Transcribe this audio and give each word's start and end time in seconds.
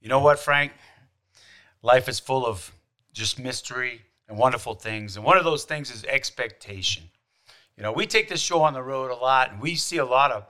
You 0.00 0.08
know 0.08 0.20
what, 0.20 0.38
Frank? 0.38 0.72
Life 1.82 2.08
is 2.08 2.18
full 2.18 2.46
of 2.46 2.72
just 3.12 3.38
mystery 3.38 4.00
and 4.28 4.38
wonderful 4.38 4.74
things. 4.74 5.16
And 5.16 5.24
one 5.24 5.36
of 5.36 5.44
those 5.44 5.64
things 5.64 5.90
is 5.90 6.04
expectation. 6.04 7.04
You 7.76 7.82
know, 7.82 7.92
we 7.92 8.06
take 8.06 8.28
this 8.28 8.40
show 8.40 8.62
on 8.62 8.72
the 8.72 8.82
road 8.82 9.10
a 9.10 9.14
lot 9.14 9.52
and 9.52 9.60
we 9.60 9.74
see 9.74 9.98
a 9.98 10.04
lot 10.04 10.30
of 10.32 10.46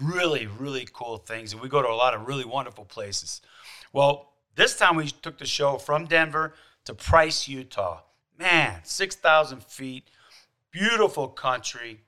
really, 0.00 0.46
really 0.46 0.86
cool 0.90 1.18
things. 1.18 1.52
And 1.52 1.60
we 1.60 1.68
go 1.68 1.82
to 1.82 1.88
a 1.88 1.94
lot 1.94 2.14
of 2.14 2.26
really 2.26 2.46
wonderful 2.46 2.86
places. 2.86 3.42
Well, 3.92 4.32
this 4.54 4.76
time 4.76 4.96
we 4.96 5.08
took 5.08 5.38
the 5.38 5.46
show 5.46 5.76
from 5.76 6.06
Denver 6.06 6.54
to 6.84 6.94
Price, 6.94 7.46
Utah. 7.46 8.00
Man, 8.38 8.80
6,000 8.84 9.62
feet, 9.64 10.08
beautiful 10.70 11.28
country, 11.28 12.00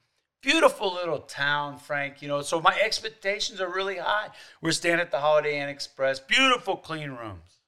beautiful 0.42 0.94
little 0.94 1.18
town, 1.20 1.78
Frank. 1.78 2.22
You 2.22 2.28
know, 2.28 2.42
so 2.42 2.60
my 2.60 2.78
expectations 2.82 3.60
are 3.60 3.68
really 3.72 3.96
high. 3.98 4.28
We're 4.62 4.72
staying 4.72 5.00
at 5.00 5.10
the 5.10 5.18
Holiday 5.20 5.60
Inn 5.60 5.68
Express, 5.68 6.20
beautiful, 6.20 6.76
clean 6.76 7.10
rooms. 7.10 7.58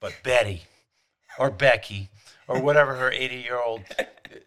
But 0.00 0.14
Betty, 0.22 0.62
or 1.38 1.50
Becky, 1.50 2.08
or 2.46 2.60
whatever 2.60 2.94
her 2.94 3.10
80 3.10 3.36
year 3.36 3.58
old 3.60 3.82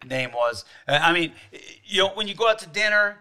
name 0.06 0.30
was. 0.32 0.64
uh, 0.88 0.98
I 1.02 1.12
mean, 1.12 1.32
you 1.84 2.02
know, 2.02 2.10
when 2.14 2.26
you 2.26 2.34
go 2.34 2.48
out 2.48 2.58
to 2.60 2.68
dinner, 2.68 3.18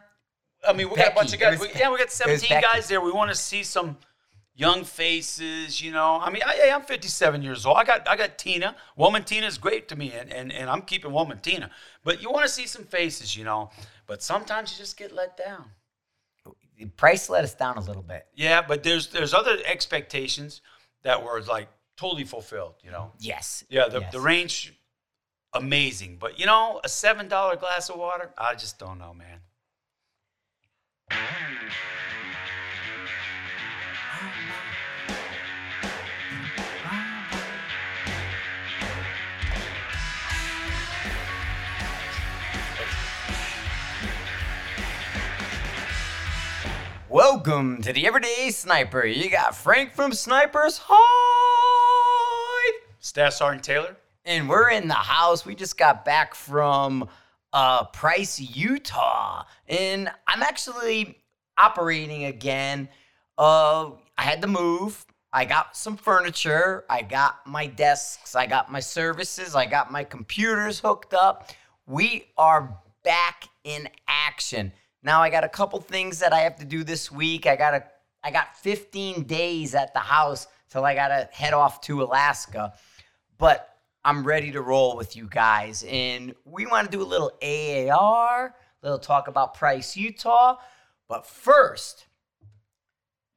I 0.65 0.73
mean, 0.73 0.89
we 0.89 0.95
got 0.95 1.11
a 1.11 1.15
bunch 1.15 1.33
of 1.33 1.39
guys. 1.39 1.59
we- 1.59 1.69
yeah, 1.75 1.91
we 1.91 1.97
got 1.97 2.11
17 2.11 2.49
guys 2.61 2.87
there. 2.87 3.01
We 3.01 3.11
want 3.11 3.29
to 3.31 3.35
see 3.35 3.63
some 3.63 3.97
young 4.55 4.83
faces, 4.83 5.81
you 5.81 5.91
know. 5.91 6.19
I 6.21 6.29
mean, 6.29 6.41
I, 6.45 6.71
I'm 6.73 6.81
57 6.83 7.41
years 7.41 7.65
old. 7.65 7.77
I 7.77 7.83
got 7.83 8.07
I 8.07 8.15
got 8.15 8.37
Tina. 8.37 8.75
Woman 8.95 9.23
Tina 9.23 9.47
is 9.47 9.57
great 9.57 9.87
to 9.89 9.95
me, 9.95 10.11
and, 10.13 10.31
and, 10.31 10.51
and 10.51 10.69
I'm 10.69 10.81
keeping 10.81 11.11
Woman 11.11 11.39
Tina. 11.39 11.69
But 12.03 12.21
you 12.21 12.31
want 12.31 12.45
to 12.45 12.51
see 12.51 12.67
some 12.67 12.83
faces, 12.83 13.35
you 13.35 13.43
know. 13.43 13.69
But 14.07 14.21
sometimes 14.21 14.71
you 14.71 14.77
just 14.77 14.97
get 14.97 15.13
let 15.13 15.37
down. 15.37 15.65
Price 16.97 17.29
let 17.29 17.43
us 17.43 17.53
down 17.53 17.77
a 17.77 17.81
little 17.81 18.01
bit. 18.01 18.25
Yeah, 18.35 18.61
but 18.67 18.81
there's 18.83 19.07
there's 19.07 19.33
other 19.33 19.57
expectations 19.65 20.61
that 21.03 21.23
were 21.23 21.41
like 21.41 21.67
totally 21.95 22.23
fulfilled, 22.23 22.75
you 22.83 22.89
know. 22.91 23.11
Yes. 23.19 23.63
Yeah, 23.69 23.87
the, 23.87 23.99
Yes. 23.99 24.11
the 24.11 24.19
range, 24.19 24.73
amazing. 25.53 26.17
But 26.19 26.39
you 26.39 26.47
know, 26.47 26.81
a 26.83 26.89
seven 26.89 27.27
dollar 27.27 27.55
glass 27.55 27.89
of 27.89 27.97
water, 27.97 28.31
I 28.37 28.55
just 28.55 28.79
don't 28.79 28.97
know, 28.97 29.13
man. 29.13 29.41
Welcome 47.11 47.81
to 47.81 47.91
the 47.91 48.07
Everyday 48.07 48.51
Sniper. 48.51 49.05
You 49.05 49.29
got 49.29 49.53
Frank 49.53 49.91
from 49.91 50.13
Snipers 50.13 50.79
Hide. 50.81 52.79
Staff 53.01 53.33
Sergeant 53.33 53.65
Taylor. 53.65 53.97
And 54.23 54.47
we're 54.47 54.69
in 54.69 54.87
the 54.87 54.93
house. 54.93 55.45
We 55.45 55.53
just 55.53 55.77
got 55.77 56.05
back 56.05 56.33
from 56.33 57.09
uh, 57.51 57.83
Price, 57.87 58.39
Utah. 58.39 59.43
And 59.67 60.09
I'm 60.25 60.41
actually 60.41 61.17
operating 61.57 62.23
again. 62.23 62.87
Uh, 63.37 63.89
I 64.17 64.21
had 64.23 64.41
to 64.43 64.47
move. 64.47 65.05
I 65.33 65.43
got 65.43 65.75
some 65.75 65.97
furniture. 65.97 66.85
I 66.89 67.01
got 67.01 67.45
my 67.45 67.65
desks. 67.65 68.35
I 68.35 68.45
got 68.45 68.71
my 68.71 68.79
services. 68.79 69.53
I 69.53 69.65
got 69.65 69.91
my 69.91 70.05
computers 70.05 70.79
hooked 70.79 71.13
up. 71.13 71.49
We 71.85 72.27
are 72.37 72.79
back 73.03 73.49
in 73.65 73.89
action. 74.07 74.71
Now 75.03 75.21
I 75.21 75.29
got 75.29 75.43
a 75.43 75.49
couple 75.49 75.79
things 75.79 76.19
that 76.19 76.33
I 76.33 76.39
have 76.39 76.57
to 76.57 76.65
do 76.65 76.83
this 76.83 77.11
week. 77.11 77.47
I 77.47 77.55
got 77.55 77.73
a 77.73 77.83
I 78.23 78.29
got 78.29 78.55
15 78.57 79.23
days 79.23 79.73
at 79.73 79.93
the 79.93 79.99
house 79.99 80.47
till 80.69 80.85
I 80.85 80.93
got 80.93 81.07
to 81.07 81.27
head 81.31 81.53
off 81.53 81.81
to 81.81 82.03
Alaska. 82.03 82.73
But 83.37 83.67
I'm 84.05 84.23
ready 84.23 84.51
to 84.51 84.61
roll 84.61 84.95
with 84.95 85.15
you 85.15 85.27
guys. 85.27 85.83
And 85.87 86.35
we 86.45 86.65
want 86.65 86.89
to 86.89 86.97
do 86.97 87.03
a 87.03 87.05
little 87.05 87.31
AAR, 87.41 88.45
a 88.45 88.53
little 88.83 88.99
talk 88.99 89.27
about 89.27 89.55
Price, 89.55 89.97
Utah. 89.97 90.57
But 91.07 91.25
first, 91.25 92.05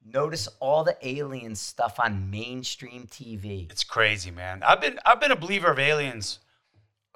notice 0.04 0.48
all 0.60 0.84
the 0.84 0.96
alien 1.02 1.54
stuff 1.54 1.98
on 1.98 2.30
mainstream 2.30 3.06
TV. 3.06 3.70
It's 3.70 3.84
crazy, 3.84 4.30
man. 4.30 4.62
I've 4.62 4.80
been 4.80 4.98
I've 5.04 5.20
been 5.20 5.32
a 5.32 5.36
believer 5.36 5.70
of 5.70 5.78
aliens 5.78 6.40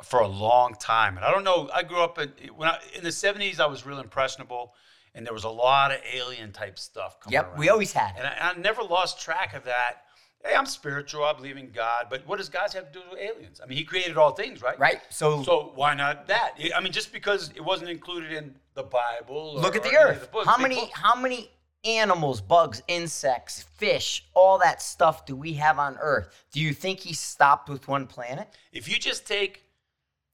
for 0.04 0.20
a 0.20 0.28
long 0.28 0.75
time, 0.75 1.16
and 1.16 1.25
I 1.25 1.31
don't 1.31 1.44
know. 1.44 1.69
I 1.75 1.82
grew 1.82 2.00
up 2.00 2.19
in 2.19 2.28
when 2.54 2.69
I, 2.69 2.78
in 2.97 3.03
the 3.03 3.10
'70s. 3.10 3.59
I 3.60 3.66
was 3.66 3.84
real 3.84 3.98
impressionable, 3.98 4.75
and 5.14 5.26
there 5.26 5.34
was 5.34 5.44
a 5.44 5.48
lot 5.50 5.91
of 5.91 5.98
alien 6.12 6.53
type 6.53 6.78
stuff 6.78 7.19
coming 7.20 7.34
Yep, 7.34 7.48
around. 7.50 7.59
we 7.59 7.69
always 7.69 7.92
had 7.92 8.14
it. 8.16 8.19
and 8.20 8.26
I, 8.28 8.50
I 8.50 8.56
never 8.59 8.82
lost 8.82 9.20
track 9.20 9.54
of 9.54 9.64
that. 9.64 10.03
Hey, 10.44 10.54
I'm 10.54 10.66
spiritual. 10.66 11.25
I 11.25 11.32
believe 11.32 11.56
in 11.56 11.70
God, 11.72 12.06
but 12.10 12.25
what 12.28 12.38
does 12.38 12.48
God 12.48 12.72
have 12.72 12.92
to 12.92 12.98
do 13.00 13.04
with 13.10 13.19
aliens? 13.19 13.60
I 13.60 13.66
mean, 13.66 13.76
He 13.76 13.82
created 13.84 14.16
all 14.16 14.31
things, 14.31 14.62
right? 14.62 14.78
Right? 14.78 15.00
So, 15.10 15.42
So 15.42 15.72
why 15.75 15.94
not 15.94 16.28
that? 16.28 16.53
I 16.76 16.80
mean, 16.80 16.92
just 16.92 17.12
because 17.12 17.50
it 17.56 17.65
wasn't 17.65 17.91
included 17.91 18.30
in 18.32 18.54
the 18.75 18.84
Bible. 18.84 19.54
Or, 19.56 19.60
look 19.62 19.75
at 19.75 19.82
the 19.82 19.88
or 19.88 20.06
any 20.09 20.10
of 20.16 20.22
earth. 20.22 20.30
books, 20.32 20.47
how 20.47 20.56
big 20.56 20.62
many 20.62 20.75
books. 20.76 20.92
how 20.94 21.20
many 21.20 21.50
animals, 21.84 22.41
bugs, 22.41 22.82
insects, 22.86 23.62
fish, 23.78 24.26
all 24.34 24.59
that 24.59 24.80
stuff 24.80 25.26
do 25.26 25.34
we 25.34 25.54
have 25.54 25.78
on 25.80 25.97
earth? 26.00 26.44
Do 26.53 26.60
you 26.60 26.72
think 26.72 27.00
he 27.00 27.15
stopped 27.15 27.69
with 27.69 27.88
one 27.88 28.06
planet? 28.06 28.48
If 28.72 28.88
you 28.88 28.97
just 28.98 29.26
take 29.26 29.65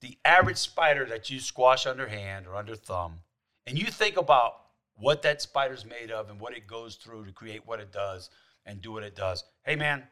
the 0.04 0.18
average 0.26 0.58
spider 0.58 1.06
that 1.06 1.30
you 1.30 1.40
squash 1.40 1.86
under 1.86 2.06
hand 2.06 2.46
or 2.46 2.56
under 2.56 2.76
thumb, 2.76 3.20
and 3.66 3.78
you 3.78 3.86
think 3.86 4.18
about 4.18 4.52
what 4.96 5.22
that 5.22 5.40
spider's 5.40 5.86
made 5.86 6.10
of 6.10 6.28
and 6.28 6.38
what 6.38 6.54
it 6.54 6.66
goes 6.66 6.96
through 6.96 7.24
to 7.24 7.32
create 7.32 7.66
what 7.66 7.80
it 7.80 7.90
does 7.90 8.28
and 8.66 8.82
do 8.82 8.92
what 8.92 9.02
it 9.02 9.16
does, 9.16 9.44
hey 9.62 9.74
man, 9.76 10.02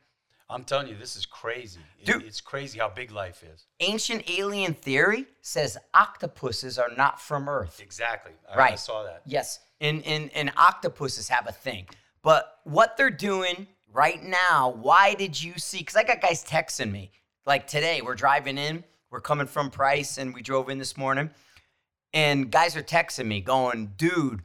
I'm 0.48 0.64
telling 0.64 0.88
you, 0.88 0.96
this 0.96 1.14
is 1.14 1.26
crazy. 1.26 1.80
It- 2.00 2.06
Dude. 2.06 2.22
it's 2.24 2.40
crazy 2.40 2.78
how 2.78 2.88
big 2.88 3.10
life 3.10 3.42
is. 3.42 3.66
Ancient 3.80 4.28
alien 4.30 4.72
theory 4.72 5.26
says 5.42 5.76
octopuses 5.92 6.78
are 6.78 6.90
not 6.96 7.20
from 7.20 7.46
Earth. 7.48 7.78
Exactly. 7.82 8.32
I, 8.50 8.54
I 8.54 8.56
Right. 8.58 8.78
saw 8.78 9.02
that. 9.04 9.20
Yes, 9.26 9.60
and, 9.80 10.02
and, 10.06 10.30
and 10.34 10.52
octopuses 10.56 11.28
have 11.28 11.46
a 11.46 11.52
thing. 11.52 11.86
But 12.22 12.60
what 12.64 12.96
they're 12.96 13.10
doing 13.10 13.66
right 13.92 14.22
now, 14.22 14.70
why 14.70 15.14
did 15.14 15.42
you 15.42 15.58
see? 15.58 15.78
Because 15.80 15.96
I 15.96 16.02
got 16.02 16.22
guys 16.22 16.42
texting 16.44 16.90
me. 16.90 17.10
Like 17.44 17.66
today, 17.66 18.00
we're 18.02 18.14
driving 18.14 18.56
in, 18.56 18.84
we're 19.12 19.20
coming 19.20 19.46
from 19.46 19.70
Price, 19.70 20.16
and 20.16 20.34
we 20.34 20.40
drove 20.40 20.70
in 20.70 20.78
this 20.78 20.96
morning. 20.96 21.30
And 22.14 22.50
guys 22.50 22.76
are 22.76 22.82
texting 22.82 23.26
me 23.26 23.42
going, 23.42 23.92
dude, 23.98 24.40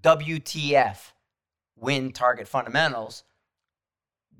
WTF, 0.00 0.96
win 1.76 2.12
target 2.12 2.48
fundamentals. 2.48 3.22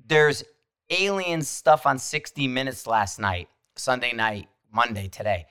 There's 0.07 0.43
alien 0.89 1.43
stuff 1.43 1.85
on 1.85 1.99
60 1.99 2.47
Minutes 2.47 2.87
last 2.87 3.19
night, 3.19 3.47
Sunday 3.75 4.11
night, 4.11 4.47
Monday, 4.73 5.07
today. 5.07 5.45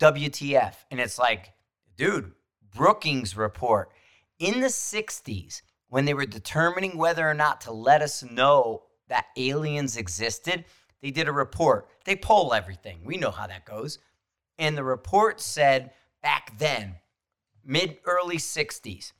WTF. 0.00 0.74
And 0.90 1.00
it's 1.00 1.18
like, 1.18 1.54
dude, 1.96 2.32
Brookings 2.74 3.38
report. 3.38 3.90
In 4.38 4.60
the 4.60 4.66
60s, 4.66 5.62
when 5.88 6.04
they 6.04 6.12
were 6.12 6.26
determining 6.26 6.98
whether 6.98 7.26
or 7.26 7.32
not 7.32 7.62
to 7.62 7.72
let 7.72 8.02
us 8.02 8.22
know 8.22 8.82
that 9.08 9.24
aliens 9.38 9.96
existed, 9.96 10.66
they 11.06 11.12
did 11.12 11.28
a 11.28 11.32
report. 11.32 11.88
They 12.04 12.16
poll 12.16 12.52
everything. 12.52 12.98
We 13.04 13.16
know 13.16 13.30
how 13.30 13.46
that 13.46 13.64
goes. 13.64 14.00
And 14.58 14.76
the 14.76 14.82
report 14.82 15.40
said 15.40 15.92
back 16.20 16.58
then, 16.58 16.96
mid 17.64 17.98
early 18.06 18.38
60s, 18.38 19.12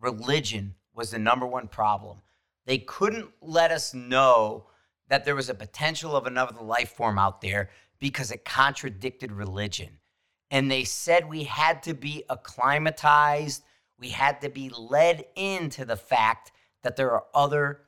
religion 0.00 0.74
was 0.92 1.12
the 1.12 1.20
number 1.20 1.46
one 1.46 1.68
problem. 1.68 2.18
They 2.66 2.78
couldn't 2.78 3.28
let 3.40 3.70
us 3.70 3.94
know 3.94 4.66
that 5.06 5.24
there 5.24 5.36
was 5.36 5.48
a 5.48 5.54
potential 5.54 6.16
of 6.16 6.26
another 6.26 6.60
life 6.60 6.90
form 6.90 7.16
out 7.16 7.40
there 7.40 7.70
because 8.00 8.32
it 8.32 8.44
contradicted 8.44 9.30
religion. 9.30 10.00
And 10.50 10.68
they 10.68 10.82
said 10.82 11.28
we 11.28 11.44
had 11.44 11.84
to 11.84 11.94
be 11.94 12.24
acclimatized, 12.28 13.62
we 14.00 14.08
had 14.08 14.40
to 14.40 14.48
be 14.48 14.68
led 14.68 15.26
into 15.36 15.84
the 15.84 15.96
fact 15.96 16.50
that 16.82 16.96
there 16.96 17.12
are 17.12 17.26
other 17.32 17.82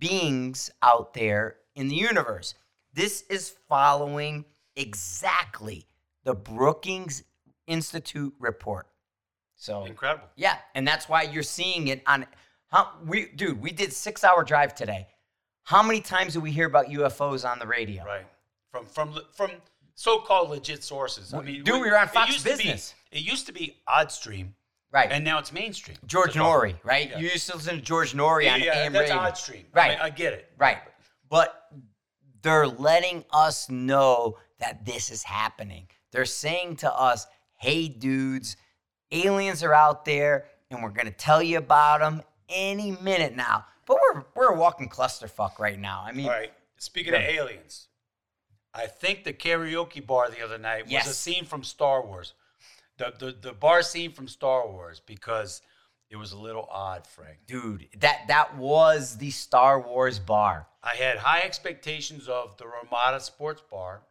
beings 0.00 0.72
out 0.82 1.14
there 1.14 1.58
in 1.74 1.88
the 1.88 1.94
universe. 1.94 2.54
This 2.94 3.22
is 3.30 3.54
following 3.68 4.44
exactly 4.76 5.86
the 6.24 6.34
Brookings 6.34 7.22
Institute 7.66 8.34
report. 8.38 8.86
So 9.56 9.84
Incredible. 9.84 10.26
yeah, 10.36 10.56
and 10.74 10.86
that's 10.86 11.08
why 11.08 11.22
you're 11.22 11.42
seeing 11.42 11.88
it 11.88 12.02
on 12.06 12.26
how 12.68 12.90
we 13.06 13.26
dude, 13.26 13.60
we 13.60 13.70
did 13.70 13.90
6-hour 13.90 14.44
drive 14.44 14.74
today. 14.74 15.06
How 15.64 15.82
many 15.82 16.00
times 16.00 16.32
do 16.34 16.40
we 16.40 16.50
hear 16.50 16.66
about 16.66 16.86
UFOs 16.86 17.48
on 17.48 17.58
the 17.58 17.66
radio? 17.66 18.04
Right. 18.04 18.26
From 18.72 18.86
from 18.86 19.18
from 19.32 19.50
so-called 19.94 20.50
legit 20.50 20.82
sources. 20.82 21.32
I 21.34 21.40
mean, 21.42 21.62
Dude, 21.62 21.80
we 21.82 21.90
were 21.90 21.98
on 21.98 22.08
it 22.08 22.10
Fox 22.12 22.32
used 22.32 22.46
to 22.46 22.52
be- 22.56 22.56
Business. 22.64 22.94
it 23.12 23.20
used 23.20 23.46
to 23.46 23.52
be 23.52 23.76
Oddstream, 23.88 24.48
Right. 24.90 25.12
and 25.12 25.22
now 25.24 25.38
it's 25.38 25.52
mainstream. 25.52 25.98
George 26.06 26.32
Noory, 26.32 26.74
right? 26.82 27.10
Yeah. 27.10 27.18
You 27.18 27.28
used 27.28 27.48
to 27.50 27.56
listen 27.56 27.76
to 27.76 27.82
George 27.82 28.14
Noory 28.14 28.44
Yeah, 28.44 28.54
on 28.54 28.60
yeah, 28.62 28.78
AM 28.78 28.92
that's 28.92 29.10
radio. 29.10 29.22
Oddstream. 29.22 29.64
I, 29.74 29.78
Right. 29.78 29.90
mean, 29.90 29.98
I 30.00 30.10
get 30.10 30.32
it. 30.32 30.50
Right. 30.56 30.78
But 31.32 31.66
they're 32.42 32.66
letting 32.66 33.24
us 33.32 33.70
know 33.70 34.36
that 34.60 34.84
this 34.84 35.10
is 35.10 35.22
happening. 35.22 35.86
They're 36.10 36.26
saying 36.26 36.76
to 36.76 36.92
us, 36.92 37.26
hey, 37.56 37.88
dudes, 37.88 38.58
aliens 39.10 39.62
are 39.62 39.72
out 39.72 40.04
there 40.04 40.44
and 40.70 40.82
we're 40.82 40.90
going 40.90 41.06
to 41.06 41.10
tell 41.12 41.42
you 41.42 41.56
about 41.56 42.00
them. 42.00 42.22
any 42.50 42.90
minute 43.00 43.34
now. 43.34 43.64
But 43.86 43.96
we're 44.02 44.24
we're 44.34 44.52
a 44.52 44.58
walking 44.58 44.90
clusterfuck 44.90 45.58
right 45.58 45.78
now. 45.78 46.04
I 46.06 46.12
mean, 46.12 46.26
All 46.26 46.32
right. 46.32 46.52
Speaking 46.76 47.14
of 47.14 47.22
aliens, 47.22 47.88
I 48.74 48.86
think 48.86 49.24
the 49.24 49.32
karaoke 49.32 50.06
bar 50.06 50.28
the 50.28 50.44
other 50.44 50.58
night 50.58 50.84
was 50.84 51.06
a 51.06 51.14
scene 51.14 51.46
from 51.46 51.64
Star 51.64 52.04
Wars. 52.04 52.34
The, 52.98 53.14
the 53.18 53.36
the 53.48 53.52
bar 53.54 53.80
scene 53.80 54.12
from 54.12 54.28
Star 54.28 54.68
Wars 54.68 55.00
because 55.00 55.62
it 56.12 56.16
was 56.16 56.30
a 56.32 56.38
little 56.38 56.68
odd, 56.70 57.06
Frank. 57.08 57.38
dude, 57.48 57.88
that 58.00 58.26
that 58.28 58.56
was 58.56 59.16
the 59.16 59.30
Star 59.30 59.80
Wars 59.80 60.18
bar. 60.20 60.68
I 60.82 60.94
had 60.94 61.16
high 61.18 61.40
expectations 61.40 62.28
of 62.28 62.56
the 62.58 62.66
Ramada 62.66 63.18
Sports 63.20 63.62
Bar, 63.70 64.02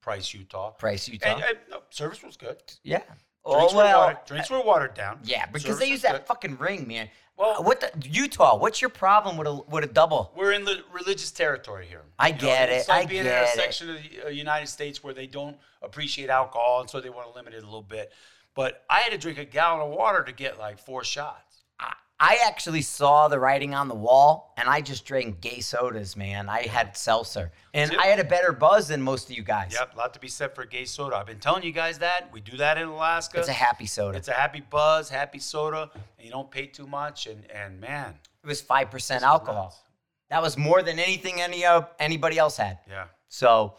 Price, 0.00 0.32
Utah. 0.34 0.70
Price 0.70 1.08
Utah. 1.08 1.34
And, 1.34 1.44
and, 1.44 1.58
no, 1.70 1.82
service 1.90 2.22
was 2.22 2.36
good. 2.36 2.56
yeah. 2.82 2.98
Drinks, 2.98 3.72
Oh 3.72 3.76
were, 3.76 3.82
well. 3.84 3.98
watered, 4.00 4.18
drinks 4.26 4.50
were 4.50 4.60
watered 4.62 4.94
down. 4.94 5.18
Yeah, 5.24 5.46
because 5.46 5.62
Service 5.62 5.78
they 5.80 5.86
use 5.86 6.02
that 6.02 6.12
good. 6.12 6.26
fucking 6.26 6.58
ring, 6.58 6.86
man. 6.86 7.08
Well- 7.38 7.60
Uh, 7.60 7.62
what 7.62 7.80
the 7.80 7.90
Utah? 8.08 8.56
What's 8.58 8.80
your 8.82 8.90
problem 8.90 9.36
with 9.38 9.46
a 9.46 9.54
with 9.54 9.82
a 9.82 9.86
double? 9.86 10.30
We're 10.36 10.52
in 10.52 10.64
the 10.66 10.82
religious 10.92 11.30
territory 11.30 11.86
here. 11.86 12.02
I 12.18 12.28
You 12.28 12.32
know, 12.34 12.38
get 12.40 12.68
It's 12.68 12.86
it, 12.86 12.90
like 12.90 13.06
I 13.06 13.08
being 13.08 13.22
get 13.24 13.38
in 13.38 13.44
a 13.44 13.62
section 13.62 13.90
of 13.90 13.96
the 14.02 14.26
uh, 14.26 14.28
United 14.28 14.66
States 14.68 15.02
where 15.02 15.14
they 15.14 15.26
don't 15.26 15.56
appreciate 15.80 16.28
alcohol, 16.28 16.80
and 16.82 16.90
so 16.90 17.00
they 17.00 17.08
want 17.08 17.28
to 17.28 17.34
limit 17.34 17.54
it 17.54 17.62
a 17.62 17.66
little 17.66 17.80
bit. 17.82 18.12
But 18.54 18.84
I 18.90 19.00
had 19.00 19.12
to 19.12 19.18
drink 19.18 19.38
a 19.38 19.44
gallon 19.44 19.80
of 19.80 19.96
water 19.96 20.22
to 20.24 20.32
get 20.32 20.58
like 20.58 20.78
four 20.78 21.04
shots. 21.04 21.64
I, 21.78 21.92
I 22.18 22.38
actually 22.44 22.82
saw 22.82 23.28
the 23.28 23.38
writing 23.38 23.74
on 23.74 23.88
the 23.88 23.94
wall, 23.94 24.52
and 24.58 24.68
I 24.68 24.80
just 24.80 25.06
drank 25.06 25.40
gay 25.40 25.60
sodas, 25.60 26.16
man. 26.16 26.48
I 26.48 26.66
had 26.66 26.96
seltzer, 26.96 27.52
and 27.72 27.96
I 27.96 28.06
had 28.06 28.18
a 28.18 28.24
better 28.24 28.52
buzz 28.52 28.88
than 28.88 29.00
most 29.00 29.30
of 29.30 29.36
you 29.36 29.42
guys. 29.42 29.72
Yep, 29.72 29.94
a 29.94 29.98
lot 29.98 30.14
to 30.14 30.20
be 30.20 30.28
said 30.28 30.54
for 30.54 30.64
gay 30.64 30.84
soda. 30.84 31.16
I've 31.16 31.26
been 31.26 31.38
telling 31.38 31.62
you 31.62 31.72
guys 31.72 31.98
that. 31.98 32.28
We 32.32 32.40
do 32.40 32.56
that 32.58 32.76
in 32.76 32.88
Alaska. 32.88 33.38
It's 33.38 33.48
a 33.48 33.52
happy 33.52 33.86
soda. 33.86 34.18
It's 34.18 34.28
a 34.28 34.32
happy 34.32 34.62
buzz, 34.68 35.08
happy 35.08 35.38
soda, 35.38 35.90
and 35.94 36.26
you 36.26 36.30
don't 36.30 36.50
pay 36.50 36.66
too 36.66 36.86
much. 36.86 37.26
And 37.26 37.50
and 37.50 37.80
man, 37.80 38.14
it 38.42 38.46
was 38.46 38.60
five 38.60 38.90
percent 38.90 39.22
alcohol. 39.24 39.64
nuts. 39.64 39.80
That 40.28 40.42
was 40.42 40.56
more 40.58 40.82
than 40.82 40.98
anything 40.98 41.40
any 41.40 41.64
uh, 41.64 41.82
anybody 41.98 42.36
else 42.36 42.56
had. 42.56 42.78
Yeah. 42.88 43.06
So 43.28 43.74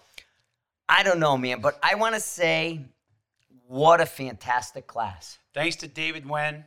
I 0.89 1.03
don't 1.03 1.19
know, 1.19 1.37
man, 1.37 1.61
but 1.61 1.79
I 1.81 1.95
want 1.95 2.15
to 2.15 2.21
say, 2.21 2.81
what 3.71 4.01
a 4.01 4.05
fantastic 4.05 4.85
class. 4.85 5.39
Thanks 5.53 5.77
to 5.77 5.87
David 5.87 6.27
Wen, 6.27 6.65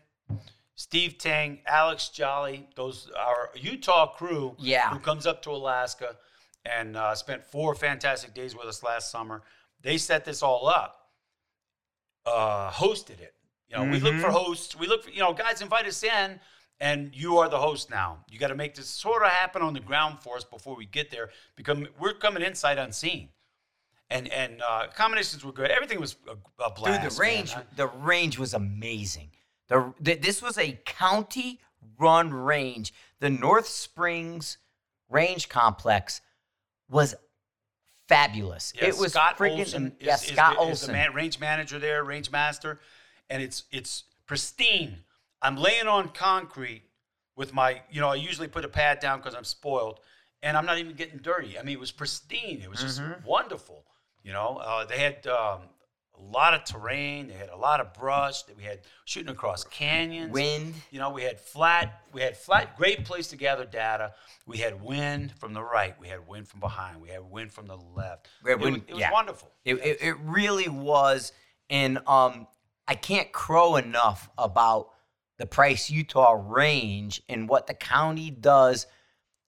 Steve 0.74 1.18
Tang, 1.18 1.58
Alex 1.66 2.08
Jolly, 2.08 2.66
those 2.76 3.10
our 3.18 3.50
Utah 3.54 4.06
crew 4.06 4.56
Yeah. 4.58 4.88
who 4.88 4.98
comes 5.00 5.26
up 5.26 5.42
to 5.42 5.50
Alaska 5.50 6.16
and 6.64 6.96
uh, 6.96 7.14
spent 7.14 7.44
four 7.44 7.74
fantastic 7.74 8.32
days 8.32 8.56
with 8.56 8.64
us 8.64 8.82
last 8.82 9.10
summer. 9.10 9.42
They 9.82 9.98
set 9.98 10.24
this 10.24 10.42
all 10.42 10.66
up, 10.66 11.10
uh, 12.24 12.70
hosted 12.70 13.20
it. 13.20 13.34
You 13.68 13.76
know, 13.76 13.90
we 13.90 14.00
look 14.00 14.14
for 14.20 14.30
hosts. 14.30 14.74
We 14.74 14.86
look 14.86 15.04
for 15.04 15.10
you 15.10 15.20
know 15.20 15.34
guys 15.34 15.60
invite 15.60 15.84
us 15.86 16.02
in, 16.02 16.40
and 16.80 17.14
you 17.14 17.36
are 17.36 17.50
the 17.50 17.58
host 17.58 17.90
now. 17.90 18.24
You 18.30 18.38
got 18.38 18.48
to 18.48 18.54
make 18.54 18.74
this 18.74 18.88
sort 18.88 19.22
of 19.22 19.28
happen 19.28 19.60
on 19.60 19.74
the 19.74 19.80
ground 19.80 20.20
for 20.22 20.36
us 20.38 20.44
before 20.44 20.74
we 20.74 20.86
get 20.86 21.10
there, 21.10 21.28
because 21.54 21.76
we're 22.00 22.14
coming 22.14 22.42
in 22.42 22.54
sight 22.54 22.78
unseen. 22.78 23.28
And 24.10 24.28
and 24.28 24.60
uh, 24.62 24.86
accommodations 24.90 25.44
were 25.44 25.52
good. 25.52 25.70
Everything 25.70 26.00
was 26.00 26.16
a, 26.28 26.62
a 26.64 26.70
blast. 26.70 27.02
Dude, 27.02 27.10
the 27.10 27.20
range, 27.20 27.54
I- 27.54 27.62
the 27.76 27.88
range 27.88 28.38
was 28.38 28.54
amazing. 28.54 29.30
The, 29.68 29.92
th- 30.04 30.20
this 30.20 30.42
was 30.42 30.58
a 30.58 30.78
county 30.84 31.60
run 31.98 32.32
range. 32.32 32.92
The 33.20 33.30
North 33.30 33.66
Springs 33.66 34.58
Range 35.08 35.48
Complex 35.48 36.20
was 36.90 37.14
fabulous. 38.08 38.72
Yeah, 38.76 38.86
it 38.88 38.98
was 38.98 39.12
Scott 39.12 39.38
freaking 39.38 39.58
Olson. 39.60 39.86
Is, 39.98 40.06
yeah, 40.06 40.14
is 40.14 40.20
Scott 40.22 40.56
the, 40.56 40.62
is 40.62 40.68
Olson. 40.68 40.86
the 40.88 40.92
man, 40.92 41.14
range 41.14 41.40
manager 41.40 41.78
there, 41.78 42.04
range 42.04 42.30
master, 42.30 42.80
and 43.30 43.42
it's 43.42 43.64
it's 43.72 44.04
pristine. 44.26 44.98
I'm 45.42 45.56
laying 45.56 45.86
on 45.86 46.08
concrete 46.10 46.82
with 47.36 47.52
my, 47.52 47.82
you 47.90 48.00
know, 48.00 48.08
I 48.10 48.14
usually 48.14 48.48
put 48.48 48.64
a 48.64 48.68
pad 48.68 49.00
down 49.00 49.18
because 49.18 49.34
I'm 49.34 49.44
spoiled, 49.44 50.00
and 50.42 50.56
I'm 50.56 50.64
not 50.66 50.78
even 50.78 50.94
getting 50.94 51.18
dirty. 51.18 51.58
I 51.58 51.62
mean, 51.62 51.74
it 51.74 51.80
was 51.80 51.90
pristine. 51.90 52.60
It 52.62 52.70
was 52.70 52.80
just 52.80 53.00
Mm-hmm. 53.00 53.26
wonderful. 53.26 53.84
You 54.24 54.32
know, 54.32 54.56
uh, 54.56 54.84
they 54.86 54.98
had 54.98 55.26
um, 55.26 55.60
a 56.18 56.22
lot 56.32 56.54
of 56.54 56.64
terrain. 56.64 57.28
They 57.28 57.34
had 57.34 57.50
a 57.50 57.56
lot 57.56 57.80
of 57.80 57.92
brush. 57.92 58.42
That 58.44 58.56
we 58.56 58.62
had 58.64 58.80
shooting 59.04 59.30
across 59.30 59.64
canyons. 59.64 60.32
Wind. 60.32 60.74
You 60.90 60.98
know, 60.98 61.10
we 61.10 61.22
had 61.22 61.38
flat, 61.38 62.02
we 62.12 62.22
had 62.22 62.36
flat, 62.36 62.76
great 62.76 63.04
place 63.04 63.28
to 63.28 63.36
gather 63.36 63.64
data. 63.66 64.14
We 64.46 64.58
had 64.58 64.82
wind 64.82 65.32
from 65.38 65.52
the 65.52 65.62
right, 65.62 65.94
we 66.00 66.08
had 66.08 66.26
wind 66.26 66.48
from 66.48 66.60
behind, 66.60 67.00
we 67.00 67.10
had 67.10 67.22
wind 67.30 67.52
from 67.52 67.66
the 67.66 67.76
left. 67.76 68.28
Had 68.44 68.52
It 68.52 68.58
was- 68.60 68.74
it 68.76 68.90
was 68.90 69.00
yeah. 69.00 69.12
wonderful. 69.12 69.50
It, 69.64 69.74
it, 69.76 69.98
it 70.00 70.16
really 70.22 70.68
was. 70.68 71.32
And 71.70 71.98
um, 72.06 72.46
I 72.88 72.94
can't 72.94 73.30
crow 73.32 73.76
enough 73.76 74.28
about 74.36 74.90
the 75.38 75.46
Price 75.46 75.90
Utah 75.90 76.32
range 76.46 77.22
and 77.28 77.48
what 77.48 77.66
the 77.66 77.74
county 77.74 78.30
does 78.30 78.86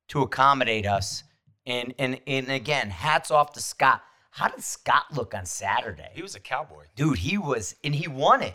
to 0.08 0.22
accommodate 0.22 0.86
us. 0.86 1.22
And, 1.66 1.94
and, 1.98 2.20
and 2.26 2.48
again, 2.50 2.90
hats 2.90 3.30
off 3.30 3.52
to 3.54 3.60
Scott. 3.60 4.02
How 4.36 4.48
did 4.48 4.62
Scott 4.62 5.04
look 5.14 5.34
on 5.34 5.46
Saturday? 5.46 6.10
He 6.12 6.20
was 6.20 6.34
a 6.34 6.40
cowboy. 6.40 6.84
Dude, 6.94 7.16
he 7.16 7.38
was, 7.38 7.74
and 7.82 7.94
he 7.94 8.06
won 8.06 8.42
it. 8.42 8.54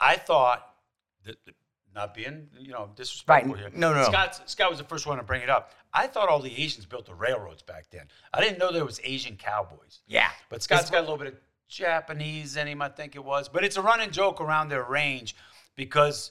I 0.00 0.16
thought 0.16 0.66
that, 1.24 1.36
not 1.94 2.14
being, 2.14 2.48
you 2.58 2.72
know, 2.72 2.88
disrespectful 2.96 3.52
Right. 3.52 3.60
here. 3.60 3.70
No, 3.78 3.92
no. 3.92 4.04
Scott, 4.04 4.48
Scott 4.48 4.70
was 4.70 4.78
the 4.78 4.84
first 4.84 5.06
one 5.06 5.18
to 5.18 5.22
bring 5.22 5.42
it 5.42 5.50
up. 5.50 5.72
I 5.92 6.06
thought 6.06 6.30
all 6.30 6.38
the 6.40 6.58
Asians 6.58 6.86
built 6.86 7.04
the 7.04 7.14
railroads 7.14 7.62
back 7.62 7.90
then. 7.90 8.06
I 8.32 8.40
didn't 8.40 8.58
know 8.58 8.72
there 8.72 8.84
was 8.86 8.98
Asian 9.04 9.36
cowboys. 9.36 10.00
Yeah. 10.06 10.30
But 10.48 10.62
Scott's 10.62 10.88
got 10.88 10.98
a 11.00 11.02
little 11.02 11.18
bit 11.18 11.26
of 11.26 11.34
Japanese 11.68 12.56
in 12.56 12.66
him, 12.66 12.80
I 12.80 12.88
think 12.88 13.14
it 13.14 13.22
was. 13.22 13.48
But 13.50 13.62
it's 13.62 13.76
a 13.76 13.82
running 13.82 14.10
joke 14.12 14.40
around 14.40 14.70
their 14.70 14.84
range 14.84 15.36
because 15.76 16.30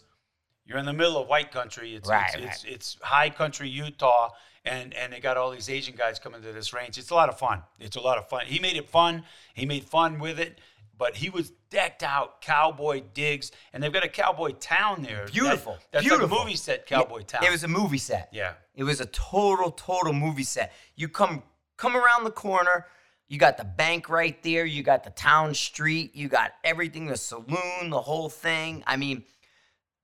you're 0.66 0.80
in 0.80 0.86
the 0.86 0.94
middle 0.94 1.18
of 1.22 1.28
white 1.28 1.52
country. 1.52 1.94
It's 1.94 2.10
Right, 2.10 2.26
it's, 2.34 2.36
right. 2.38 2.46
it's 2.46 2.64
it's 2.64 2.98
high 3.02 3.30
country 3.30 3.70
Utah, 3.70 4.30
and 4.66 4.94
and 4.94 5.14
they 5.14 5.20
got 5.20 5.38
all 5.38 5.52
these 5.52 5.70
Asian 5.70 5.96
guys 5.96 6.20
coming 6.20 6.42
to 6.42 6.52
this 6.52 6.74
range. 6.74 6.98
It's 6.98 7.10
a 7.12 7.16
lot 7.16 7.30
of 7.30 7.38
fun. 7.40 7.62
It's 7.80 7.96
a 7.96 8.02
lot 8.02 8.18
of 8.18 8.28
fun. 8.30 8.46
He 8.46 8.60
made 8.60 8.76
it 8.78 8.90
fun. 8.90 9.24
He 9.54 9.66
made 9.66 9.84
fun 9.86 10.20
with 10.20 10.40
it. 10.40 10.60
But 10.98 11.16
he 11.16 11.30
was 11.30 11.54
decked 11.70 12.04
out, 12.04 12.42
cowboy 12.42 13.04
digs, 13.14 13.54
and 13.72 13.82
they've 13.82 13.94
got 13.94 14.04
a 14.04 14.10
cowboy 14.10 14.52
town 14.60 15.02
there. 15.02 15.24
That- 15.28 15.32
Beautiful. 15.34 15.78
that's 15.92 16.04
Beautiful. 16.04 16.28
like 16.28 16.38
a 16.38 16.44
movie 16.44 16.56
set, 16.58 16.86
cowboy 16.86 17.22
town. 17.22 17.42
It 17.46 17.52
was 17.52 17.64
a 17.64 17.70
movie 17.70 17.98
set. 17.98 18.28
yeah. 18.34 18.56
It 18.76 18.84
was 18.84 19.00
a 19.00 19.06
total, 19.06 19.72
total 19.72 20.12
movie 20.12 20.44
set. 20.44 20.74
You 20.98 21.08
come 21.08 21.44
come 21.78 21.96
around 21.96 22.26
the 22.26 22.32
corner, 22.32 22.86
you 23.30 23.38
got 23.38 23.56
the 23.58 23.64
bank 23.64 24.10
right 24.10 24.44
there, 24.44 24.66
you 24.66 24.84
got 24.84 25.06
the 25.06 25.10
town 25.12 25.54
street, 25.54 26.14
you 26.18 26.28
got 26.28 26.52
everything, 26.66 27.06
the 27.06 27.16
saloon, 27.16 27.90
the 27.92 28.02
whole 28.02 28.28
thing. 28.28 28.84
I 28.86 28.98
mean, 28.98 29.24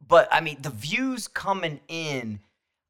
but 0.07 0.30
I 0.31 0.40
mean 0.40 0.62
the 0.62 0.69
views 0.69 1.28
coming 1.28 1.81
in. 1.90 2.40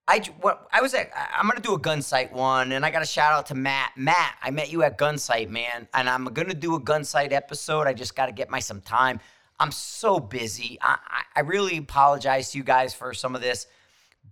I 0.07 0.19
what 0.41 0.67
I 0.71 0.81
was 0.81 0.93
at. 0.93 1.11
I'm 1.35 1.47
gonna 1.47 1.59
do 1.59 1.73
a 1.73 1.79
Gunsite 1.79 2.31
one, 2.31 2.71
and 2.71 2.85
I 2.85 2.91
got 2.91 3.01
a 3.01 3.07
shout 3.07 3.33
out 3.33 3.47
to 3.47 3.55
Matt. 3.55 3.91
Matt, 3.95 4.37
I 4.41 4.51
met 4.51 4.71
you 4.71 4.83
at 4.83 4.97
Gunsite, 4.97 5.49
man, 5.49 5.87
and 5.93 6.09
I'm 6.09 6.25
gonna 6.25 6.53
do 6.53 6.75
a 6.75 6.79
Gunsite 6.79 7.31
episode. 7.31 7.87
I 7.87 7.93
just 7.93 8.15
got 8.15 8.27
to 8.27 8.31
get 8.31 8.49
my 8.49 8.59
some 8.59 8.81
time. 8.81 9.19
I'm 9.59 9.71
so 9.71 10.19
busy. 10.19 10.77
I, 10.81 10.97
I 11.35 11.39
really 11.39 11.77
apologize 11.77 12.51
to 12.51 12.57
you 12.57 12.63
guys 12.63 12.93
for 12.93 13.13
some 13.13 13.35
of 13.35 13.41
this, 13.41 13.67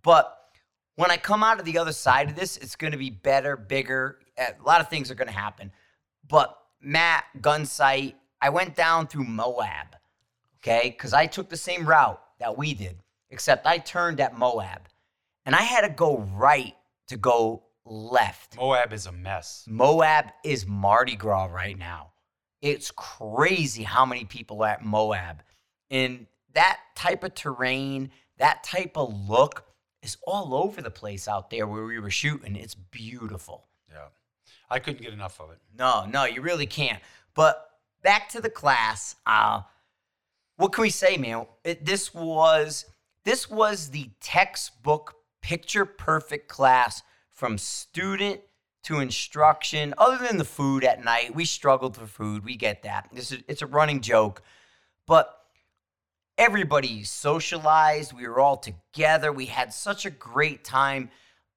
but 0.04 0.38
when 0.96 1.10
I 1.10 1.18
come 1.18 1.44
out 1.44 1.60
of 1.60 1.66
the 1.66 1.78
other 1.78 1.92
side 1.92 2.30
of 2.30 2.36
this, 2.36 2.58
it's 2.58 2.76
to 2.92 2.98
be 2.98 3.10
better, 3.10 3.58
bigger. 3.58 4.20
Eh, 4.38 4.52
a 4.60 4.64
lot 4.64 4.82
of 4.82 4.90
things 4.90 5.10
are 5.10 5.16
to 5.28 5.34
happen. 5.34 5.72
But 6.28 6.56
Matt, 6.82 7.26
Gunsite, 7.40 8.16
I 8.42 8.50
went 8.50 8.76
down 8.76 9.08
through 9.08 9.24
Moab, 9.24 9.96
okay? 10.60 10.90
Because 10.90 11.14
I 11.14 11.26
took 11.26 11.50
the 11.50 11.58
same 11.58 11.86
route 11.86 12.22
that 12.40 12.58
we 12.58 12.74
did, 12.74 12.98
except 13.30 13.66
I 13.66 13.78
turned 13.78 14.20
at 14.20 14.38
Moab. 14.38 14.82
And 15.46 15.56
I 15.56 15.62
had 15.62 15.82
to 15.82 15.90
go 15.90 16.20
right 16.20 16.76
to 17.08 17.18
go 17.18 17.64
left. 17.86 18.56
Moab 18.56 18.94
is 18.94 19.06
a 19.06 19.12
mess. 19.12 19.66
Moab 19.68 20.28
is 20.44 20.66
Mardi 20.66 21.16
Gras 21.16 21.46
right 21.46 21.78
now. 21.78 22.12
It's 22.62 22.92
crazy 22.92 23.84
how 23.84 24.06
many 24.06 24.24
people 24.24 24.64
are 24.64 24.70
at 24.70 24.86
Moab. 24.86 25.44
And 25.92 26.28
that 26.54 26.80
type 26.96 27.24
of 27.24 27.36
terrain, 27.36 28.12
that 28.38 28.64
type 28.64 28.98
of 28.98 29.14
look 29.30 29.66
is 30.02 30.18
all 30.26 30.54
over 30.54 30.82
the 30.82 30.92
place 30.92 31.28
out 31.28 31.50
there 31.50 31.68
where 31.68 31.84
we 31.84 32.00
were 32.00 32.12
shooting. 32.12 32.56
It's 32.56 32.76
beautiful. 32.76 33.66
Yeah. 33.92 34.08
I 34.70 34.80
couldn't 34.80 35.02
get 35.02 35.14
enough 35.14 35.40
of 35.42 35.52
it. 35.52 35.60
No, 35.78 36.06
no, 36.06 36.26
you 36.26 36.42
really 36.42 36.66
can't. 36.66 37.02
But 37.34 37.70
back 38.02 38.30
to 38.30 38.42
the 38.42 38.50
class. 38.50 39.16
Uh, 39.26 39.62
what 40.58 40.72
can 40.72 40.84
we 40.84 40.90
say, 40.90 41.18
man? 41.18 41.48
It, 41.64 41.86
this 41.86 42.14
was 42.14 42.86
this 43.24 43.50
was 43.50 43.90
the 43.90 44.10
textbook 44.20 45.16
picture 45.44 45.86
perfect 45.86 46.48
class 46.48 47.04
from 47.32 47.60
student 47.60 48.42
to 48.84 49.00
instruction. 49.00 49.94
Other 49.98 50.26
than 50.26 50.38
the 50.38 50.46
food 50.46 50.84
at 50.84 51.04
night, 51.04 51.36
we 51.36 51.46
struggled 51.46 51.96
for 51.96 52.08
food. 52.08 52.44
We 52.44 52.56
get 52.56 52.82
that. 52.84 53.10
This 53.14 53.32
is 53.32 53.44
it's 53.48 53.62
a 53.62 53.68
running 53.68 54.02
joke, 54.02 54.42
but 55.06 55.38
everybody 56.38 57.04
socialized. 57.04 58.14
We 58.14 58.28
were 58.28 58.40
all 58.40 58.58
together. 58.58 59.32
We 59.32 59.46
had 59.46 59.74
such 59.74 60.06
a 60.06 60.10
great 60.10 60.64
time. 60.64 61.12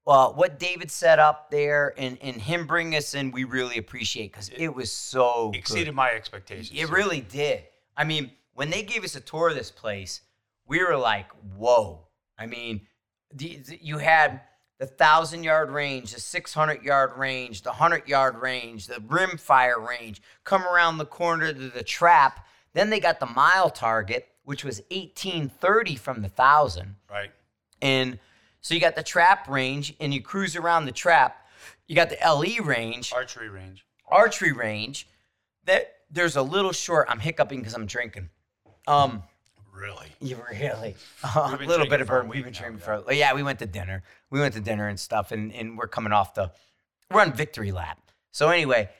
Uh, 0.06 0.28
what 0.28 0.60
David 0.60 0.88
set 0.90 1.18
up 1.18 1.50
there 1.50 1.92
and, 1.98 2.16
and 2.22 2.36
him 2.36 2.66
bring 2.66 2.94
us 2.94 3.14
in, 3.14 3.32
we 3.32 3.42
really 3.42 3.78
appreciate 3.78 4.30
because 4.30 4.50
it 4.50 4.68
was 4.68 4.92
so 4.92 5.50
good. 5.52 5.58
Exceeded 5.58 5.94
my 5.94 6.10
expectations. 6.10 6.70
It 6.72 6.90
really 6.90 7.20
did. 7.20 7.64
I 7.96 8.04
mean, 8.04 8.30
when 8.54 8.70
they 8.70 8.82
gave 8.82 9.02
us 9.02 9.16
a 9.16 9.20
tour 9.20 9.48
of 9.48 9.56
this 9.56 9.72
place, 9.72 10.20
we 10.66 10.84
were 10.84 10.96
like, 10.96 11.26
whoa. 11.56 12.06
I 12.38 12.46
mean, 12.46 12.82
the, 13.34 13.56
the- 13.58 13.78
you 13.82 13.98
had 13.98 14.40
the 14.78 14.86
thousand 14.86 15.42
yard 15.42 15.70
range, 15.70 16.12
the 16.12 16.20
six 16.20 16.52
hundred 16.52 16.82
yard 16.82 17.12
range, 17.16 17.62
the 17.62 17.72
hundred 17.72 18.06
yard 18.08 18.36
range, 18.36 18.86
the 18.86 19.02
rim 19.06 19.38
fire 19.38 19.80
range. 19.80 20.20
Come 20.44 20.62
around 20.64 20.98
the 20.98 21.06
corner 21.06 21.52
to 21.52 21.68
the 21.70 21.82
trap. 21.82 22.46
Then 22.74 22.90
they 22.90 23.00
got 23.00 23.18
the 23.20 23.26
mile 23.26 23.70
target, 23.70 24.28
which 24.44 24.64
was 24.64 24.82
eighteen 24.90 25.48
thirty 25.48 25.96
from 25.96 26.20
the 26.22 26.28
thousand. 26.28 26.96
Right. 27.10 27.30
And 27.80 28.18
so 28.60 28.74
you 28.74 28.80
got 28.80 28.96
the 28.96 29.02
trap 29.02 29.48
range, 29.48 29.94
and 30.00 30.12
you 30.12 30.20
cruise 30.20 30.56
around 30.56 30.84
the 30.86 30.92
trap. 30.92 31.46
You 31.86 31.94
got 31.96 32.10
the 32.10 32.18
LE 32.26 32.62
range, 32.64 33.12
Archery 33.14 33.48
range. 33.48 33.86
archery 34.08 34.52
range. 34.52 35.08
That 35.64 35.94
there's 36.10 36.36
a 36.36 36.42
little 36.42 36.72
short. 36.72 37.06
I'm 37.08 37.20
hiccuping 37.20 37.60
because 37.60 37.74
I'm 37.74 37.86
drinking. 37.86 38.28
Um, 38.86 39.22
Really. 39.76 40.06
you 40.20 40.38
really 40.50 40.96
a 41.36 41.56
little 41.66 41.86
bit 41.86 42.00
of 42.00 42.08
bourbon. 42.08 42.30
We've 42.30 42.44
been 42.44 42.52
drinking 42.52 42.78
for 42.78 43.04
yeah. 43.12 43.34
We 43.34 43.42
went 43.42 43.58
to 43.58 43.66
dinner. 43.66 44.02
We 44.30 44.40
went 44.40 44.54
to 44.54 44.60
dinner 44.60 44.88
and 44.88 44.98
stuff, 44.98 45.32
and 45.32 45.52
and 45.52 45.76
we're 45.76 45.88
coming 45.88 46.12
off 46.12 46.34
the 46.34 46.50
we're 47.10 47.20
on 47.20 47.32
victory 47.32 47.72
lap. 47.72 47.98
So 48.32 48.48
anyway, 48.48 48.90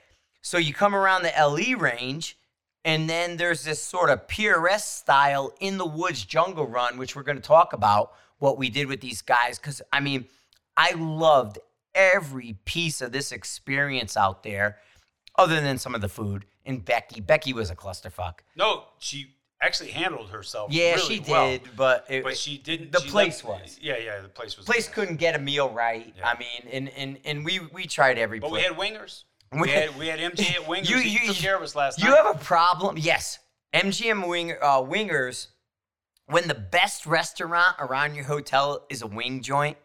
so 0.41 0.57
you 0.57 0.73
come 0.73 0.95
around 0.95 1.23
the 1.23 1.33
LE 1.37 1.77
range, 1.77 2.37
and 2.85 3.09
then 3.09 3.37
there's 3.37 3.63
this 3.63 3.81
sort 3.81 4.09
of 4.09 4.27
PRS 4.27 4.81
style 4.81 5.53
in 5.59 5.77
the 5.77 5.85
woods 5.85 6.23
jungle 6.23 6.67
run, 6.67 6.97
which 6.97 7.15
we're 7.15 7.23
going 7.23 7.37
to 7.37 7.43
talk 7.43 7.73
about 7.73 8.13
what 8.39 8.57
we 8.57 8.69
did 8.69 8.87
with 8.87 9.01
these 9.01 9.21
guys. 9.21 9.57
Because 9.57 9.81
I 9.91 9.99
mean, 9.99 10.25
I 10.75 10.91
loved 10.91 11.59
every 11.95 12.57
piece 12.65 13.01
of 13.01 13.11
this 13.11 13.31
experience 13.31 14.15
out 14.15 14.43
there, 14.43 14.77
other 15.37 15.59
than 15.59 15.77
some 15.77 15.95
of 15.95 16.01
the 16.01 16.09
food. 16.09 16.45
And 16.65 16.83
Becky, 16.83 17.21
Becky 17.21 17.53
was 17.53 17.69
a 17.69 17.75
clusterfuck. 17.75 18.39
No, 18.55 18.83
she 18.99 19.36
actually 19.61 19.91
handled 19.91 20.29
herself. 20.29 20.71
Yeah, 20.71 20.95
really 20.95 21.15
she 21.23 21.31
well, 21.31 21.49
did, 21.49 21.61
but 21.75 22.05
it, 22.09 22.23
But 22.23 22.37
she 22.37 22.57
didn't. 22.57 22.91
the 22.91 23.01
she 23.01 23.09
place 23.09 23.43
left- 23.43 23.63
was. 23.63 23.79
Yeah, 23.81 23.97
yeah. 23.97 24.21
The 24.21 24.29
place 24.29 24.55
was. 24.57 24.65
place 24.65 24.87
couldn't 24.87 25.17
get 25.17 25.35
a 25.35 25.39
meal 25.39 25.69
right. 25.69 26.13
Yeah. 26.17 26.27
I 26.29 26.37
mean, 26.37 26.71
and 26.71 26.89
and 26.89 27.17
and 27.25 27.43
we 27.45 27.59
we 27.73 27.85
tried 27.85 28.17
every 28.17 28.39
But 28.39 28.51
we 28.51 28.61
had 28.61 28.73
wingers. 28.73 29.23
We- 29.51 29.61
We 29.61 29.69
had 29.69 29.97
we 29.97 30.07
had 30.07 30.19
MJ 30.19 30.49
at 30.51 30.63
wingers. 30.67 30.89
You- 30.89 30.97
you- 30.97 31.27
took 31.27 31.35
care 31.37 31.55
of 31.55 31.61
us 31.61 31.75
last 31.75 31.99
you 31.99 32.09
night. 32.09 32.17
have 32.23 32.35
a 32.35 32.39
problem? 32.43 32.97
Yes, 32.97 33.39
MGM 33.73 34.27
wing 34.27 34.51
uh, 34.61 34.81
wingers. 34.81 35.47
When 36.29 36.49
the 36.49 36.55
best 36.55 37.05
restaurant 37.05 37.77
around 37.79 38.15
your 38.15 38.25
hotel 38.25 38.85
is 38.89 39.01
a 39.01 39.07
wing 39.07 39.41
joint, 39.41 39.77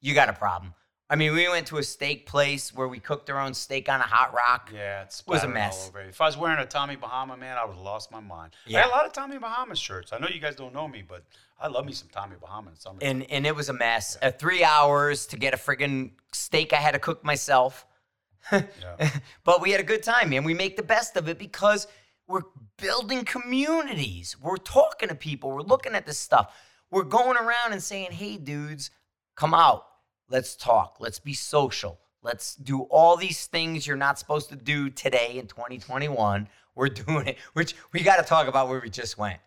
you 0.00 0.14
got 0.14 0.28
a 0.28 0.32
problem. 0.32 0.74
I 1.12 1.16
mean, 1.16 1.32
we 1.34 1.48
went 1.48 1.66
to 1.66 1.78
a 1.78 1.82
steak 1.82 2.24
place 2.26 2.72
where 2.72 2.86
we 2.86 3.00
cooked 3.00 3.28
our 3.30 3.40
own 3.40 3.52
steak 3.52 3.88
on 3.88 3.98
a 3.98 4.04
hot 4.04 4.32
rock. 4.32 4.70
Yeah, 4.72 5.02
it's 5.02 5.26
was 5.26 5.42
a 5.42 5.48
mess. 5.48 5.90
If 6.08 6.20
I 6.20 6.26
was 6.26 6.36
wearing 6.36 6.60
a 6.60 6.66
Tommy 6.66 6.94
Bahama, 6.94 7.36
man, 7.36 7.58
I 7.58 7.64
would 7.64 7.74
have 7.74 7.82
lost 7.84 8.12
my 8.12 8.20
mind. 8.20 8.52
I 8.66 8.70
Yeah. 8.70 8.82
had 8.82 8.90
a 8.90 8.92
lot 8.92 9.06
of 9.06 9.12
Tommy 9.12 9.36
Bahama 9.36 9.74
shirts. 9.74 10.12
I 10.12 10.18
know 10.18 10.28
you 10.32 10.38
guys 10.38 10.54
don't 10.54 10.72
know 10.72 10.86
me, 10.86 11.02
but 11.02 11.24
I 11.58 11.66
love 11.66 11.84
me 11.84 11.92
some 11.92 12.08
Tommy 12.12 12.36
Bahama 12.40 12.70
in 12.70 12.76
summer. 12.76 12.98
and 13.02 13.28
and 13.28 13.44
it 13.44 13.56
was 13.56 13.68
a 13.68 13.72
mess. 13.72 14.16
Uh, 14.22 14.30
three 14.30 14.62
hours 14.62 15.26
to 15.26 15.36
get 15.36 15.52
a 15.52 15.56
friggin' 15.56 16.12
steak 16.32 16.72
I 16.72 16.76
had 16.76 16.92
to 16.92 17.00
cook 17.00 17.24
myself. 17.24 17.86
yeah. 18.52 19.10
but 19.44 19.60
we 19.60 19.72
had 19.72 19.80
a 19.80 19.84
good 19.84 20.04
time, 20.04 20.30
man. 20.30 20.44
We 20.44 20.54
make 20.54 20.76
the 20.76 20.82
best 20.84 21.16
of 21.16 21.28
it 21.28 21.38
because 21.38 21.88
we're 22.28 22.42
building 22.78 23.24
communities. 23.24 24.36
We're 24.40 24.56
talking 24.56 25.08
to 25.08 25.14
people. 25.16 25.50
We're 25.50 25.62
looking 25.62 25.94
at 25.94 26.06
this 26.06 26.18
stuff. 26.18 26.56
We're 26.90 27.02
going 27.02 27.36
around 27.36 27.72
and 27.72 27.82
saying, 27.82 28.12
hey, 28.12 28.36
dudes, 28.36 28.90
come 29.34 29.52
out. 29.54 29.86
Let's 30.30 30.54
talk. 30.56 30.96
Let's 31.00 31.18
be 31.18 31.34
social. 31.34 31.98
Let's 32.22 32.54
do 32.54 32.82
all 32.82 33.16
these 33.16 33.46
things 33.46 33.86
you're 33.86 33.96
not 33.96 34.18
supposed 34.18 34.48
to 34.50 34.56
do 34.56 34.88
today 34.90 35.38
in 35.38 35.46
2021. 35.46 36.48
We're 36.74 36.88
doing 36.88 37.26
it, 37.26 37.38
which 37.54 37.74
we 37.92 38.02
got 38.02 38.16
to 38.16 38.22
talk 38.22 38.46
about 38.46 38.68
where 38.68 38.80
we 38.80 38.88
just 38.90 39.18
went. 39.18 39.40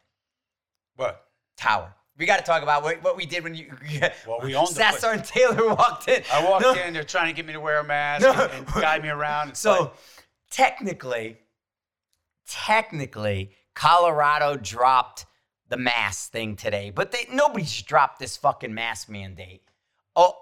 But 0.98 1.26
Tower. 1.58 1.94
We 2.18 2.26
got 2.28 2.38
to 2.38 2.44
talk 2.44 2.62
about 2.62 2.84
what, 2.84 3.02
what 3.04 3.18
we 3.18 3.26
did 3.26 3.44
when 3.44 3.56
you. 3.56 3.72
Well, 4.28 4.40
we 4.44 4.54
owned 4.56 4.68
the 4.70 4.74
Sass 4.74 5.04
and 5.04 5.24
Taylor 5.24 5.68
walked 5.70 6.08
in. 6.08 6.22
I 6.32 6.48
walked 6.48 6.64
No. 6.64 6.74
in, 6.74 6.94
they're 6.94 7.04
trying 7.04 7.28
to 7.28 7.34
get 7.34 7.46
me 7.48 7.54
to 7.54 7.60
wear 7.60 7.80
a 7.80 7.84
mask 7.84 8.24
No. 8.24 8.32
and, 8.34 8.52
and 8.54 8.68
guide 8.68 9.02
me 9.02 9.10
around. 9.10 9.50
It's 9.50 9.60
So 9.60 9.72
like, 9.82 9.94
technically, 10.52 11.38
technically, 12.48 13.52
Colorado 13.74 14.58
dropped 14.58 15.26
the 15.70 15.78
mask 15.78 16.32
thing 16.32 16.56
today, 16.56 16.92
but 16.92 17.12
they 17.12 17.26
nobody's 17.32 17.82
dropped 17.82 18.20
this 18.20 18.38
fucking 18.38 18.74
mask 18.74 19.10
mandate. 19.10 19.64
Oh, 20.16 20.36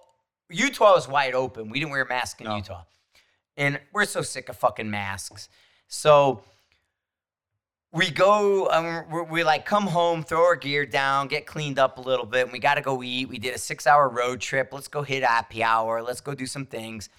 Utah 0.52 0.94
was 0.94 1.08
wide 1.08 1.34
open. 1.34 1.70
We 1.70 1.80
didn't 1.80 1.92
wear 1.92 2.06
masks 2.06 2.40
in 2.40 2.46
No. 2.46 2.58
Utah, 2.58 2.84
and 3.58 3.80
we're 3.94 4.06
so 4.06 4.22
sick 4.22 4.50
of 4.50 4.58
fucking 4.58 4.90
masks. 4.90 5.50
So 5.88 6.44
we 7.94 8.10
go, 8.10 8.70
um, 8.70 9.06
we 9.12 9.22
we 9.22 9.44
like 9.44 9.66
come 9.66 9.88
home, 9.88 10.24
throw 10.24 10.44
our 10.44 10.56
gear 10.56 10.86
down, 10.86 11.28
get 11.28 11.46
cleaned 11.46 11.80
up 11.80 11.98
a 11.98 12.02
little 12.02 12.26
bit, 12.26 12.44
and 12.44 12.52
we 12.52 12.60
got 12.60 12.76
to 12.76 12.82
go 12.82 13.04
eat. 13.04 13.28
We 13.28 13.38
did 13.38 13.54
a 13.54 13.58
six-hour 13.58 14.10
road 14.10 14.40
trip. 14.40 14.70
Let's 14.72 14.88
go 14.88 15.02
hit 15.02 15.24
happy 15.24 15.64
hour. 15.64 16.02
Let's 16.02 16.22
go 16.22 16.34
do 16.34 16.46
some 16.46 16.66
things. 16.66 17.10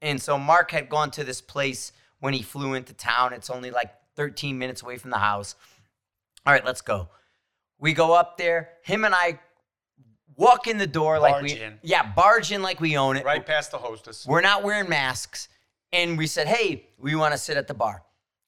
And 0.00 0.20
so 0.20 0.38
Mark 0.38 0.70
had 0.70 0.88
gone 0.88 1.10
to 1.12 1.24
this 1.24 1.40
place 1.40 1.92
when 2.20 2.34
he 2.34 2.42
flew 2.42 2.74
into 2.74 2.92
town. 2.92 3.32
It's 3.32 3.50
only 3.50 3.70
like 3.70 3.92
13 4.16 4.58
minutes 4.58 4.82
away 4.82 4.96
from 4.96 5.10
the 5.10 5.18
house. 5.18 5.54
All 6.44 6.52
right, 6.52 6.64
let's 6.64 6.80
go. 6.80 7.08
We 7.78 7.92
go 7.92 8.14
up 8.14 8.36
there. 8.36 8.70
Him 8.82 9.04
and 9.04 9.14
I 9.14 9.38
walk 10.36 10.66
in 10.66 10.78
the 10.78 10.86
door 10.86 11.18
like 11.18 11.42
we 11.42 11.52
in. 11.52 11.78
yeah 11.82 12.12
barge 12.12 12.52
in 12.52 12.62
like 12.62 12.80
we 12.80 12.96
own 12.96 13.16
it. 13.16 13.24
right 13.24 13.44
past 13.44 13.70
the 13.70 13.78
hostess. 13.78 14.26
We're 14.26 14.40
not 14.40 14.62
wearing 14.62 14.88
masks. 14.88 15.48
And 15.92 16.16
we 16.16 16.26
said, 16.26 16.46
hey, 16.46 16.86
we 16.98 17.14
want 17.14 17.32
to 17.32 17.38
sit 17.38 17.58
at 17.58 17.68
the 17.68 17.74
bar. 17.74 18.02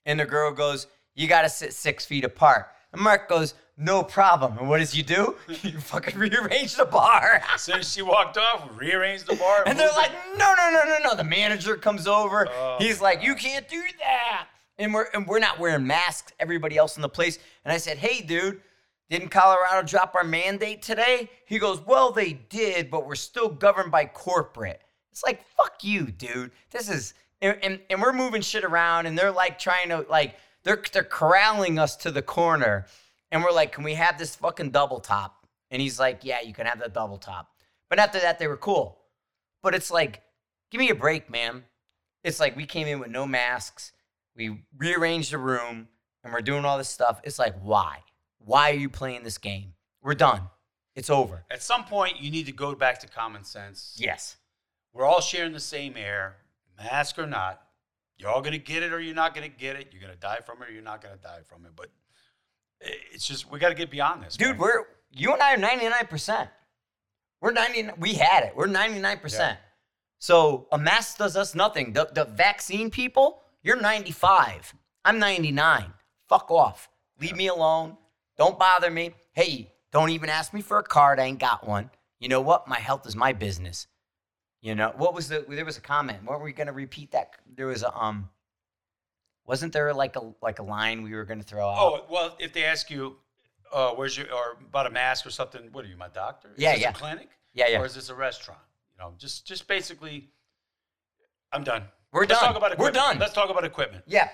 And 0.07 0.19
the 0.19 0.25
girl 0.25 0.51
goes, 0.51 0.87
you 1.15 1.29
got 1.29 1.43
to 1.43 1.51
sit 1.51 1.75
six 1.75 2.07
feet 2.07 2.25
apart. 2.25 2.69
And 2.93 3.03
Mark 3.03 3.29
goes, 3.29 3.53
no 3.77 4.03
problem. 4.03 4.57
And 4.59 4.69
what 4.69 4.79
does 4.79 4.95
you 4.97 5.03
do? 5.03 5.37
You 5.63 5.79
fucking 5.79 6.19
rearrange 6.19 6.77
the 6.77 6.87
bar. 6.87 7.43
As 7.53 7.61
soon 7.63 7.81
as 7.81 7.93
she 7.93 8.01
walked 8.03 8.39
off, 8.39 8.71
we 8.71 8.87
rearranged 8.87 9.27
the 9.27 9.37
bar. 9.37 9.63
And 9.67 9.79
they're 9.79 9.89
moved 9.89 9.99
like, 9.99 10.11
it. 10.13 10.39
no, 10.39 10.55
no, 10.57 10.71
no, 10.71 10.85
no, 10.85 10.99
no. 11.11 11.15
The 11.17 11.25
manager 11.25 11.77
comes 11.77 12.07
over. 12.07 12.49
Oh, 12.49 12.77
He's 12.79 13.01
like, 13.01 13.23
you 13.23 13.35
can't 13.35 13.69
do 13.69 13.83
that. 13.99 14.47
And 14.79 14.95
we're 14.95 15.07
and 15.13 15.27
we're 15.27 15.39
not 15.39 15.59
wearing 15.59 15.87
masks. 15.87 16.33
Everybody 16.41 16.77
else 16.77 16.97
in 16.97 17.03
the 17.03 17.09
place. 17.09 17.39
And 17.65 17.73
I 17.73 17.77
said, 17.77 17.99
hey, 17.99 18.21
dude, 18.23 18.61
didn't 19.11 19.29
Colorado 19.29 19.87
drop 19.87 20.15
our 20.15 20.25
mandate 20.25 20.83
today? 20.83 21.31
He 21.47 21.59
goes, 21.59 21.81
well, 21.81 22.11
they 22.11 22.33
did, 22.33 22.91
but 22.91 23.07
we're 23.07 23.15
still 23.15 23.49
governed 23.49 23.91
by 23.91 24.07
corporate. 24.07 24.83
It's 25.13 25.23
like, 25.23 25.45
fuck 25.57 25.85
you, 25.85 26.07
dude. 26.07 26.51
This 26.71 26.89
is 26.89 27.15
and, 27.41 27.59
and, 27.63 27.81
and 27.91 28.01
we're 28.01 28.13
moving 28.13 28.41
shit 28.41 28.65
around, 28.65 29.07
and 29.07 29.19
they're 29.19 29.31
like 29.31 29.59
trying 29.59 29.91
to 29.91 30.07
like 30.09 30.37
they're 30.63 30.83
they're 30.93 31.05
corralling 31.05 31.79
us 31.79 31.95
to 31.97 32.11
the 32.11 32.23
corner, 32.23 32.87
and 33.31 33.45
we're 33.45 33.53
like, 33.53 33.73
can 33.73 33.85
we 33.85 33.95
have 33.95 34.19
this 34.19 34.35
fucking 34.35 34.71
double 34.71 35.01
top? 35.01 35.47
And 35.71 35.83
he's 35.83 36.01
like, 36.01 36.21
yeah, 36.23 36.41
you 36.41 36.55
can 36.55 36.67
have 36.67 36.81
the 36.81 36.89
double 36.89 37.19
top. 37.19 37.51
But 37.91 37.99
after 37.99 38.19
that, 38.21 38.39
they 38.39 38.47
were 38.47 38.57
cool. 38.57 38.99
But 39.63 39.75
it's 39.75 39.91
like, 39.91 40.23
give 40.71 40.79
me 40.79 40.91
a 40.91 40.95
break, 40.95 41.31
man. 41.31 41.65
It's 42.23 42.41
like 42.41 42.57
we 42.57 42.65
came 42.65 42.87
in 42.87 42.99
with 42.99 43.11
no 43.11 43.27
masks. 43.27 43.93
We 44.37 44.65
rearranged 44.77 45.33
the 45.33 45.39
room 45.39 45.89
and 46.23 46.33
we're 46.33 46.41
doing 46.41 46.65
all 46.65 46.79
this 46.79 46.89
stuff. 46.89 47.21
It's 47.25 47.39
like, 47.39 47.55
why? 47.61 47.99
Why 48.45 48.71
are 48.71 48.75
you 48.75 48.89
playing 48.89 49.25
this 49.25 49.39
game? 49.39 49.75
We're 50.03 50.15
done. 50.15 50.43
It's 50.95 51.11
over. 51.11 51.45
At 51.51 51.63
some 51.63 51.85
point, 51.85 52.21
you 52.21 52.31
need 52.31 52.47
to 52.47 52.53
go 52.53 52.75
back 52.75 53.01
to 53.01 53.09
common 53.09 53.45
sense. 53.45 53.97
Yes. 53.99 54.37
We're 54.93 55.07
all 55.07 55.21
sharing 55.21 55.53
the 55.53 55.61
same 55.61 55.97
air, 55.97 56.37
mask 56.77 57.19
or 57.19 57.27
not. 57.27 57.61
You're 58.17 58.31
all 58.31 58.43
gonna 58.43 58.59
get 58.59 58.83
it 58.83 58.93
or 58.93 59.01
you're 59.01 59.15
not 59.15 59.35
gonna 59.35 59.49
get 59.49 59.77
it. 59.77 59.89
You're 59.93 60.01
gonna 60.01 60.15
die 60.15 60.39
from 60.47 60.63
it 60.63 60.69
or 60.69 60.73
you're 60.73 60.83
not 60.83 61.03
gonna 61.03 61.17
die 61.17 61.41
from 61.49 61.65
it. 61.67 61.73
But 61.75 61.91
it's 63.13 63.27
just 63.27 63.51
we 63.51 63.59
got 63.59 63.71
to 63.71 63.75
get 63.75 63.91
beyond 63.91 64.23
this, 64.23 64.37
Dude, 64.37 64.51
man. 64.51 64.59
we're 64.59 64.85
you 65.11 65.33
and 65.33 65.43
I 65.43 65.55
are 65.55 65.59
99%. 65.59 66.49
We're 67.41 67.53
99 67.53 67.95
we 67.99 68.15
had 68.15 68.45
it. 68.45 68.57
We're 68.57 68.67
99%. 68.69 69.33
Yeah. 69.33 69.57
So 70.19 70.67
a 70.73 70.79
mask 70.79 71.19
does 71.19 71.37
us 71.37 71.55
nothing. 71.55 71.93
The 71.93 72.09
the 72.13 72.25
vaccine 72.25 72.91
people, 72.91 73.43
you're 73.63 73.81
95. 73.81 74.75
I'm 75.05 75.19
99. 75.19 75.93
Fuck 76.29 76.51
off. 76.51 76.89
Leave 77.21 77.37
me 77.37 77.49
alone. 77.49 77.97
Don't 78.37 78.59
bother 78.59 78.91
me. 78.91 79.13
Hey, 79.33 79.73
don't 79.93 80.11
even 80.11 80.29
ask 80.29 80.53
me 80.53 80.61
for 80.61 80.79
a 80.79 80.83
card. 80.83 81.21
I 81.21 81.25
ain't 81.25 81.39
got 81.39 81.67
one. 81.67 81.91
You 82.19 82.29
know 82.29 82.41
what? 82.41 82.67
My 82.69 82.79
health 82.79 83.07
is 83.07 83.15
my 83.15 83.33
business. 83.33 83.87
You 84.61 84.75
know, 84.75 84.93
what 84.97 85.15
was 85.15 85.29
the 85.29 85.45
there 85.49 85.65
was 85.65 85.77
a 85.77 85.81
comment. 85.83 86.23
What 86.25 86.33
Weren't 86.33 86.45
we 86.45 86.53
gonna 86.53 86.73
repeat 86.73 87.13
that? 87.13 87.33
There 87.55 87.67
was 87.67 87.83
a 87.83 87.95
um 87.97 88.31
wasn't 89.47 89.73
there 89.75 89.93
like 89.93 90.17
a 90.17 90.33
like 90.41 90.59
a 90.59 90.63
line 90.63 91.03
we 91.03 91.13
were 91.13 91.25
gonna 91.25 91.43
throw 91.43 91.69
out? 91.69 91.77
Oh 91.79 92.05
well, 92.09 92.35
if 92.39 92.53
they 92.55 92.65
ask 92.65 92.91
you, 92.91 93.17
uh, 93.73 93.91
where's 93.91 94.17
your 94.17 94.33
or 94.33 94.57
about 94.69 94.87
a 94.87 94.91
mask 94.91 95.27
or 95.27 95.31
something, 95.31 95.69
what 95.73 95.85
are 95.85 95.89
you, 95.89 95.97
my 95.99 96.09
doctor? 96.09 96.49
Is 96.57 96.63
Yeah, 96.63 96.73
this 96.73 96.81
yeah. 96.83 96.91
A 96.91 96.95
clinic? 96.95 97.29
yeah, 97.53 97.67
yeah. 97.69 97.81
Or 97.81 97.85
is 97.87 97.95
this 97.95 98.09
a 98.09 98.15
restaurant? 98.15 98.61
You 98.97 99.05
know, 99.05 99.13
just 99.19 99.47
just 99.47 99.69
basically, 99.69 100.31
I'm 101.53 101.63
done. 101.63 101.83
We're 102.11 102.21
Let's 102.23 102.41
done. 102.41 102.49
talk 102.49 102.57
about 102.57 102.73
equipment. 102.73 102.95
We're 102.97 103.01
done. 103.13 103.19
Let's 103.19 103.33
talk 103.35 103.51
about 103.51 103.65
equipment. 103.65 104.05
Yeah. 104.07 104.31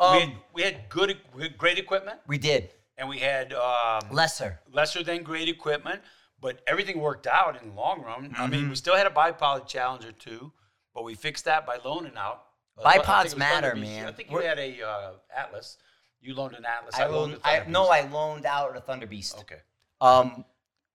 we, 0.00 0.06
Um, 0.06 0.20
had, 0.20 0.32
we 0.54 0.62
had 0.62 0.88
good, 0.88 1.18
we 1.34 1.42
had 1.42 1.58
great 1.58 1.78
equipment, 1.78 2.20
we 2.26 2.38
did. 2.38 2.70
And 2.96 3.08
we 3.08 3.18
had 3.18 3.52
um, 3.52 4.02
Lesser. 4.10 4.60
lesser 4.72 5.02
than 5.02 5.22
great 5.22 5.48
equipment, 5.48 6.00
but 6.40 6.60
everything 6.66 7.00
worked 7.00 7.26
out 7.26 7.60
in 7.60 7.70
the 7.70 7.74
long 7.74 8.02
run. 8.02 8.34
I 8.36 8.42
Mm-hmm. 8.42 8.50
mean, 8.50 8.68
we 8.68 8.76
still 8.76 8.96
had 8.96 9.06
a 9.06 9.10
bipod 9.10 9.66
Challenger 9.66 10.12
too, 10.12 10.52
but 10.94 11.04
we 11.04 11.14
fixed 11.14 11.44
that 11.46 11.66
by 11.66 11.78
loaning 11.84 12.16
out. 12.16 12.44
Uh, 12.78 12.82
I 12.86 12.92
think 12.94 13.04
it 13.04 13.06
Bipods 13.08 13.36
matter, 13.36 13.74
man. 13.76 14.06
I 14.06 14.12
think 14.12 14.30
you 14.30 14.36
We're- 14.36 14.46
had 14.48 14.58
a 14.58 14.82
uh, 14.82 15.10
Atlas. 15.34 15.78
You 16.20 16.34
loaned 16.34 16.54
an 16.56 16.64
Atlas. 16.64 16.94
I, 16.94 17.06
loaned 17.06 17.32
loaned, 17.32 17.42
a 17.44 17.46
I 17.46 17.66
no, 17.68 17.88
I 17.88 18.02
loaned 18.08 18.46
out 18.46 18.74
a 18.76 18.80
Thunder 18.80 19.06
Beast. 19.06 19.36
Okay. 19.40 19.58
Um, 20.00 20.44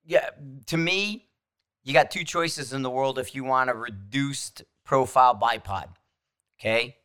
yeah, 0.05 0.29
to 0.67 0.77
me, 0.77 1.27
you 1.83 1.93
got 1.93 2.09
two 2.11 2.23
choices 2.23 2.73
in 2.73 2.81
the 2.81 2.89
world 2.89 3.19
if 3.19 3.35
you 3.35 3.43
want 3.43 3.69
a 3.69 3.73
reduced 3.73 4.63
profile 4.83 5.35
bipod. 5.35 5.85
Okay? 6.59 6.97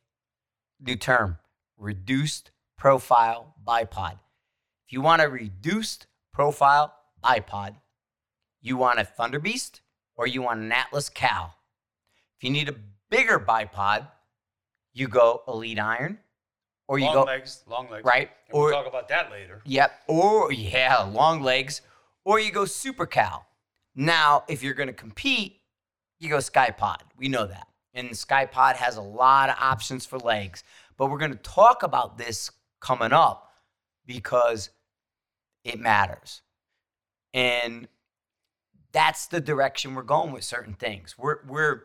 New 0.81 0.97
term 0.97 1.39
reduced 1.77 2.51
profile 2.79 3.55
bipod. 3.67 4.19
You 4.95 5.01
want 5.01 5.23
a 5.23 5.29
reduced 5.29 6.07
profile 6.33 6.95
bipod, 7.21 7.75
you 8.63 8.77
want 8.77 9.01
a 9.01 9.03
Thunderbeast 9.03 9.81
or 10.15 10.29
you 10.29 10.41
want 10.41 10.61
an 10.61 10.71
Atlas 10.71 11.09
Cal. 11.09 11.53
If 12.39 12.45
you 12.45 12.51
need 12.51 12.69
a 12.69 12.77
bigger 13.11 13.41
bipod, 13.41 14.07
you 14.93 15.09
go 15.09 15.43
Elite 15.49 15.81
Iron 15.81 16.21
or 16.87 17.01
you 17.01 17.07
long 17.07 17.15
go 17.15 17.23
legs, 17.25 17.65
long 17.67 17.91
legs. 17.91 18.05
right 18.05 18.31
And 18.49 18.57
we'll 18.57 18.71
talk 18.71 18.87
about 18.87 19.09
that 19.09 19.33
later. 19.33 19.63
Yep. 19.65 19.91
Or 20.07 20.53
yeah, 20.53 21.03
long 21.03 21.43
legs. 21.43 21.83
Or 22.25 22.39
you 22.39 22.53
go 22.53 22.65
super 22.65 23.05
cal. 23.05 23.47
Now, 23.97 24.45
if 24.47 24.63
you're 24.63 24.75
gonna 24.75 24.93
compete, 24.93 25.57
you 26.21 26.29
go 26.29 26.37
Ckye-Pod. 26.37 27.03
We 27.19 27.27
know 27.27 27.47
that. 27.49 27.67
And 27.95 28.11
Ckye-Pod 28.11 28.77
has 28.77 28.97
a 28.97 29.03
lot 29.03 29.49
of 29.51 29.57
options 29.59 30.07
for 30.07 30.21
legs. 30.21 30.63
But 30.97 31.11
we're 31.11 31.19
gonna 31.19 31.35
talk 31.35 31.83
about 31.83 32.17
this 32.17 32.49
coming 32.79 33.13
up 33.13 33.51
because 34.07 34.71
it 35.65 35.81
matters. 35.81 36.43
And 37.33 37.89
that's 38.93 39.27
the 39.27 39.41
direction 39.41 39.95
we're 39.95 40.03
going 40.03 40.33
with 40.33 40.45
certain 40.45 40.75
things. 40.75 41.17
We're 41.19 41.39
we're 41.47 41.83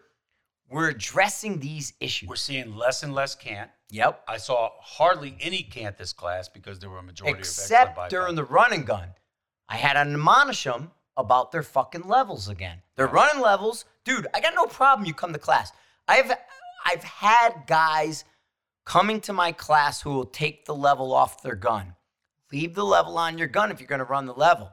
we're 0.70 0.90
addressing 0.90 1.60
these 1.60 1.94
issues. 2.00 2.30
We're 2.30 2.36
seeing 2.36 2.76
less 2.76 3.02
and 3.02 3.14
less 3.14 3.34
cant. 3.34 3.72
yep. 3.90 4.24
I 4.28 4.38
saw 4.38 4.70
hardly 4.80 5.36
any 5.40 5.64
cant 5.64 5.98
this 5.98 6.14
class 6.14 6.48
because 6.48 6.80
there 6.80 6.92
were 6.92 7.00
a 7.00 7.04
majority 7.04 7.40
except 7.40 7.98
of 7.98 8.10
during 8.10 8.36
the 8.36 8.44
run 8.44 8.72
and 8.74 8.86
gun. 8.86 9.10
I 9.68 9.78
had 9.78 9.94
to 9.94 10.00
admonish 10.00 10.64
them 10.64 10.92
about 11.18 11.52
their 11.52 11.64
fucking 11.64 12.08
levels 12.08 12.48
again. 12.48 12.82
Their 12.96 13.08
running 13.08 13.42
levels, 13.42 13.86
dude. 14.04 14.28
I 14.34 14.40
got 14.40 14.54
no 14.56 14.66
problem. 14.66 15.08
You 15.08 15.14
come 15.14 15.34
to 15.34 15.40
class. 15.40 15.72
I've 16.08 16.32
I've 16.86 17.04
had 17.04 17.64
guys 17.66 18.24
coming 18.86 19.22
to 19.22 19.34
my 19.34 19.52
class 19.52 20.02
who 20.02 20.12
will 20.12 20.26
take 20.26 20.66
the 20.66 20.76
level 20.76 21.14
off 21.14 21.42
their 21.42 21.56
gun. 21.56 21.96
Leave 22.52 22.74
the 22.76 22.84
level 22.86 23.18
on 23.18 23.38
your 23.38 23.48
gun 23.48 23.72
if 23.72 23.80
you're 23.80 23.88
going 23.88 24.00
to 24.00 24.06
run 24.06 24.26
the 24.26 24.34
level. 24.34 24.72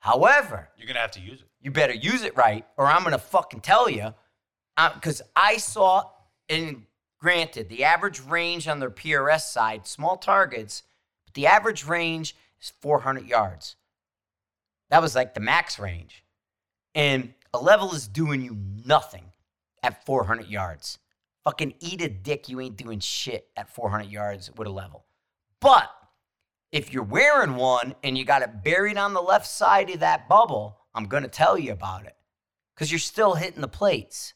However, 0.00 0.68
You're 0.76 0.86
gonna 0.86 1.00
have 1.00 1.10
to 1.12 1.20
use 1.20 1.40
it. 1.40 1.48
you 1.60 1.70
better 1.72 1.92
use 1.92 2.22
it 2.22 2.36
right, 2.36 2.64
or 2.76 2.86
I'm 2.86 3.02
gonna 3.02 3.18
fucking 3.18 3.60
tell 3.62 3.90
you. 3.90 4.14
Uh, 4.76 4.94
because 4.94 5.20
I 5.34 5.56
saw, 5.56 6.04
and 6.48 6.84
granted, 7.18 7.68
the 7.68 7.82
average 7.82 8.20
range 8.20 8.68
on 8.68 8.78
their 8.78 8.90
PRS 8.92 9.40
side, 9.52 9.88
small 9.88 10.16
targets, 10.16 10.84
but 11.24 11.34
the 11.34 11.48
average 11.48 11.84
range 11.84 12.36
is 12.62 12.72
400 12.80 13.26
yards. 13.26 13.74
That 14.90 15.02
was 15.02 15.16
like 15.16 15.34
the 15.34 15.40
max 15.40 15.80
range. 15.80 16.24
And 16.94 17.34
a 17.52 17.58
level 17.60 17.92
is 17.92 18.06
doing 18.06 18.40
you 18.40 18.56
nothing 18.86 19.32
at 19.82 20.06
400 20.06 20.46
yards. 20.46 20.98
Fucking 21.42 21.74
eat 21.80 22.00
a 22.02 22.08
dick, 22.08 22.48
you 22.48 22.60
ain't 22.60 22.76
doing 22.76 23.00
shit 23.00 23.48
at 23.56 23.68
400 23.74 24.08
yards 24.08 24.50
with 24.56 24.68
a 24.68 24.70
level. 24.70 25.06
But 25.60 25.90
if 26.72 26.92
you're 26.92 27.02
wearing 27.02 27.56
one 27.56 27.94
and 28.02 28.16
you 28.16 28.24
got 28.24 28.42
it 28.42 28.62
buried 28.62 28.96
on 28.96 29.14
the 29.14 29.22
left 29.22 29.46
side 29.46 29.90
of 29.90 30.00
that 30.00 30.28
bubble, 30.28 30.78
I'm 30.94 31.06
going 31.06 31.22
to 31.22 31.28
tell 31.28 31.58
you 31.58 31.72
about 31.72 32.04
it 32.06 32.16
because 32.74 32.90
you're 32.92 32.98
still 32.98 33.34
hitting 33.34 33.60
the 33.60 33.68
plates, 33.68 34.34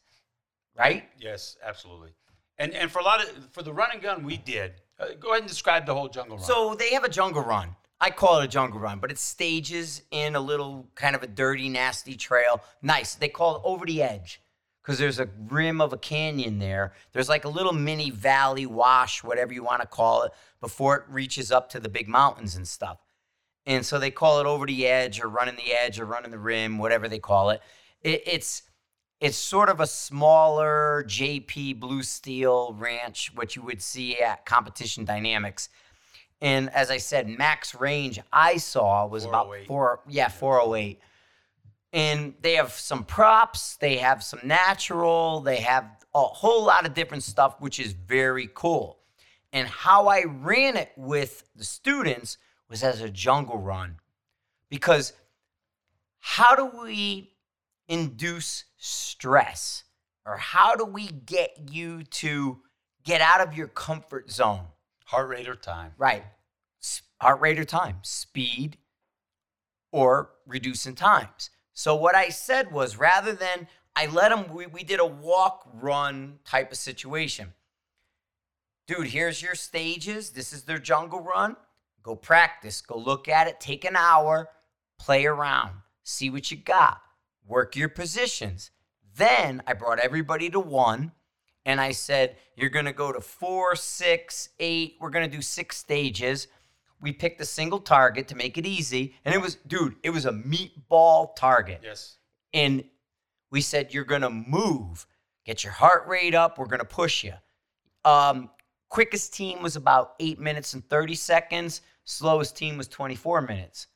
right? 0.77 1.03
Yes, 1.17 1.57
absolutely. 1.63 2.11
And 2.57 2.73
and 2.73 2.91
for 2.91 2.99
a 2.99 3.03
lot 3.03 3.23
of 3.23 3.29
for 3.51 3.63
the 3.63 3.73
run 3.73 3.89
and 3.93 4.01
gun 4.01 4.23
we 4.23 4.37
did. 4.37 4.73
Uh, 4.99 5.07
go 5.19 5.29
ahead 5.29 5.41
and 5.41 5.49
describe 5.49 5.85
the 5.85 5.93
whole 5.93 6.07
jungle 6.07 6.37
run. 6.37 6.45
So 6.45 6.75
they 6.75 6.93
have 6.93 7.03
a 7.03 7.09
jungle 7.09 7.41
run. 7.41 7.75
I 7.99 8.09
call 8.09 8.41
it 8.41 8.45
a 8.45 8.47
jungle 8.47 8.79
run, 8.79 8.99
but 8.99 9.11
it 9.11 9.17
stages 9.17 10.03
in 10.11 10.35
a 10.35 10.39
little 10.39 10.87
kind 10.93 11.15
of 11.15 11.23
a 11.23 11.27
dirty, 11.27 11.69
nasty 11.69 12.15
trail. 12.15 12.61
Nice. 12.81 13.15
They 13.15 13.29
call 13.29 13.55
it 13.55 13.61
over 13.63 13.85
the 13.85 14.03
edge 14.03 14.41
because 14.83 14.99
there's 14.99 15.19
a 15.19 15.29
rim 15.49 15.79
of 15.79 15.93
a 15.93 15.97
canyon 15.97 16.59
there. 16.59 16.93
There's 17.13 17.29
like 17.29 17.45
a 17.45 17.49
little 17.49 17.71
mini 17.71 18.09
valley 18.09 18.65
wash, 18.65 19.23
whatever 19.23 19.53
you 19.53 19.63
want 19.63 19.81
to 19.81 19.87
call 19.87 20.23
it, 20.23 20.33
before 20.59 20.97
it 20.97 21.03
reaches 21.09 21.51
up 21.51 21.69
to 21.69 21.79
the 21.79 21.87
big 21.87 22.09
mountains 22.09 22.55
and 22.55 22.67
stuff. 22.67 22.97
And 23.65 23.85
so 23.85 23.97
they 23.97 24.11
call 24.11 24.41
it 24.41 24.45
over 24.45 24.65
the 24.65 24.85
edge 24.85 25.21
or 25.21 25.29
running 25.29 25.55
the 25.55 25.71
edge 25.73 25.99
or 25.99 26.05
running 26.05 26.31
the 26.31 26.37
rim, 26.37 26.77
whatever 26.79 27.07
they 27.07 27.19
call 27.19 27.49
it. 27.51 27.61
it 28.01 28.23
it's 28.25 28.63
it's 29.21 29.37
sort 29.37 29.69
of 29.69 29.79
a 29.79 29.87
smaller 29.87 31.05
JP 31.07 31.79
Blue 31.79 32.03
Steel 32.03 32.75
ranch, 32.77 33.31
what 33.33 33.55
you 33.55 33.61
would 33.61 33.81
see 33.81 34.19
at 34.19 34.45
Competition 34.45 35.05
Dynamics. 35.05 35.69
And 36.41 36.69
as 36.71 36.91
I 36.91 36.97
said, 36.97 37.29
max 37.29 37.73
range 37.73 38.19
I 38.33 38.57
saw 38.57 39.07
was 39.07 39.23
about 39.23 39.45
408. 39.45 39.67
four, 39.67 40.01
yeah, 40.09 40.27
408. 40.27 40.99
And 41.93 42.33
they 42.41 42.55
have 42.55 42.73
some 42.73 43.03
props, 43.03 43.77
they 43.77 43.97
have 43.97 44.23
some 44.23 44.39
natural, 44.43 45.41
they 45.41 45.57
have 45.57 45.85
a 46.13 46.21
whole 46.21 46.65
lot 46.65 46.85
of 46.85 46.93
different 46.93 47.23
stuff, 47.23 47.55
which 47.59 47.79
is 47.79 47.93
very 47.93 48.49
cool. 48.53 48.99
And 49.51 49.67
how 49.67 50.07
I 50.07 50.23
ran 50.23 50.75
it 50.75 50.91
with 50.97 51.43
the 51.55 51.63
students 51.63 52.37
was 52.67 52.83
as 52.83 53.01
a 53.01 53.09
jungle 53.09 53.59
run. 53.59 53.97
Because 54.69 55.13
how 56.19 56.55
do 56.55 56.65
we 56.83 57.33
induce 57.87 58.63
stress? 58.77 59.83
Or 60.25 60.37
how 60.37 60.75
do 60.75 60.85
we 60.85 61.07
get 61.07 61.69
you 61.69 62.03
to 62.03 62.61
get 63.03 63.21
out 63.21 63.41
of 63.41 63.55
your 63.55 63.67
comfort 63.67 64.31
zone? 64.31 64.65
Heart 65.05 65.29
rate 65.29 65.47
or 65.47 65.55
time. 65.55 65.91
Right. 65.97 66.23
Heart 67.21 67.41
rate 67.41 67.59
or 67.59 67.65
time, 67.65 67.97
speed 68.01 68.77
or 69.91 70.31
reducing 70.47 70.95
times. 70.95 71.51
So 71.73 71.95
what 71.95 72.15
I 72.15 72.29
said 72.29 72.71
was 72.71 72.97
rather 72.97 73.33
than 73.33 73.67
I 73.95 74.05
let 74.07 74.29
them, 74.29 74.53
we, 74.53 74.67
we 74.67 74.83
did 74.83 74.99
a 74.99 75.05
walk 75.05 75.67
run 75.73 76.39
type 76.45 76.71
of 76.71 76.77
situation. 76.77 77.53
Dude, 78.87 79.07
here's 79.07 79.41
your 79.41 79.55
stages. 79.55 80.31
This 80.31 80.53
is 80.53 80.63
their 80.63 80.79
jungle 80.79 81.21
run. 81.21 81.55
Go 82.01 82.15
practice, 82.15 82.81
go 82.81 82.97
look 82.97 83.29
at 83.29 83.47
it, 83.47 83.61
take 83.61 83.85
an 83.85 83.95
hour, 83.95 84.49
play 84.99 85.25
around, 85.25 85.71
see 86.03 86.29
what 86.29 86.51
you 86.51 86.57
got, 86.57 87.01
work 87.47 87.77
your 87.77 87.87
positions. 87.87 88.71
Then 89.15 89.63
I 89.65 89.73
brought 89.73 89.99
everybody 89.99 90.49
to 90.49 90.59
one 90.59 91.13
and 91.65 91.79
I 91.79 91.91
said, 91.91 92.35
You're 92.57 92.69
going 92.69 92.85
to 92.85 92.93
go 92.93 93.13
to 93.13 93.21
four, 93.21 93.75
six, 93.75 94.49
eight. 94.59 94.97
We're 94.99 95.11
going 95.11 95.29
to 95.29 95.35
do 95.35 95.41
six 95.41 95.77
stages. 95.77 96.47
We 97.03 97.11
picked 97.11 97.41
a 97.41 97.45
single 97.45 97.79
target 97.79 98.29
to 98.29 98.35
make 98.35 98.57
it 98.57 98.65
easy. 98.65 99.13
And 99.25 99.35
it 99.35 99.41
was, 99.41 99.55
dude, 99.67 99.97
it 100.03 100.09
was 100.09 100.25
a 100.25 100.31
meatball 100.31 101.35
target. 101.35 101.81
Yes. 101.83 102.15
And 102.53 102.85
we 103.51 103.59
said, 103.59 103.93
You're 103.93 104.05
going 104.05 104.21
to 104.21 104.29
move, 104.29 105.05
get 105.45 105.65
your 105.65 105.73
heart 105.73 106.07
rate 106.07 106.33
up. 106.33 106.57
We're 106.57 106.65
going 106.65 106.79
to 106.79 106.85
push 106.85 107.25
you. 107.25 107.33
Um, 108.05 108.49
quickest 108.87 109.33
team 109.33 109.61
was 109.61 109.75
about 109.75 110.13
eight 110.21 110.39
minutes 110.39 110.73
and 110.75 110.87
30 110.89 111.15
seconds, 111.15 111.81
slowest 112.05 112.55
team 112.55 112.77
was 112.77 112.87
24 112.87 113.41
minutes. 113.41 113.87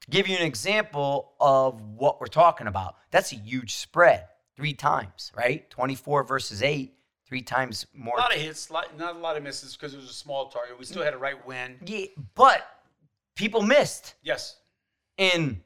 To 0.00 0.10
give 0.10 0.26
you 0.26 0.36
an 0.36 0.44
example 0.44 1.34
of 1.40 1.80
what 1.80 2.20
we're 2.20 2.26
talking 2.26 2.66
about, 2.66 2.96
that's 3.12 3.32
a 3.32 3.36
huge 3.36 3.76
spread 3.76 4.26
three 4.56 4.74
times, 4.74 5.30
right? 5.36 5.70
24 5.70 6.24
versus 6.24 6.64
eight, 6.64 6.94
three 7.30 7.40
times 7.42 7.86
more. 7.94 8.16
A 8.16 8.20
lot 8.20 8.34
of 8.34 8.40
hits, 8.40 8.70
lot- 8.72 8.98
not 8.98 9.14
a 9.14 9.18
lot 9.18 9.36
of 9.36 9.44
misses 9.44 9.76
because 9.76 9.94
it 9.94 9.98
was 9.98 10.10
a 10.10 10.12
small 10.12 10.48
target. 10.48 10.76
We 10.76 10.84
still 10.84 11.04
had 11.04 11.14
a 11.14 11.18
right 11.18 11.46
win. 11.46 11.78
Yeah, 11.86 12.06
but 12.34 12.68
people 13.36 13.62
missed. 13.62 14.14
Yes. 14.20 14.56
And 15.16 15.60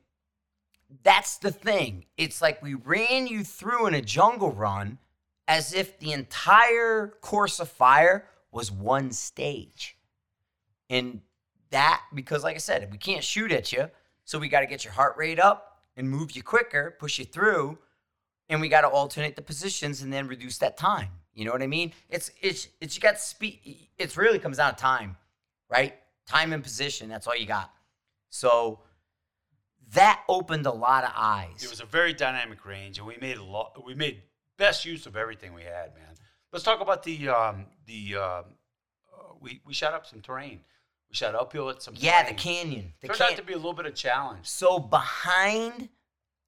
that's 1.03 1.39
the 1.39 1.51
thing. 1.51 2.05
It's 2.19 2.43
like 2.43 2.63
we 2.63 2.75
ran 2.75 3.27
you 3.27 3.43
through 3.45 3.87
in 3.87 3.95
a 3.95 4.03
jungle 4.03 4.53
run 4.53 4.99
as 5.49 5.73
if 5.73 5.99
the 5.99 6.13
entire 6.13 7.15
course 7.23 7.59
of 7.59 7.71
fire 7.71 8.29
was 8.53 8.71
one 8.71 9.11
stage. 9.11 9.97
And 10.91 11.23
that, 11.71 12.03
because 12.13 12.45
like 12.45 12.57
I 12.57 12.59
said, 12.59 12.87
we 12.93 12.99
can't 12.99 13.25
shoot 13.25 13.51
at 13.53 13.73
you. 13.73 13.89
So 14.27 14.39
we 14.39 14.49
got 14.49 14.61
to 14.61 14.67
get 14.67 14.85
your 14.85 14.93
heart 14.93 15.17
rate 15.17 15.41
up 15.41 15.79
and 15.97 16.11
move 16.11 16.33
you 16.33 16.43
quicker, 16.43 16.95
push 16.99 17.19
you 17.19 17.25
through. 17.25 17.79
And 18.51 18.61
we 18.61 18.69
got 18.69 18.83
to 18.83 18.89
alternate 18.89 19.35
the 19.35 19.43
positions 19.43 20.03
and 20.03 20.13
then 20.13 20.29
reduce 20.29 20.59
that 20.59 20.77
time. 20.77 21.09
You 21.35 21.45
know 21.45 21.53
what 21.53 21.63
I 21.63 21.67
mean? 21.67 21.93
It's, 22.09 22.31
it's, 22.41 22.69
it's, 22.81 22.95
you 22.97 23.01
got 23.03 23.19
speed. 23.19 23.89
It 23.99 24.17
really 24.17 24.39
comes 24.39 24.59
down 24.59 24.75
to 24.75 24.81
time, 24.81 25.17
right? 25.69 25.95
Time 26.27 26.53
and 26.53 26.63
position. 26.63 27.09
That's 27.09 27.27
all 27.27 27.37
you 27.37 27.47
got. 27.47 27.71
So 28.31 28.81
that 29.93 30.23
opened 30.29 30.67
a 30.67 30.73
lot 30.73 31.05
of 31.05 31.13
eyes. 31.17 31.63
It 31.63 31.71
was 31.71 31.81
a 31.81 31.85
very 31.87 32.13
dynamic 32.13 32.65
range, 32.65 32.99
and 32.99 33.07
we 33.07 33.17
made 33.21 33.37
a 33.37 33.43
lot. 33.45 33.85
We 33.85 33.95
made 33.95 34.23
best 34.57 34.85
use 34.85 35.07
of 35.07 35.17
everything 35.17 35.55
we 35.55 35.63
had, 35.63 35.95
man. 35.95 36.15
Let's 36.53 36.65
talk 36.65 36.81
about 36.81 37.03
the 37.03 37.29
um, 37.29 37.67
the. 37.87 38.17
Um, 38.17 38.45
uh, 39.13 39.35
we 39.41 39.61
we 39.67 39.75
shot 39.75 39.93
up 39.93 40.07
some 40.07 40.21
terrain. 40.21 40.61
We 41.11 41.17
shot 41.17 41.35
uphill 41.35 41.69
at 41.71 41.83
some. 41.83 41.95
yeah, 41.97 42.27
the 42.29 42.35
canyon. 42.35 42.93
The 43.01 43.09
Turned 43.09 43.19
can- 43.19 43.31
out 43.33 43.37
to 43.37 43.43
be 43.43 43.53
a 43.53 43.57
little 43.57 43.73
bit 43.75 43.87
of 43.87 43.95
challenge. 43.95 44.47
so 44.47 44.79
behind 44.79 45.89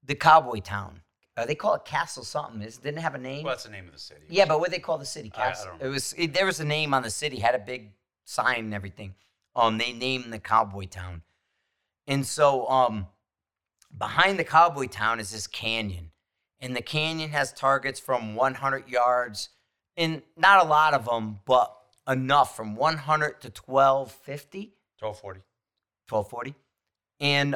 the 0.03 0.15
cowboy 0.15 0.59
town, 0.59 1.01
uh, 1.37 1.45
they 1.45 1.55
call 1.55 1.75
it 1.75 1.85
Castle 1.85 2.23
something. 2.23 2.61
It 2.61 2.77
didn't 2.83 2.99
have 3.01 3.15
a 3.15 3.19
name. 3.19 3.43
Well, 3.43 3.53
that's 3.53 3.63
the 3.63 3.69
name 3.69 3.85
of 3.87 3.93
the 3.93 3.99
city. 3.99 4.21
Yeah, 4.27 4.45
but 4.45 4.59
what 4.59 4.71
they 4.71 4.79
call 4.79 4.97
the 4.97 5.05
city 5.05 5.31
I- 5.35 5.41
I 5.41 5.45
castle? 5.49 5.67
don't 5.71 5.81
know. 5.81 5.87
it 5.87 5.89
was 5.89 6.13
it, 6.17 6.33
there 6.33 6.45
was 6.45 6.59
a 6.59 6.65
name 6.65 6.93
on 6.93 7.03
the 7.03 7.09
city, 7.11 7.37
had 7.39 7.55
a 7.55 7.59
big 7.59 7.91
sign 8.25 8.59
and 8.65 8.73
everything. 8.73 9.15
Um, 9.55 9.77
they 9.77 9.93
named 9.93 10.33
the 10.33 10.39
cowboy 10.39 10.85
town, 10.87 11.21
and 12.07 12.25
so 12.25 12.67
um, 12.67 13.07
behind 13.97 14.37
the 14.37 14.43
cowboy 14.43 14.87
town 14.87 15.19
is 15.19 15.31
this 15.31 15.47
canyon, 15.47 16.11
and 16.59 16.75
the 16.75 16.81
canyon 16.81 17.29
has 17.31 17.53
targets 17.53 17.99
from 17.99 18.35
100 18.35 18.87
yards, 18.89 19.49
and 19.95 20.21
not 20.35 20.63
a 20.65 20.67
lot 20.69 20.93
of 20.93 21.05
them, 21.05 21.39
but 21.45 21.73
enough 22.07 22.55
from 22.55 22.75
100 22.75 23.41
to 23.41 23.47
1250, 23.65 24.73
1240. 24.99 25.41
1240, 26.09 26.55
and 27.19 27.55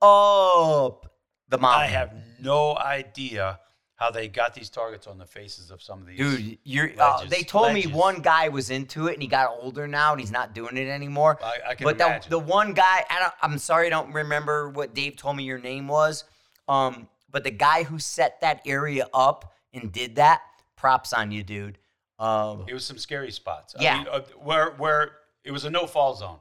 up 0.00 1.12
the 1.48 1.58
mountain. 1.58 1.80
I 1.82 1.86
have 1.86 2.12
no 2.40 2.76
idea 2.76 3.60
how 3.96 4.10
they 4.12 4.28
got 4.28 4.54
these 4.54 4.70
targets 4.70 5.08
on 5.08 5.18
the 5.18 5.26
faces 5.26 5.72
of 5.72 5.82
some 5.82 6.00
of 6.00 6.06
these. 6.06 6.18
Dude, 6.18 6.58
you're, 6.62 6.90
uh, 7.00 7.24
they 7.24 7.42
told 7.42 7.72
me 7.72 7.86
one 7.88 8.20
guy 8.20 8.48
was 8.48 8.70
into 8.70 9.08
it, 9.08 9.14
and 9.14 9.22
he 9.22 9.26
got 9.28 9.50
older 9.60 9.88
now, 9.88 10.12
and 10.12 10.20
he's 10.20 10.30
not 10.30 10.54
doing 10.54 10.76
it 10.76 10.86
anymore. 10.88 11.38
I, 11.42 11.70
I 11.70 11.74
can 11.74 11.84
but 11.84 11.98
the, 11.98 12.06
imagine. 12.06 12.30
the 12.30 12.38
one 12.38 12.74
guy, 12.74 13.04
I 13.10 13.18
don't, 13.18 13.32
I'm 13.42 13.58
sorry, 13.58 13.88
I 13.88 13.90
don't 13.90 14.12
remember 14.12 14.70
what 14.70 14.94
Dave 14.94 15.16
told 15.16 15.36
me 15.36 15.42
your 15.42 15.58
name 15.58 15.88
was. 15.88 16.24
Um, 16.68 17.08
but 17.30 17.42
the 17.42 17.50
guy 17.50 17.82
who 17.82 17.98
set 17.98 18.40
that 18.40 18.62
area 18.66 19.08
up 19.12 19.52
and 19.74 19.90
did 19.90 20.14
that, 20.16 20.42
props 20.76 21.12
on 21.12 21.32
you, 21.32 21.42
dude. 21.42 21.78
Um, 22.20 22.64
it 22.68 22.74
was 22.74 22.84
some 22.84 22.98
scary 22.98 23.32
spots. 23.32 23.74
I 23.78 23.82
Yeah. 23.82 23.98
mean, 23.98 24.06
uh, 24.10 24.20
where 24.42 24.70
where 24.76 25.10
it 25.44 25.50
was 25.50 25.64
a 25.64 25.70
no 25.70 25.86
fall 25.86 26.14
zone, 26.14 26.38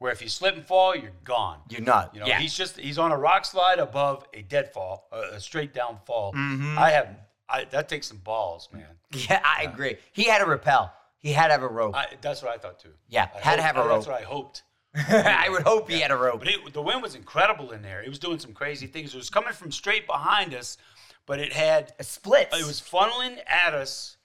where 0.00 0.10
if 0.10 0.22
you 0.22 0.28
slip 0.28 0.56
and 0.56 0.66
fall, 0.66 0.96
you're 0.96 1.12
gone. 1.24 1.58
you're 1.68 1.82
not. 1.82 2.14
You 2.14 2.20
know, 2.20 2.26
yeah. 2.26 2.40
he's 2.40 2.54
just 2.54 2.80
he's 2.80 2.98
on 2.98 3.12
a 3.12 3.16
rock 3.18 3.44
slide 3.44 3.78
above 3.78 4.24
a 4.34 4.42
dead 4.42 4.72
fall, 4.72 5.06
a, 5.12 5.36
a 5.36 5.40
straight 5.40 5.72
down 5.72 5.98
fall. 6.06 6.32
Mhm. 6.32 6.76
I 6.76 6.90
have 6.90 7.16
I, 7.48 7.64
that 7.64 7.88
takes 7.88 8.08
some 8.08 8.16
balls, 8.18 8.68
man. 8.72 8.86
yeah, 9.12 9.40
I 9.44 9.64
agree. 9.64 9.96
He 10.12 10.24
had 10.24 10.38
to 10.38 10.46
repel. 10.46 10.92
He 11.18 11.32
had 11.32 11.48
to 11.48 11.52
have 11.52 11.62
a 11.62 11.68
rope. 11.68 11.94
I, 11.94 12.06
that's 12.22 12.42
what 12.42 12.50
I 12.50 12.56
thought 12.56 12.78
too. 12.80 12.94
Yeah, 13.08 13.28
I 13.34 13.38
had 13.40 13.56
to 13.56 13.62
have 13.62 13.76
a 13.76 13.80
rope. 13.80 13.90
That's 13.90 14.06
what 14.06 14.20
I 14.20 14.24
hoped. 14.24 14.62
I 14.94 15.48
would 15.50 15.62
hope 15.62 15.88
he 15.90 16.00
had 16.00 16.10
a 16.10 16.16
rope. 16.16 16.40
But 16.40 16.48
it, 16.48 16.72
the 16.72 16.82
wind 16.82 17.02
was 17.02 17.14
incredible 17.14 17.72
in 17.72 17.82
there. 17.82 18.02
It 18.02 18.08
was 18.08 18.18
doing 18.18 18.38
some 18.38 18.52
crazy 18.52 18.86
things. 18.86 19.14
It 19.14 19.18
was 19.18 19.30
coming 19.30 19.52
from 19.52 19.70
straight 19.70 20.06
behind 20.06 20.54
us, 20.54 20.78
but 21.26 21.38
it 21.38 21.52
had 21.52 21.92
a 21.98 22.04
split. 22.04 22.48
it 22.52 22.66
was 22.66 22.80
funneling 22.80 23.38
at 23.46 23.74
us 23.74 24.16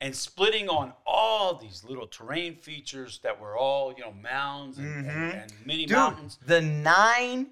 and 0.00 0.14
splitting 0.14 0.68
on 0.68 0.92
all 1.06 1.54
these 1.54 1.84
little 1.84 2.06
terrain 2.06 2.56
features 2.56 3.20
that 3.22 3.40
were 3.40 3.56
all 3.56 3.92
you 3.96 4.02
know 4.02 4.12
mounds 4.12 4.78
and, 4.78 5.06
and, 5.06 5.32
and 5.32 5.52
mini 5.64 5.84
Mm-hmm. 5.84 5.88
Dude, 5.88 5.96
mountains. 5.96 6.38
the 6.46 6.60
nine, 6.60 7.48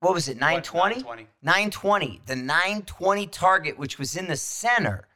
what 0.00 0.14
was 0.14 0.28
it, 0.28 0.36
920? 0.36 0.96
920. 0.96 1.28
920. 1.42 2.20
The 2.26 2.36
920 2.36 3.26
target, 3.28 3.78
which 3.78 3.98
was 3.98 4.16
in 4.16 4.28
the 4.28 4.36
center, 4.36 5.06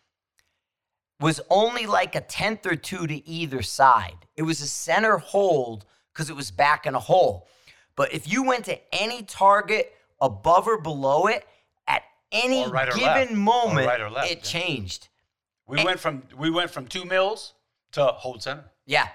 was 1.20 1.40
only 1.51 1.87
like 1.87 2.14
a 2.14 2.20
tenth 2.20 2.64
or 2.66 2.77
two 2.77 3.07
to 3.07 3.29
either 3.29 3.62
side. 3.62 4.27
It 4.37 4.42
was 4.42 4.61
a 4.61 4.68
center 4.68 5.18
hold 5.18 5.85
because 6.12 6.31
it 6.31 6.37
was 6.37 6.51
back 6.51 6.87
in 6.87 6.94
a 6.94 7.01
hole. 7.01 7.48
But 7.96 8.12
if 8.12 8.31
you 8.31 8.44
went 8.44 8.64
to 8.66 8.79
any 8.94 9.22
target 9.22 9.92
above 10.20 10.68
or 10.68 10.81
below 10.81 11.27
it, 11.27 11.44
at 11.88 12.03
any 12.31 12.68
right 12.70 12.92
given. 12.94 13.37
Moment, 13.37 13.87
right 13.87 14.12
left, 14.12 14.31
it 14.31 14.38
yeah. 14.38 14.44
changed. 14.44 15.09
We 15.68 15.85
went 15.85 16.00
from 16.00 16.22
we 16.37 16.50
went 16.50 16.70
from 16.70 16.87
two 16.87 17.04
mils 17.04 17.54
to 17.92 18.07
hold 18.07 18.42
center. 18.42 18.64
Yeah. 18.87 19.09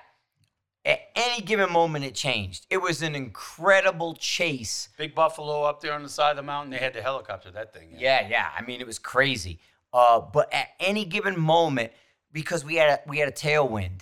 At 0.85 0.99
any 1.15 1.41
given 1.41 1.71
moment, 1.71 2.03
it 2.03 2.13
changed. 2.13 2.67
It 2.69 2.81
was 2.81 3.01
an 3.01 3.15
incredible 3.15 4.15
chase. 4.15 4.89
Big 4.97 5.15
buffalo 5.15 5.63
up 5.63 5.79
there 5.81 5.93
on 5.93 6.03
the 6.03 6.09
side 6.09 6.31
of 6.31 6.35
the 6.35 6.43
mountain. 6.43 6.71
They 6.71 6.77
had 6.77 6.93
the 6.93 7.01
helicopter 7.01 7.49
that 7.51 7.73
thing. 7.73 7.91
in. 7.93 7.99
Yeah, 7.99 8.27
yeah. 8.27 8.49
I 8.57 8.61
mean, 8.63 8.81
it 8.81 8.87
was 8.87 8.99
crazy. 8.99 9.59
Uh, 9.93 10.19
but 10.19 10.53
at 10.53 10.69
any 10.81 11.05
given 11.05 11.39
moment, 11.39 11.93
because 12.33 12.65
we 12.65 12.75
had 12.75 12.89
a, 12.89 12.99
we 13.09 13.17
had 13.19 13.29
a 13.29 13.31
tailwind, 13.31 14.01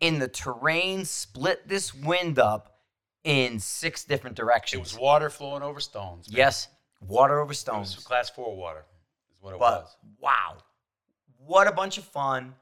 in 0.00 0.18
the 0.18 0.26
terrain 0.28 1.04
split 1.04 1.68
this 1.68 1.94
wind 1.94 2.38
up 2.40 2.78
in 3.22 3.60
six 3.60 4.02
different 4.04 4.34
directions. 4.34 4.78
It 4.78 4.82
was 4.82 4.98
water 4.98 5.30
flowing 5.30 5.62
over 5.62 5.78
stones. 5.78 6.28
man. 6.28 6.38
yes, 6.38 6.68
water 7.06 7.38
over 7.38 7.54
stones. 7.54 7.94
class 7.96 8.30
four 8.30 8.56
water. 8.56 8.84
Is 9.30 9.36
what 9.40 9.52
it 9.54 9.60
But 9.60 9.82
was. 9.82 9.96
wow, 10.18 10.56
what 11.46 11.66
a 11.66 11.72
bunch 11.72 11.98
of 11.98 12.04
fun! 12.04 12.54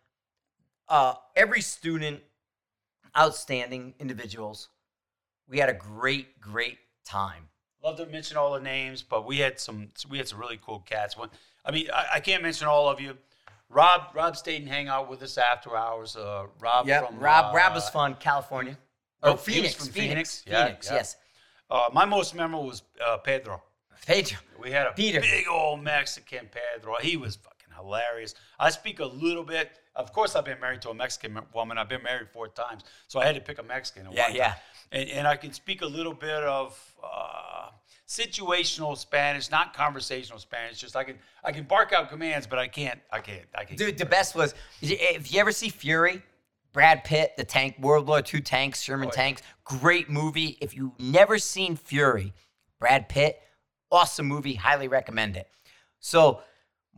Uh, 0.89 1.15
every 1.37 1.61
student, 1.61 2.21
outstanding 3.17 3.95
individuals. 3.99 4.69
We 5.49 5.59
had 5.59 5.69
a 5.69 5.75
great, 5.75 6.41
great 6.41 6.79
time. 7.07 7.49
Love 7.83 7.97
to 7.97 8.07
mention 8.07 8.37
all 8.37 8.53
the 8.53 8.61
names, 8.61 9.03
but 9.03 9.27
we 9.27 9.39
had 9.39 9.59
some 9.61 9.89
we 10.09 10.19
had 10.19 10.29
some 10.29 10.39
really 10.39 10.59
cool 10.65 10.81
cats. 10.81 11.17
One, 11.17 11.31
I 11.65 11.71
mean, 11.71 11.89
I, 11.93 12.07
I 12.15 12.21
can't 12.21 12.43
mention 12.43 12.67
all 12.67 12.89
of 12.89 13.01
you. 13.01 13.17
Rob 13.71 14.15
Rob 14.15 14.37
stayed 14.37 14.63
and 14.63 14.69
hang 14.69 14.89
out 14.89 15.09
with 15.09 15.23
us 15.23 15.39
after 15.39 15.77
hours. 15.77 16.17
Uh, 16.17 16.47
Rob 16.61 16.87
from 16.87 17.19
Rob. 17.19 17.55
uh, 17.55 17.57
Rob 17.57 17.75
was 17.75 17.89
fun. 17.91 18.17
California. 18.19 18.77
oh, 19.23 19.37
Phoenix. 19.37 19.75
from 19.75 19.89
Phoenix. 19.89 20.43
Phoenix? 20.43 20.45
Yeah, 20.47 20.65
Phoenix. 20.65 20.87
yeah. 20.89 20.95
Yes. 20.97 21.17
Uh, 21.71 21.89
my 21.93 22.05
most 22.05 22.35
memorable 22.35 22.67
was 22.67 22.83
uh, 23.05 23.19
Pedro. 23.19 23.63
Pedro. 24.07 24.39
We 24.61 24.71
had 24.71 24.87
a 24.87 24.93
Peter. 24.93 25.21
big 25.21 25.47
old 25.49 25.83
Mexican 25.83 26.49
Pedro. 26.51 26.97
He 27.01 27.17
was 27.17 27.39
hilarious. 27.79 28.35
I 28.59 28.71
speak 28.71 29.01
a 29.01 29.07
little 29.07 29.45
bit. 29.45 29.71
Of 29.97 30.13
course, 30.13 30.37
I've 30.37 30.45
been 30.45 30.61
married 30.61 30.83
to 30.83 30.91
a 30.91 30.95
Mexican 30.95 31.39
woman. 31.55 31.79
I've 31.79 31.89
been 31.89 32.03
married 32.03 32.29
four 32.33 32.49
times, 32.49 32.83
so 33.09 33.21
I 33.21 33.27
had 33.27 33.35
to 33.35 33.41
pick 33.41 33.59
a 33.59 33.63
Mexican. 33.63 34.07
Yeah, 34.13 34.29
yeah. 34.29 34.55
And, 34.93 35.09
and 35.11 35.27
I 35.29 35.37
can 35.37 35.53
speak 35.53 35.83
a 35.83 35.87
little 35.87 36.15
bit 36.15 36.31
of 36.45 36.79
uh, 37.03 37.71
situational 38.07 38.97
Spanish, 38.97 39.51
not 39.51 39.75
conversational 39.75 40.39
Spanish. 40.39 40.79
Just 40.79 40.97
I 40.97 41.05
can 41.05 41.17
I 41.45 41.53
can 41.53 41.65
bark 41.65 41.93
out 41.93 42.09
commands, 42.11 42.47
but 42.47 42.59
I 42.59 42.67
can't 42.69 42.99
I 43.13 43.21
can't 43.21 43.45
I 43.55 43.65
can't. 43.65 43.79
Dude, 43.79 43.99
the 43.99 44.07
best 44.07 44.35
was 44.35 44.55
if 44.81 45.33
you 45.33 45.41
ever 45.41 45.53
see 45.53 45.69
Fury, 45.69 46.23
Brad 46.73 47.05
Pitt, 47.05 47.33
the 47.37 47.45
tank, 47.45 47.77
World 47.81 48.07
War 48.07 48.23
II 48.23 48.41
tanks, 48.41 48.81
Sherman 48.81 49.09
Oh, 49.09 49.11
yeah. 49.15 49.23
tanks, 49.23 49.43
great 49.65 50.09
movie. 50.09 50.57
If 50.61 50.75
you've 50.77 50.99
never 50.99 51.39
seen 51.39 51.77
Fury, 51.77 52.33
Brad 52.79 53.09
Pitt, 53.09 53.41
awesome 53.91 54.27
movie, 54.27 54.55
highly 54.55 54.89
recommend 54.89 55.37
it. 55.37 55.49
So 56.01 56.41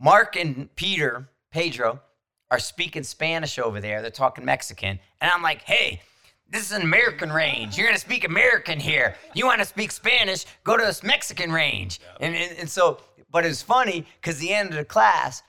Mark 0.01 0.35
and 0.35 0.73
Peter, 0.75 1.29
Pedro, 1.51 2.01
are 2.49 2.59
speaking 2.59 3.03
Spanish 3.03 3.59
over 3.59 3.79
there. 3.79 4.01
They're 4.01 4.09
talking 4.09 4.43
Mexican. 4.43 4.99
And 5.21 5.31
I'm 5.31 5.43
like, 5.43 5.61
hey, 5.61 6.01
this 6.49 6.63
is 6.63 6.71
an 6.75 6.81
American 6.81 7.31
range. 7.31 7.77
You're 7.77 7.87
gonna 7.87 7.99
speak 7.99 8.25
American 8.25 8.79
here. 8.79 9.15
You 9.35 9.45
want 9.45 9.59
to 9.59 9.65
speak 9.65 9.91
Spanish? 9.91 10.45
Go 10.63 10.75
to 10.75 10.83
this 10.83 11.03
Mexican 11.03 11.51
range. 11.51 12.01
And, 12.19 12.35
and 12.35 12.57
and 12.59 12.69
so, 12.69 12.99
but 13.29 13.45
it's 13.45 13.61
funny 13.61 14.05
because 14.19 14.39
the 14.39 14.51
end 14.51 14.71
of 14.71 14.75
the 14.75 14.85
class, 14.85 15.43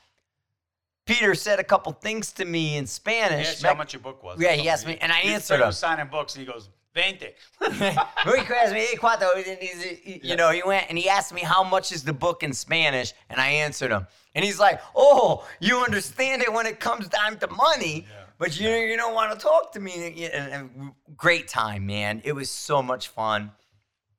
Peter 1.07 1.35
said 1.35 1.59
a 1.59 1.65
couple 1.65 1.91
things 1.93 2.31
to 2.33 2.45
me 2.45 2.77
in 2.77 2.87
Spanish. 2.87 3.61
you 3.63 3.69
how 3.69 3.75
much 3.75 3.93
your 3.95 4.01
book 4.01 4.23
was. 4.23 4.41
Yeah, 4.41 4.53
he 4.53 4.69
asked 4.69 4.87
me, 4.87 4.97
and 5.01 5.11
I 5.11 5.21
He 5.21 5.33
answered 5.33 5.61
him. 5.61 5.67
was 5.67 5.79
signing 5.79 6.07
books, 6.07 6.37
and 6.37 6.47
he 6.47 6.53
goes, 6.53 6.69
"Veinte." 6.95 7.35
Muy 7.61 8.39
asked 8.41 8.73
me, 8.73 8.81
"Hey, 8.87 8.97
cuánto?" 8.97 9.35
And 9.35 9.63
he- 9.63 10.21
You 10.23 10.37
know, 10.37 10.51
he 10.51 10.63
went 10.63 10.87
and 10.89 10.99
he 10.99 11.09
asked 11.09 11.33
me 11.33 11.43
how 11.43 11.63
much 11.65 11.93
is 11.93 12.05
the 12.05 12.13
book 12.13 12.43
in 12.43 12.53
Spanish, 12.53 13.13
and 13.29 13.41
I 13.41 13.49
answered 13.49 13.91
him. 13.91 14.07
And 14.35 14.45
he's 14.45 14.59
like, 14.59 14.81
"Oh, 14.95 15.47
you 15.61 15.83
understand 15.85 16.43
it 16.43 16.53
when 16.53 16.67
it 16.67 16.81
comes 16.81 17.09
down 17.09 17.39
to 17.41 17.49
money, 17.49 18.07
Yeah. 18.09 18.25
but 18.39 18.59
you 18.59 18.71
you 18.71 18.97
don't 18.97 19.15
want 19.15 19.33
to 19.33 19.39
talk 19.39 19.73
to 19.73 19.81
me." 19.81 20.25
And, 20.27 20.53
and 20.53 20.93
great 21.17 21.49
time, 21.49 21.87
man. 21.87 22.21
It 22.25 22.33
was 22.33 22.51
so 22.51 22.83
much 22.83 23.09
fun. 23.09 23.53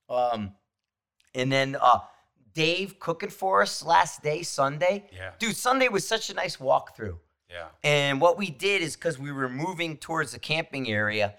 Um, 0.10 0.56
and 1.34 1.52
then 1.52 1.76
uh, 1.80 2.00
Dave 2.54 3.00
cooking 3.00 3.30
for 3.32 3.62
us 3.64 3.84
last 3.84 4.22
day, 4.22 4.44
Sunday. 4.44 5.10
Yeah. 5.12 5.32
dude, 5.40 5.56
Sunday 5.58 5.88
was 5.90 6.08
such 6.08 6.30
a 6.30 6.34
nice 6.36 6.58
walkthrough. 6.58 7.18
Yeah. 7.50 7.68
And 7.84 8.22
what 8.22 8.38
we 8.38 8.50
did 8.52 8.82
is 8.82 8.96
because 8.96 9.18
we 9.18 9.32
were 9.32 9.50
moving 9.50 9.98
towards 9.98 10.32
the 10.32 10.40
camping 10.40 10.90
area, 10.90 11.36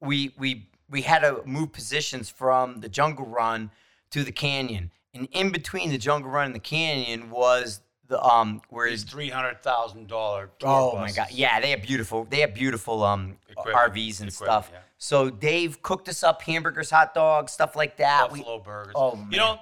we 0.00 0.34
we 0.38 0.68
we 0.88 1.02
had 1.02 1.20
to 1.20 1.42
move 1.44 1.72
positions 1.72 2.28
from 2.28 2.80
the 2.80 2.88
jungle 2.88 3.26
run 3.26 3.70
to 4.10 4.24
the 4.24 4.32
canyon. 4.32 4.90
And 5.14 5.28
in 5.32 5.50
between 5.50 5.90
the 5.90 5.98
jungle 5.98 6.30
run 6.30 6.46
and 6.46 6.54
the 6.54 6.58
canyon 6.60 7.30
was 7.30 7.80
the 8.08 8.20
um 8.22 8.60
where 8.70 8.88
These 8.90 9.04
three 9.04 9.28
hundred 9.30 9.62
thousand 9.62 10.08
dollar. 10.08 10.50
Oh 10.64 10.96
my 10.96 11.12
god. 11.12 11.28
Yeah, 11.30 11.60
they 11.60 11.70
have 11.70 11.82
beautiful 11.82 12.24
they 12.28 12.40
have 12.40 12.54
beautiful 12.54 13.04
um 13.04 13.36
Equipment. 13.48 13.76
RVs 13.94 14.20
and 14.20 14.28
Equipment, 14.30 14.32
stuff. 14.32 14.70
yeah. 14.72 14.78
So 14.98 15.30
Dave 15.30 15.80
cooked 15.82 16.08
us 16.08 16.22
up 16.22 16.42
hamburgers, 16.42 16.90
hot 16.90 17.14
dogs, 17.14 17.52
stuff 17.52 17.76
like 17.76 17.96
that. 17.98 18.30
We- 18.32 18.40
buffalo 18.40 18.58
burgers. 18.60 18.92
Oh, 18.96 19.16
man. 19.16 19.28
You 19.30 19.38
know, 19.38 19.58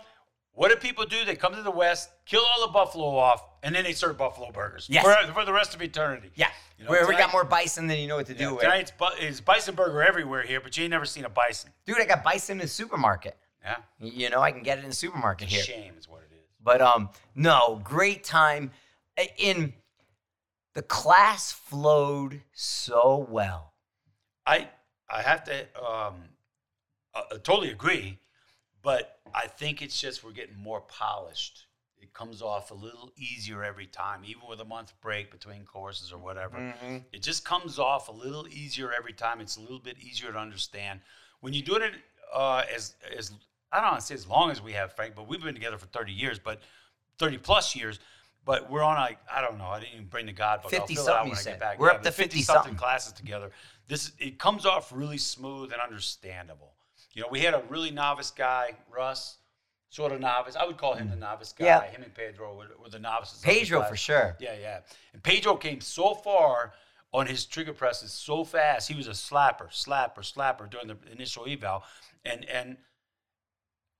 what 0.52 0.70
do 0.70 0.76
people 0.76 1.04
do? 1.04 1.24
They 1.24 1.36
come 1.36 1.54
to 1.54 1.62
the 1.62 1.70
West, 1.70 2.10
kill 2.26 2.42
all 2.42 2.66
the 2.66 2.72
buffalo 2.72 3.16
off, 3.16 3.44
and 3.62 3.74
then 3.74 3.84
they 3.84 3.92
serve 3.92 4.16
buffalo 4.18 4.50
burgers 4.50 4.86
Yes. 4.90 5.04
for, 5.04 5.32
for 5.32 5.44
the 5.44 5.52
rest 5.52 5.74
of 5.74 5.82
eternity. 5.82 6.30
yeah. 6.34 6.48
You 6.78 6.84
know, 6.84 6.90
where 6.90 7.08
we 7.08 7.16
got 7.16 7.32
more 7.32 7.42
bison 7.44 7.88
than 7.88 7.98
you 7.98 8.06
know 8.06 8.16
what 8.16 8.26
to 8.26 8.34
do 8.34 8.52
with. 8.54 8.62
tonight's 8.62 8.92
bu- 8.92 9.16
is 9.20 9.40
bison 9.40 9.74
burger 9.74 10.00
everywhere 10.02 10.42
here, 10.42 10.60
but 10.60 10.76
you 10.76 10.84
ain't 10.84 10.92
never 10.92 11.04
seen 11.06 11.24
a 11.24 11.28
bison. 11.28 11.70
Dude, 11.86 11.98
I 12.00 12.04
got 12.04 12.22
bison 12.22 12.58
in 12.58 12.58
the 12.62 12.68
supermarket. 12.68 13.36
Yeah, 13.64 13.76
You 13.98 14.30
know, 14.30 14.40
I 14.40 14.52
can 14.52 14.62
get 14.62 14.78
it 14.78 14.84
in 14.84 14.90
the 14.90 14.94
supermarket 14.94 15.48
here. 15.48 15.62
shame 15.64 15.94
is 15.98 16.08
what 16.08 16.20
it 16.20 16.32
is. 16.32 16.46
But 16.62 16.80
um, 16.80 17.10
no, 17.34 17.80
great 17.82 18.22
time. 18.22 18.70
In 19.38 19.72
the 20.74 20.82
class 20.82 21.50
flowed 21.50 22.42
so 22.52 23.26
well. 23.28 23.72
I 24.46 24.68
I 25.10 25.22
have 25.22 25.42
to 25.44 25.62
um, 25.84 26.14
uh, 27.14 27.22
uh, 27.32 27.38
totally 27.42 27.70
agree, 27.72 28.18
but 28.82 29.18
I 29.34 29.48
think 29.48 29.82
it's 29.82 30.00
just 30.00 30.22
we're 30.22 30.30
getting 30.32 30.56
more 30.56 30.80
polished. 30.82 31.66
It 32.00 32.12
comes 32.14 32.42
off 32.42 32.70
a 32.70 32.74
little 32.74 33.12
easier 33.16 33.64
every 33.64 33.86
time, 33.86 34.22
even 34.24 34.42
with 34.48 34.60
a 34.60 34.64
month 34.64 34.92
break 35.00 35.30
between 35.30 35.64
courses 35.64 36.12
or 36.12 36.18
whatever. 36.18 36.74
It 37.12 37.22
just 37.22 37.44
comes 37.44 37.78
off 37.78 38.08
a 38.08 38.12
little 38.12 38.46
easier 38.48 38.92
every 38.92 39.12
time. 39.12 39.40
It's 39.40 39.56
a 39.56 39.60
little 39.60 39.78
bit 39.78 39.96
easier 39.98 40.32
to 40.32 40.38
understand. 40.38 41.00
When 41.40 41.52
you 41.52 41.62
do 41.62 41.76
it 41.76 41.92
uh, 42.34 42.62
as 42.74 42.94
as 43.16 43.32
I 43.72 43.80
don't 43.80 43.90
want 43.90 44.00
to 44.00 44.06
say 44.06 44.14
as 44.14 44.26
long 44.26 44.50
as 44.50 44.62
we 44.62 44.72
have, 44.72 44.94
Frank, 44.94 45.14
but 45.14 45.28
we've 45.28 45.42
been 45.42 45.54
together 45.54 45.78
for 45.78 45.86
30 45.86 46.12
years. 46.12 46.38
But 46.38 46.60
30 47.18 47.38
plus 47.38 47.74
years. 47.76 47.98
But 48.44 48.70
we're 48.70 48.82
on 48.82 48.96
like 48.96 49.18
I 49.30 49.42
don't 49.42 49.58
know. 49.58 49.66
I 49.66 49.80
didn't 49.80 49.94
even 49.94 50.06
bring 50.06 50.26
the 50.26 50.32
God 50.32 50.62
book. 50.62 50.72
I'll 50.72 50.80
50 50.80 50.94
fill 50.94 51.02
it 51.02 51.06
something 51.06 51.20
out 51.20 51.28
when 51.28 51.38
I 51.38 51.42
get 51.42 51.60
back. 51.60 51.78
We're 51.78 51.88
Yeah, 51.88 51.94
up 51.94 52.02
to 52.02 52.10
50 52.12 52.40
something 52.42 52.62
something. 52.62 52.74
classes 52.76 53.12
together. 53.12 53.50
This 53.88 54.12
it 54.18 54.38
comes 54.38 54.64
off 54.64 54.90
really 54.94 55.18
smooth 55.18 55.72
and 55.72 55.80
understandable. 55.82 56.72
You 57.12 57.22
know, 57.22 57.28
we 57.30 57.40
had 57.40 57.52
a 57.54 57.62
really 57.68 57.90
novice 57.90 58.30
guy, 58.30 58.74
Russ, 58.94 59.38
sort 59.90 60.12
of 60.12 60.20
novice. 60.20 60.56
I 60.56 60.66
would 60.66 60.76
call 60.76 60.94
him 60.94 61.08
the 61.10 61.16
novice 61.16 61.52
guy. 61.52 61.64
Yeah. 61.66 61.82
Him 61.84 62.02
and 62.02 62.14
Pedro 62.14 62.54
were, 62.56 62.68
were 62.82 62.90
the 62.90 62.98
novices. 62.98 63.38
of 63.38 63.42
the 63.42 63.48
Pedro 63.48 63.82
for 63.84 63.96
sure. 63.96 64.36
Yeah, 64.40 64.54
yeah. 64.60 64.80
And 65.12 65.22
Pedro 65.22 65.56
came 65.56 65.80
so 65.80 66.14
far 66.14 66.72
on 67.12 67.26
his 67.26 67.46
trigger 67.46 67.72
presses 67.72 68.12
so 68.12 68.44
fast. 68.44 68.88
He 68.88 68.94
was 68.94 69.06
a 69.08 69.12
slapper, 69.12 69.68
slapper, 69.70 70.18
slapper 70.18 70.68
during 70.68 70.88
the 70.88 70.96
initial 71.10 71.46
eval, 71.48 71.84
and 72.24 72.44
and 72.50 72.76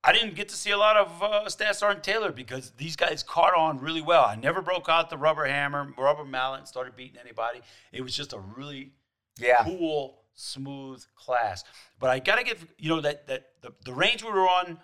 I 0.03 0.13
didn't 0.13 0.35
get 0.35 0.47
to 0.49 0.55
see 0.55 0.71
a 0.71 0.77
lot 0.77 0.95
of 0.95 1.21
uh, 1.21 1.49
Stat 1.49 1.75
Sergeant 1.75 2.03
Taylor 2.05 2.31
because 2.31 2.71
these 2.77 2.95
guys 2.95 3.21
caught 3.21 3.53
on 3.57 3.79
really 3.79 4.01
well. 4.01 4.23
I 4.23 4.35
never 4.35 4.61
broke 4.61 4.87
out 4.87 5.09
the 5.09 5.17
rubber 5.17 5.45
hammer, 5.45 5.93
rubber 5.97 6.23
mallet, 6.23 6.59
and 6.59 6.67
started 6.67 6.95
beating 6.95 7.17
anybody. 7.19 7.61
It 7.91 8.01
was 8.01 8.15
just 8.15 8.31
a 8.31 8.39
really 8.39 8.93
Yeah. 9.39 9.63
cool, 9.63 10.21
smooth 10.35 11.03
class. 11.15 11.63
But 11.99 12.11
I 12.11 12.19
gotta 12.19 12.43
give 12.43 12.65
you 12.77 12.89
know 12.89 13.01
that 13.01 13.27
that 13.27 13.47
the, 13.61 13.73
the 13.83 13.93
range 13.93 14.23
we 14.23 14.29
were 14.31 14.47
on 14.47 14.79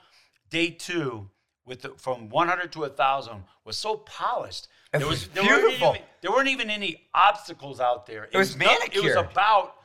day 0.55 0.69
two 0.69 1.29
with 1.65 1.81
the, 1.81 1.89
from 1.97 2.29
100 2.29 2.71
to 2.73 2.79
1,000 2.81 3.43
was 3.65 3.77
so 3.77 3.97
polished. 3.97 4.67
It 4.93 4.99
There 4.99 5.07
was 5.07 5.27
there 5.29 5.43
weren't 5.43 5.61
beautiful. 5.63 5.89
even- 5.95 6.01
there 6.21 6.31
weren't 6.31 6.47
even 6.47 6.69
any 6.69 7.07
obstacles 7.13 7.79
out 7.79 8.05
there. 8.05 8.29
It, 8.31 8.37
was 8.37 8.55
not- 8.55 8.95
It 8.95 9.03
was 9.03 9.15
about 9.15 9.75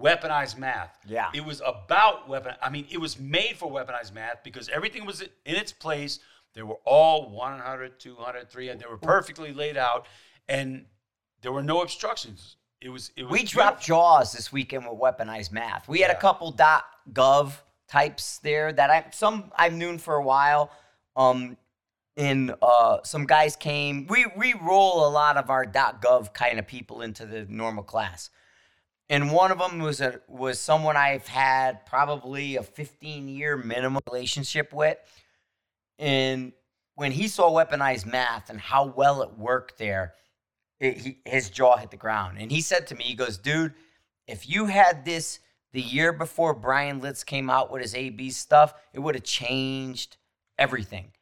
weaponized 0.00 0.56
math. 0.56 0.96
Yeah. 1.06 1.30
It 1.34 1.44
was 1.44 1.60
about 1.66 2.28
weapon. 2.28 2.54
I 2.62 2.70
mean, 2.70 2.86
it 2.90 2.98
was 2.98 3.18
made 3.18 3.56
for 3.56 3.70
weaponized 3.70 4.12
math 4.12 4.42
because 4.44 4.68
everything 4.68 5.04
was 5.04 5.20
in 5.22 5.28
its 5.44 5.72
place. 5.72 6.20
They 6.54 6.62
were 6.62 6.78
all 6.84 7.28
100, 7.30 7.98
200, 8.00 8.50
300. 8.50 8.80
They 8.80 8.86
were 8.88 8.98
perfectly 8.98 9.52
laid 9.52 9.76
out, 9.76 10.06
and 10.48 10.86
there 11.42 11.52
were 11.52 11.62
no 11.62 11.82
obstructions. 11.82 12.56
It 12.80 12.88
was. 12.88 13.12
It 13.16 13.24
was 13.24 13.32
We 13.32 13.42
dropped 13.44 13.84
Jaws 13.84 14.32
this 14.32 14.50
weekend 14.50 14.86
with 14.88 14.98
weaponized 14.98 15.52
math. 15.52 15.86
We 15.88 16.00
had 16.00 16.10
a 16.10 16.14
Yeah. 16.14 16.20
couple 16.20 16.52
.gov 17.12 17.52
types 17.90 18.38
there 18.38 18.72
that 18.72 18.90
I 18.90 19.06
some 19.12 19.50
I've 19.56 19.74
known 19.74 19.98
for 19.98 20.14
a 20.14 20.22
while. 20.22 20.70
Um, 21.16 21.56
and 22.16 22.54
uh, 22.60 22.98
some 23.02 23.26
guys 23.26 23.56
came. 23.56 24.06
We 24.06 24.26
we 24.36 24.54
roll 24.54 25.06
a 25.06 25.10
lot 25.10 25.36
of 25.36 25.50
our 25.50 25.64
.gov 25.66 26.32
kind 26.32 26.58
of 26.58 26.66
people 26.66 27.02
into 27.02 27.26
the 27.26 27.46
normal 27.48 27.82
class, 27.82 28.30
and 29.08 29.32
one 29.32 29.50
of 29.50 29.58
them 29.58 29.78
was 29.78 30.00
a 30.00 30.20
was 30.28 30.58
someone 30.60 30.96
I've 30.96 31.26
had 31.26 31.86
probably 31.86 32.56
a 32.56 32.62
15 32.62 33.28
year 33.28 33.56
minimum 33.56 34.02
relationship 34.06 34.72
with, 34.72 34.98
and 35.98 36.52
when 36.94 37.12
he 37.12 37.28
saw 37.28 37.50
weaponized 37.50 38.04
math 38.04 38.50
and 38.50 38.60
how 38.60 38.84
well 38.84 39.22
it 39.22 39.38
worked 39.38 39.78
there, 39.78 40.12
it, 40.78 40.98
he, 40.98 41.18
his 41.24 41.48
jaw 41.48 41.76
hit 41.78 41.90
the 41.90 41.96
ground. 41.96 42.36
And 42.38 42.52
he 42.52 42.60
said 42.60 42.88
to 42.88 42.94
me, 42.94 43.04
he 43.04 43.14
goes, 43.14 43.38
dude, 43.38 43.72
if 44.26 44.46
you 44.46 44.66
had 44.66 45.06
this 45.06 45.38
the 45.72 45.80
year 45.80 46.12
before 46.12 46.54
Bryan 46.54 47.00
Litz 47.00 47.24
came 47.24 47.48
out 47.48 47.70
with 47.70 47.82
his 47.82 47.94
AB 47.94 48.30
stuff, 48.30 48.74
it 48.92 48.98
would 48.98 49.14
have 49.14 49.24
changed 49.24 50.16
everything. 50.58 51.12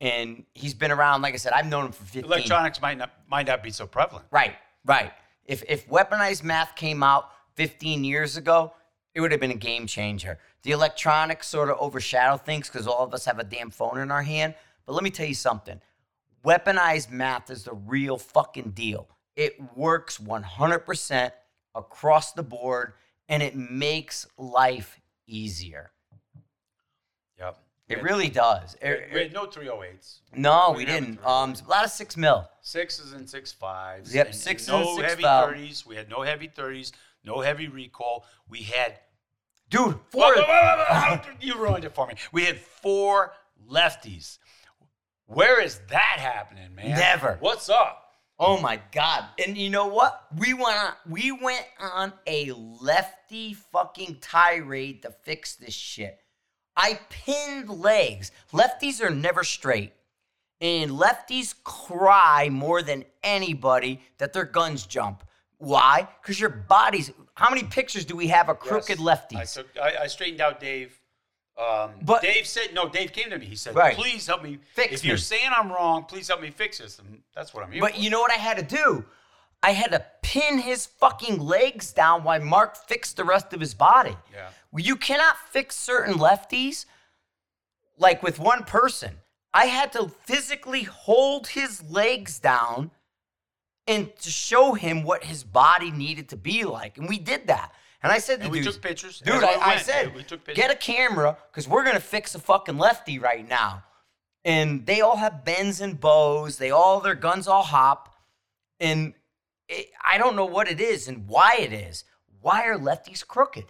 And 0.00 0.44
he's 0.54 0.74
been 0.74 0.90
around, 0.90 1.22
like 1.22 1.34
I 1.34 1.38
said, 1.38 1.52
I've 1.52 1.66
known 1.66 1.86
him 1.86 1.92
for 1.92 2.04
15. 2.04 2.24
Electronics 2.24 2.80
might 2.82 2.98
not 2.98 3.10
might 3.28 3.46
not 3.46 3.62
be 3.62 3.70
so 3.70 3.86
prevalent. 3.86 4.26
Right, 4.30 4.54
right. 4.84 5.12
If 5.44 5.62
if 5.68 5.88
weaponized 5.88 6.42
math 6.42 6.74
came 6.76 7.02
out 7.02 7.30
15 7.54 8.04
years 8.04 8.36
ago, 8.36 8.72
it 9.14 9.20
would 9.20 9.30
have 9.30 9.40
been 9.40 9.50
a 9.50 9.54
game 9.54 9.86
changer. 9.86 10.38
The 10.62 10.72
electronics 10.72 11.46
sort 11.46 11.70
of 11.70 11.78
overshadow 11.78 12.36
things 12.36 12.68
because 12.68 12.86
all 12.86 13.04
of 13.04 13.14
us 13.14 13.24
have 13.24 13.38
a 13.38 13.44
damn 13.44 13.70
phone 13.70 13.98
in 13.98 14.10
our 14.10 14.22
hand. 14.22 14.54
But 14.84 14.92
let 14.92 15.02
me 15.02 15.10
tell 15.10 15.26
you 15.26 15.34
something. 15.34 15.80
Weaponized 16.44 17.10
math 17.10 17.50
is 17.50 17.64
the 17.64 17.72
real 17.72 18.18
fucking 18.18 18.70
deal. 18.70 19.08
It 19.34 19.56
works 19.74 20.18
100% 20.18 21.30
across 21.74 22.32
the 22.32 22.42
board 22.42 22.92
and 23.28 23.42
it 23.42 23.54
makes 23.56 24.26
life 24.36 25.00
easier. 25.26 25.90
Yep. 27.38 27.58
It 27.88 28.02
really 28.02 28.28
does. 28.28 28.76
We 28.82 28.88
It- 28.88 29.12
we 29.12 29.18
had 29.20 29.32
no 29.32 29.46
308s. 29.46 30.20
no, 30.32 30.70
we 30.72 30.78
we 30.78 30.84
didn't 30.86 31.20
a 31.20 31.28
Um, 31.28 31.54
a 31.54 31.68
lot 31.68 31.84
of 31.84 31.90
six 31.90 32.16
mil. 32.16 32.50
Sixes 32.60 33.12
and 33.12 33.28
six 33.28 33.52
fives. 33.52 34.12
Yep, 34.14 34.26
and- 34.26 34.34
and 34.34 34.42
sixes 34.42 34.68
no 34.68 34.78
and 34.88 34.96
six 34.96 35.08
heavy 35.10 35.22
30s. 35.22 35.86
We 35.86 35.96
had 35.96 36.08
no 36.08 36.22
heavy 36.22 36.48
30s, 36.48 36.92
no 37.22 37.40
heavy 37.40 37.68
recoil. 37.68 38.24
We 38.48 38.62
had 38.62 38.98
Dude, 39.68 40.00
four. 40.10 40.32
whoa, 40.34 40.42
whoa, 40.42 40.84
whoa, 40.88 41.20
you 41.40 41.56
ruined 41.58 41.84
it 41.84 41.94
for 41.94 42.06
me. 42.06 42.14
We 42.32 42.44
had 42.44 42.58
four 42.60 43.34
lefties. 43.68 44.38
Where 45.26 45.60
is 45.60 45.80
that 45.88 46.18
happening, 46.20 46.72
man? 46.76 46.90
Never. 46.90 47.36
What's 47.40 47.68
up? 47.68 48.05
Oh 48.38 48.60
my 48.60 48.80
god! 48.92 49.24
And 49.44 49.56
you 49.56 49.70
know 49.70 49.86
what? 49.86 50.26
We 50.36 50.52
went 50.52 50.76
on. 50.76 50.92
We 51.08 51.32
went 51.32 51.64
on 51.80 52.12
a 52.26 52.52
lefty 52.52 53.54
fucking 53.54 54.18
tirade 54.20 55.02
to 55.02 55.10
fix 55.10 55.56
this 55.56 55.72
shit. 55.74 56.20
I 56.76 57.00
pinned 57.08 57.70
legs. 57.70 58.30
Lefties 58.52 59.00
are 59.00 59.08
never 59.10 59.42
straight, 59.42 59.94
and 60.60 60.90
lefties 60.90 61.54
cry 61.64 62.50
more 62.50 62.82
than 62.82 63.04
anybody 63.22 64.00
that 64.18 64.34
their 64.34 64.44
guns 64.44 64.84
jump. 64.86 65.24
Why? 65.56 66.06
Because 66.20 66.38
your 66.38 66.50
body's. 66.50 67.10
How 67.36 67.48
many 67.48 67.62
pictures 67.62 68.04
do 68.04 68.16
we 68.16 68.28
have 68.28 68.50
of 68.50 68.58
crooked 68.58 68.98
Yes. 68.98 69.26
lefties? 69.32 69.58
I, 69.58 69.62
took, 69.62 69.66
I, 69.78 70.02
I 70.02 70.06
straightened 70.08 70.42
out 70.42 70.60
Dave. 70.60 71.00
Um, 71.58 71.92
But- 72.02 72.20
Dave 72.22 72.46
said, 72.46 72.74
no, 72.74 72.88
Dave 72.88 73.12
came 73.12 73.30
to 73.30 73.38
me. 73.38 73.46
He 73.46 73.56
said, 73.56 73.74
Right. 73.74 73.96
please 73.96 74.26
help 74.26 74.42
me. 74.42 74.58
Fix 74.74 74.92
if 74.92 75.04
you're 75.04 75.16
saying 75.16 75.50
I'm 75.56 75.72
wrong, 75.72 76.04
please 76.04 76.28
help 76.28 76.40
me 76.42 76.50
fix 76.50 76.78
this. 76.78 76.98
And 76.98 77.22
that's 77.34 77.54
what 77.54 77.64
I'm 77.64 77.72
here 77.72 77.80
But 77.80 77.94
for. 77.94 78.00
you 78.00 78.10
know 78.10 78.20
what 78.20 78.30
I 78.30 78.34
had 78.34 78.58
to 78.58 78.62
do? 78.62 79.04
I 79.62 79.70
had 79.70 79.90
to 79.92 80.04
pin 80.22 80.58
his 80.58 80.84
fucking 80.86 81.40
legs 81.40 81.92
down 81.92 82.24
while 82.24 82.40
Mark 82.40 82.76
fixed 82.76 83.16
the 83.16 83.24
rest 83.24 83.54
of 83.54 83.60
his 83.60 83.72
body. 83.72 84.14
Yeah. 84.32 84.50
Well, 84.70 84.84
You 84.84 84.96
cannot 84.96 85.38
fix 85.50 85.76
certain 85.76 86.14
lefties 86.16 86.84
like 87.96 88.22
with 88.22 88.38
one 88.38 88.64
person. 88.64 89.16
I 89.54 89.66
had 89.66 89.92
to 89.92 90.08
physically 90.08 90.82
hold 90.82 91.46
his 91.48 91.82
legs 91.84 92.38
down 92.38 92.90
and 93.86 94.14
to 94.16 94.30
show 94.30 94.74
him 94.74 95.04
what 95.04 95.24
his 95.24 95.42
body 95.42 95.90
needed 95.90 96.28
to 96.28 96.36
be 96.36 96.64
like. 96.64 96.98
And 96.98 97.08
we 97.08 97.18
did 97.18 97.46
that. 97.46 97.72
And 98.02 98.12
I 98.12 98.18
said 98.18 98.36
to 98.38 98.44
And 98.44 98.52
we 98.52 98.60
dudes, 98.60 98.76
took 98.76 98.82
pictures. 98.82 99.20
Dude, 99.20 99.42
I, 99.42 99.54
I 99.74 99.78
said, 99.78 100.14
We 100.14 100.22
took 100.22 100.44
pictures. 100.44 100.56
get 100.62 100.70
a 100.70 100.76
camera 100.76 101.36
because 101.50 101.66
we're 101.66 101.82
going 101.82 101.96
to 101.96 102.00
fix 102.02 102.34
a 102.34 102.38
fucking 102.38 102.78
lefty 102.78 103.18
right 103.18 103.46
now. 103.48 103.82
And 104.44 104.86
they 104.86 105.00
all 105.00 105.16
have 105.16 105.44
bends 105.44 105.80
and 105.80 105.98
bows. 106.00 106.58
They 106.58 106.70
all, 106.70 107.00
their 107.00 107.14
guns 107.16 107.48
all 107.48 107.64
hop. 107.64 108.14
And 108.78 109.14
it, 109.68 109.88
I 110.04 110.18
don't 110.18 110.36
know 110.36 110.44
what 110.44 110.68
it 110.68 110.80
is 110.80 111.08
and 111.08 111.26
why 111.26 111.56
it 111.58 111.72
is. 111.72 112.04
Why 112.40 112.64
are 112.68 112.78
lefties 112.78 113.26
crooked? 113.26 113.64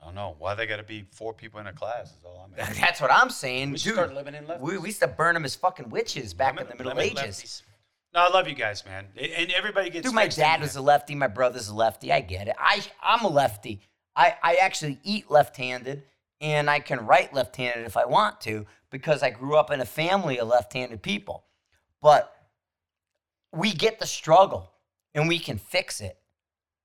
I 0.00 0.06
don't 0.06 0.14
know. 0.14 0.36
Why 0.38 0.54
they 0.54 0.66
got 0.66 0.76
to 0.76 0.82
be 0.82 1.04
four 1.12 1.34
people 1.34 1.60
in 1.60 1.66
a 1.66 1.72
class 1.72 2.10
is 2.12 2.24
all 2.24 2.46
I'm. 2.46 2.74
That's 2.80 3.00
what 3.00 3.10
I'm 3.10 3.28
saying. 3.30 3.72
We 3.72 3.78
Dude, 3.78 3.94
start 3.94 4.14
living 4.14 4.34
in 4.34 4.44
lefties. 4.44 4.60
we, 4.60 4.78
we 4.78 4.88
used 4.88 5.00
to 5.00 5.08
burn 5.08 5.34
them 5.34 5.44
as 5.44 5.54
fucking 5.56 5.90
witches 5.90 6.32
back 6.32 6.58
in 6.60 6.66
the 6.68 6.74
Middle 6.74 6.98
Ages. 7.00 7.18
lefties. 7.18 7.62
No, 8.14 8.20
I 8.20 8.30
love 8.30 8.46
you 8.46 8.54
guys, 8.54 8.84
man. 8.84 9.06
And 9.16 9.50
everybody 9.50 9.90
gets. 9.90 10.06
Dude, 10.06 10.14
my 10.14 10.28
dad 10.28 10.60
was 10.60 10.76
a 10.76 10.80
lefty. 10.80 11.16
My 11.16 11.26
brother's 11.26 11.68
a 11.68 11.74
lefty. 11.74 12.12
I 12.12 12.20
get 12.20 12.46
it. 12.46 12.54
I, 12.58 12.80
I'm 13.02 13.24
a 13.24 13.28
lefty. 13.28 13.80
I, 14.14 14.36
I 14.42 14.54
actually 14.62 15.00
eat 15.02 15.30
left 15.30 15.56
handed 15.56 16.04
and 16.40 16.70
I 16.70 16.78
can 16.78 17.04
write 17.06 17.34
left 17.34 17.56
handed 17.56 17.86
if 17.86 17.96
I 17.96 18.04
want 18.04 18.40
to 18.42 18.66
because 18.90 19.22
I 19.24 19.30
grew 19.30 19.56
up 19.56 19.72
in 19.72 19.80
a 19.80 19.84
family 19.84 20.38
of 20.38 20.46
left 20.46 20.72
handed 20.72 21.02
people. 21.02 21.44
But 22.00 22.32
we 23.52 23.72
get 23.72 23.98
the 23.98 24.06
struggle 24.06 24.70
and 25.14 25.26
we 25.26 25.40
can 25.40 25.58
fix 25.58 26.00
it. 26.00 26.18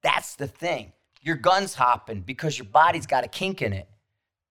That's 0.02 0.36
the 0.36 0.48
thing. 0.48 0.94
Your 1.22 1.36
gun's 1.36 1.76
hopping 1.76 2.22
because 2.22 2.58
your 2.58 2.68
body's 2.68 3.06
got 3.06 3.24
a 3.24 3.28
kink 3.28 3.62
in 3.62 3.74
it. 3.74 3.88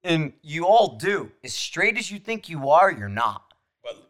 And 0.04 0.32
you 0.42 0.66
all 0.66 0.96
do. 0.96 1.32
As 1.42 1.54
straight 1.54 1.98
as 1.98 2.10
you 2.10 2.20
think 2.20 2.48
you 2.48 2.70
are, 2.70 2.92
you're 2.92 3.08
not. 3.08 3.47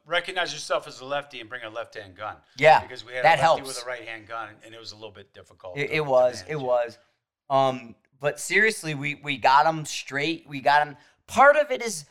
Recognize 0.09 0.55
yourself 0.55 0.89
as 0.89 1.01
a 1.01 1.05
lefty 1.05 1.41
and 1.41 1.51
bring 1.51 1.63
a 1.65 1.69
left-hand 1.69 2.17
gun. 2.17 2.37
Yeah, 2.57 2.81
because 2.81 3.05
we 3.05 3.13
had 3.13 3.25
that 3.25 3.39
a 3.39 3.43
lefty 3.43 3.43
helps. 3.43 3.69
with 3.69 3.85
a 3.85 3.87
right-hand 3.87 4.27
gun, 4.27 4.49
and 4.65 4.75
it 4.75 4.81
was 4.81 4.93
a 4.93 4.95
little 4.95 5.11
bit 5.11 5.35
difficult. 5.35 5.77
It, 5.77 5.89
to- 5.89 5.95
it 5.97 6.07
was. 6.07 6.45
It 6.49 6.59
was. 6.59 6.99
Um, 7.51 7.95
but 8.19 8.41
seriously, 8.41 8.95
we 8.95 9.17
we 9.17 9.37
got 9.37 9.67
him 9.67 9.85
straight. 9.85 10.47
We 10.49 10.61
got 10.61 10.87
him. 10.87 10.97
Part 11.27 11.57
of 11.57 11.71
it 11.71 11.83
is, 11.83 12.07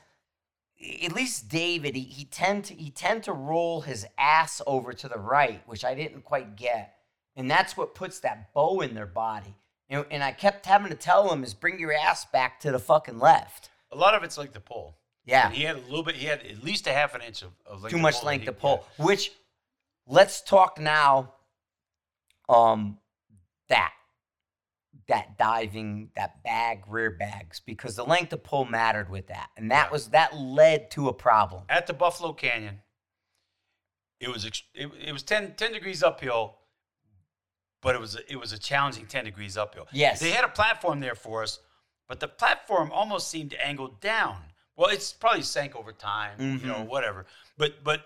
at 1.04 1.14
least 1.14 1.50
David. 1.50 1.96
He, 1.96 2.04
he 2.04 2.26
tend 2.26 2.66
to 2.66 2.76
he 2.76 2.92
tend 2.92 3.24
to 3.24 3.34
roll 3.34 3.82
his 3.82 4.06
ass 4.18 4.62
over 4.68 4.94
to 4.94 5.08
the 5.10 5.18
right, 5.20 5.62
which 5.66 5.84
I 5.84 5.96
didn't 5.96 6.22
quite 6.22 6.56
get, 6.56 6.96
and 7.36 7.50
that's 7.50 7.76
what 7.76 7.96
puts 7.96 8.20
that 8.20 8.54
bow 8.54 8.82
in 8.82 8.94
their 8.94 9.08
body. 9.08 9.56
And, 9.90 10.06
and 10.12 10.24
I 10.24 10.34
kept 10.34 10.66
having 10.66 10.90
to 10.90 10.96
tell 10.96 11.32
him 11.32 11.44
is 11.44 11.54
bring 11.54 11.80
your 11.80 11.94
ass 11.94 12.26
back 12.26 12.60
to 12.60 12.72
the 12.72 12.80
fucking 12.80 13.20
left. 13.20 13.70
A 13.92 13.96
lot 13.96 14.14
of 14.14 14.24
it's 14.24 14.38
like 14.38 14.54
the 14.54 14.60
pull. 14.60 14.98
Yeah, 15.28 15.52
he 15.52 15.64
had 15.64 15.76
a 15.76 15.80
little 15.82 16.04
bit. 16.04 16.16
He 16.16 16.26
had 16.26 16.42
at 16.44 16.64
least 16.64 16.88
a 16.88 16.94
half 16.94 17.14
an 17.14 17.22
inch 17.22 17.42
of, 17.44 17.52
of 17.66 17.84
length 17.84 17.94
too 17.94 18.02
much 18.02 18.24
length 18.24 18.46
to 18.46 18.54
pull. 18.54 18.86
Which, 18.98 19.32
let's 20.08 20.42
talk 20.42 20.80
now. 20.80 21.34
Um, 22.50 22.98
that 23.68 23.92
that 25.10 25.38
diving, 25.38 26.10
that 26.16 26.44
bag, 26.44 26.84
rear 26.88 27.12
bags, 27.12 27.60
because 27.60 27.96
the 27.98 28.04
length 28.06 28.32
of 28.34 28.44
pull 28.44 28.64
mattered 28.66 29.10
with 29.10 29.28
that, 29.28 29.50
and 29.58 29.70
that 29.70 29.88
Yeah. 29.88 29.92
was 29.92 30.08
that 30.10 30.36
led 30.36 30.90
to 30.92 31.10
a 31.10 31.14
problem. 31.14 31.64
At 31.70 31.88
the 31.88 31.94
Buffalo 31.94 32.32
Canyon, 32.32 32.80
it 34.22 34.30
was 34.30 34.46
it, 34.46 34.62
it 34.74 35.12
was 35.12 35.24
10, 35.24 35.56
10 35.56 35.74
degrees 35.74 36.02
uphill, 36.02 36.56
but 37.82 37.96
it 37.96 38.00
was 38.02 38.16
a, 38.16 38.32
it 38.32 38.38
was 38.38 38.54
a 38.54 38.58
challenging 38.58 39.06
ten 39.08 39.26
degrees 39.26 39.58
uphill. 39.58 39.88
Yes. 39.92 40.22
they 40.22 40.32
had 40.32 40.46
a 40.46 40.50
platform 40.50 41.02
there 41.02 41.16
for 41.16 41.44
us, 41.44 41.60
but 42.08 42.22
the 42.22 42.28
platform 42.30 42.92
almost 42.94 43.28
seemed 43.30 43.54
angled 43.62 44.00
down. 44.00 44.38
Well, 44.78 44.90
it's 44.90 45.12
probably 45.12 45.42
sank 45.42 45.76
over 45.76 45.92
time, 45.92 46.40
you 46.62 46.68
know, 46.68 46.76
Mhm. 46.76 46.88
whatever. 46.88 47.26
But 47.58 47.84
but 47.84 48.06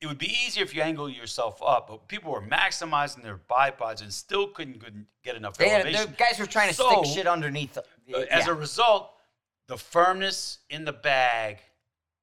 it 0.00 0.06
would 0.06 0.18
be 0.18 0.26
easier 0.44 0.62
if 0.62 0.74
you 0.74 0.82
angle 0.82 1.08
yourself 1.08 1.62
up. 1.62 1.88
But 1.88 2.06
people 2.08 2.30
were 2.32 2.42
maximizing 2.42 3.22
their 3.22 3.38
bipods 3.38 4.02
and 4.02 4.12
still 4.12 4.48
couldn't, 4.48 5.06
get 5.22 5.36
enough 5.36 5.56
They 5.56 5.68
had, 5.68 5.82
elevation. 5.82 6.10
the 6.10 6.16
guys 6.16 6.38
were 6.38 6.46
trying 6.46 6.68
to 6.68 6.74
So, 6.74 7.02
stick 7.02 7.14
shit 7.14 7.26
underneath. 7.26 7.74
The, 7.74 7.82
Uh, 8.14 8.26
As 8.30 8.46
a 8.48 8.54
result, 8.54 9.14
the 9.68 9.78
firmness 9.78 10.58
in 10.68 10.84
the 10.84 10.92
bag 10.92 11.60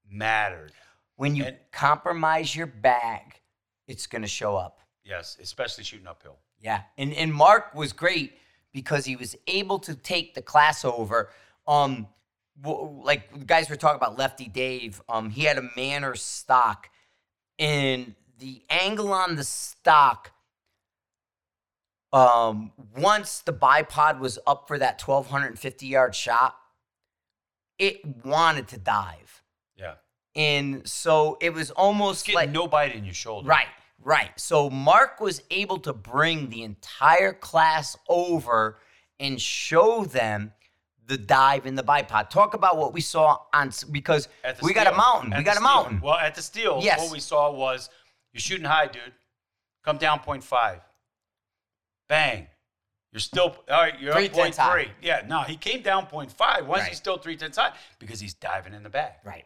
mattered. 0.06 0.74
when 1.16 1.36
you 1.36 1.46
and- 1.46 1.60
compromise 1.72 2.56
your 2.56 2.66
bag, 2.68 3.42
it's 3.88 4.08
going 4.08 4.22
to 4.22 4.28
show 4.28 4.56
up. 4.56 4.80
Yes, 5.04 5.38
especially 5.42 5.84
shooting 5.84 6.08
uphill. 6.08 6.38
Yeah, 6.60 6.84
and 6.98 7.14
and 7.14 7.34
Mark 7.34 7.74
was 7.74 7.92
great 7.94 8.38
because 8.72 9.06
he 9.06 9.16
was 9.16 9.36
able 9.48 9.80
to 9.80 9.96
take 9.96 10.34
the 10.36 10.42
class 10.42 10.86
over. 10.86 11.32
Um, 11.68 12.08
like 12.64 13.46
guys 13.48 13.70
were 13.70 13.76
talking 13.76 13.98
about 13.98 14.18
Lefty 14.18 14.48
Dave. 14.48 15.02
Um, 15.10 15.30
he 15.30 15.44
had 15.44 15.58
a 15.58 15.70
Manners 15.76 16.22
stock, 16.22 16.90
and 17.58 18.16
the 18.38 18.62
angle 18.70 19.14
on 19.14 19.36
the 19.36 19.44
stock. 19.44 20.32
Um, 22.12 22.72
once 22.98 23.42
the 23.42 23.54
bipod 23.54 24.20
was 24.20 24.40
up 24.48 24.68
for 24.68 24.80
that 24.80 25.00
1250 25.00 25.86
yard 25.86 26.16
shot, 26.16 26.56
it 27.78 28.26
wanted 28.26 28.68
to 28.70 28.80
dive. 28.80 29.44
Yeah. 29.78 29.96
And 30.36 30.88
so 30.88 31.38
it 31.40 31.54
was 31.54 31.70
almost 31.72 32.26
Getting 32.26 32.36
like 32.36 32.50
no 32.50 32.68
bite 32.68 32.96
in 32.96 33.06
your 33.06 33.14
shoulder. 33.14 33.48
Right, 33.48 33.68
right. 34.02 34.32
So 34.38 34.72
Mark 34.72 35.22
was 35.22 35.44
able 35.52 35.78
to 35.80 35.94
bring 35.94 36.50
the 36.50 36.64
entire 36.64 37.34
class 37.34 37.96
over 38.08 38.80
and 39.20 39.40
show 39.40 40.04
them 40.04 40.54
the 41.10 41.18
dive 41.18 41.66
in 41.66 41.74
the 41.76 41.84
bipod. 41.84 42.30
Talk 42.30 42.54
about 42.54 42.78
what 42.78 42.94
we 42.94 43.02
saw 43.02 43.40
on 43.52 43.72
because 43.92 44.30
we 44.62 44.74
got 44.74 44.86
a 44.88 44.96
mountain. 44.96 45.34
At 45.34 45.40
we 45.40 45.44
got 45.44 45.54
a 45.54 45.56
steel. 45.56 45.68
mountain. 45.68 46.02
Well, 46.02 46.14
at 46.16 46.36
the 46.36 46.42
steel, 46.42 46.80
Yes. 46.84 47.00
what 47.02 47.12
we 47.12 47.20
saw 47.20 47.52
was 47.52 47.90
you're 48.32 48.40
shooting 48.40 48.66
high, 48.66 48.86
dude. 48.88 49.02
Come 49.84 49.98
down 49.98 50.20
0.5. 50.20 50.82
Bang. 52.08 52.48
You're 53.12 53.20
still 53.22 53.56
all 53.70 53.82
right. 53.82 54.00
You're 54.00 54.14
Three 54.14 54.28
up 54.28 54.34
tenths 54.34 54.60
0.3. 54.60 54.90
Yeah, 55.02 55.24
no, 55.28 55.42
he 55.42 55.58
came 55.58 55.82
down 55.82 56.06
0.5. 56.06 56.68
Why 56.68 56.78
is 56.80 56.86
he 56.86 56.94
still 56.94 57.18
three 57.18 57.36
tenths 57.36 57.58
high? 57.58 57.74
Because 57.98 58.20
he's 58.20 58.36
diving 58.36 58.76
in 58.76 58.84
the 58.84 58.90
bag. 58.90 59.14
Right. 59.26 59.46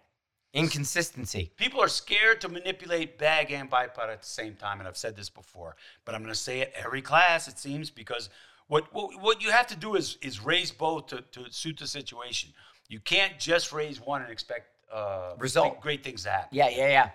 Inconsistency. 0.53 1.51
People 1.55 1.81
are 1.81 1.87
scared 1.87 2.41
to 2.41 2.49
manipulate 2.49 3.17
bag 3.17 3.51
and 3.51 3.71
bipod 3.71 4.09
at 4.09 4.21
the 4.21 4.27
same 4.27 4.55
time, 4.55 4.79
and 4.79 4.87
I've 4.87 4.97
said 4.97 5.15
this 5.15 5.29
before, 5.29 5.77
but 6.03 6.13
I'm 6.13 6.21
going 6.21 6.33
to 6.33 6.39
say 6.39 6.59
it 6.59 6.73
every 6.75 7.01
class, 7.01 7.47
it 7.47 7.57
seems, 7.57 7.89
because 7.89 8.29
what 8.67 8.93
what, 8.93 9.21
what 9.21 9.41
you 9.41 9.51
have 9.51 9.67
to 9.67 9.75
do 9.75 9.95
is 9.95 10.17
is 10.21 10.43
raise 10.43 10.71
both 10.71 11.07
to, 11.07 11.21
to 11.31 11.51
suit 11.51 11.77
the 11.79 11.87
situation. 11.87 12.51
You 12.89 12.99
can't 12.99 13.39
just 13.39 13.71
raise 13.71 13.99
one 13.99 14.21
and 14.21 14.31
expect 14.31 14.67
uh, 14.93 15.33
Result. 15.37 15.81
great 15.81 16.03
things 16.03 16.23
to 16.23 16.29
happen. 16.29 16.49
Yeah, 16.51 16.69
yeah, 16.69 16.89
yeah. 16.89 17.09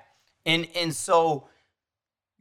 And 0.46 0.68
and 0.74 0.94
so, 0.94 1.48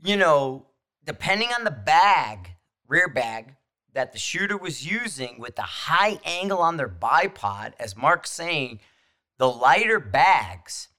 you 0.04 0.16
know, 0.16 0.66
depending 1.06 1.50
on 1.58 1.64
the 1.64 1.72
bag, 1.72 2.52
rear 2.88 3.08
bag 3.08 3.56
that 3.94 4.14
the 4.14 4.20
shooter 4.20 4.58
was 4.58 4.86
using 4.86 5.40
with 5.40 5.56
the 5.56 5.62
high 5.64 6.20
angle 6.24 6.60
on 6.60 6.78
their 6.78 6.90
bipod, 6.90 7.74
as 7.80 7.98
Mark's 7.98 8.32
saying, 8.32 8.80
the 9.38 9.50
lighter 9.50 10.00
bags, 10.00 10.90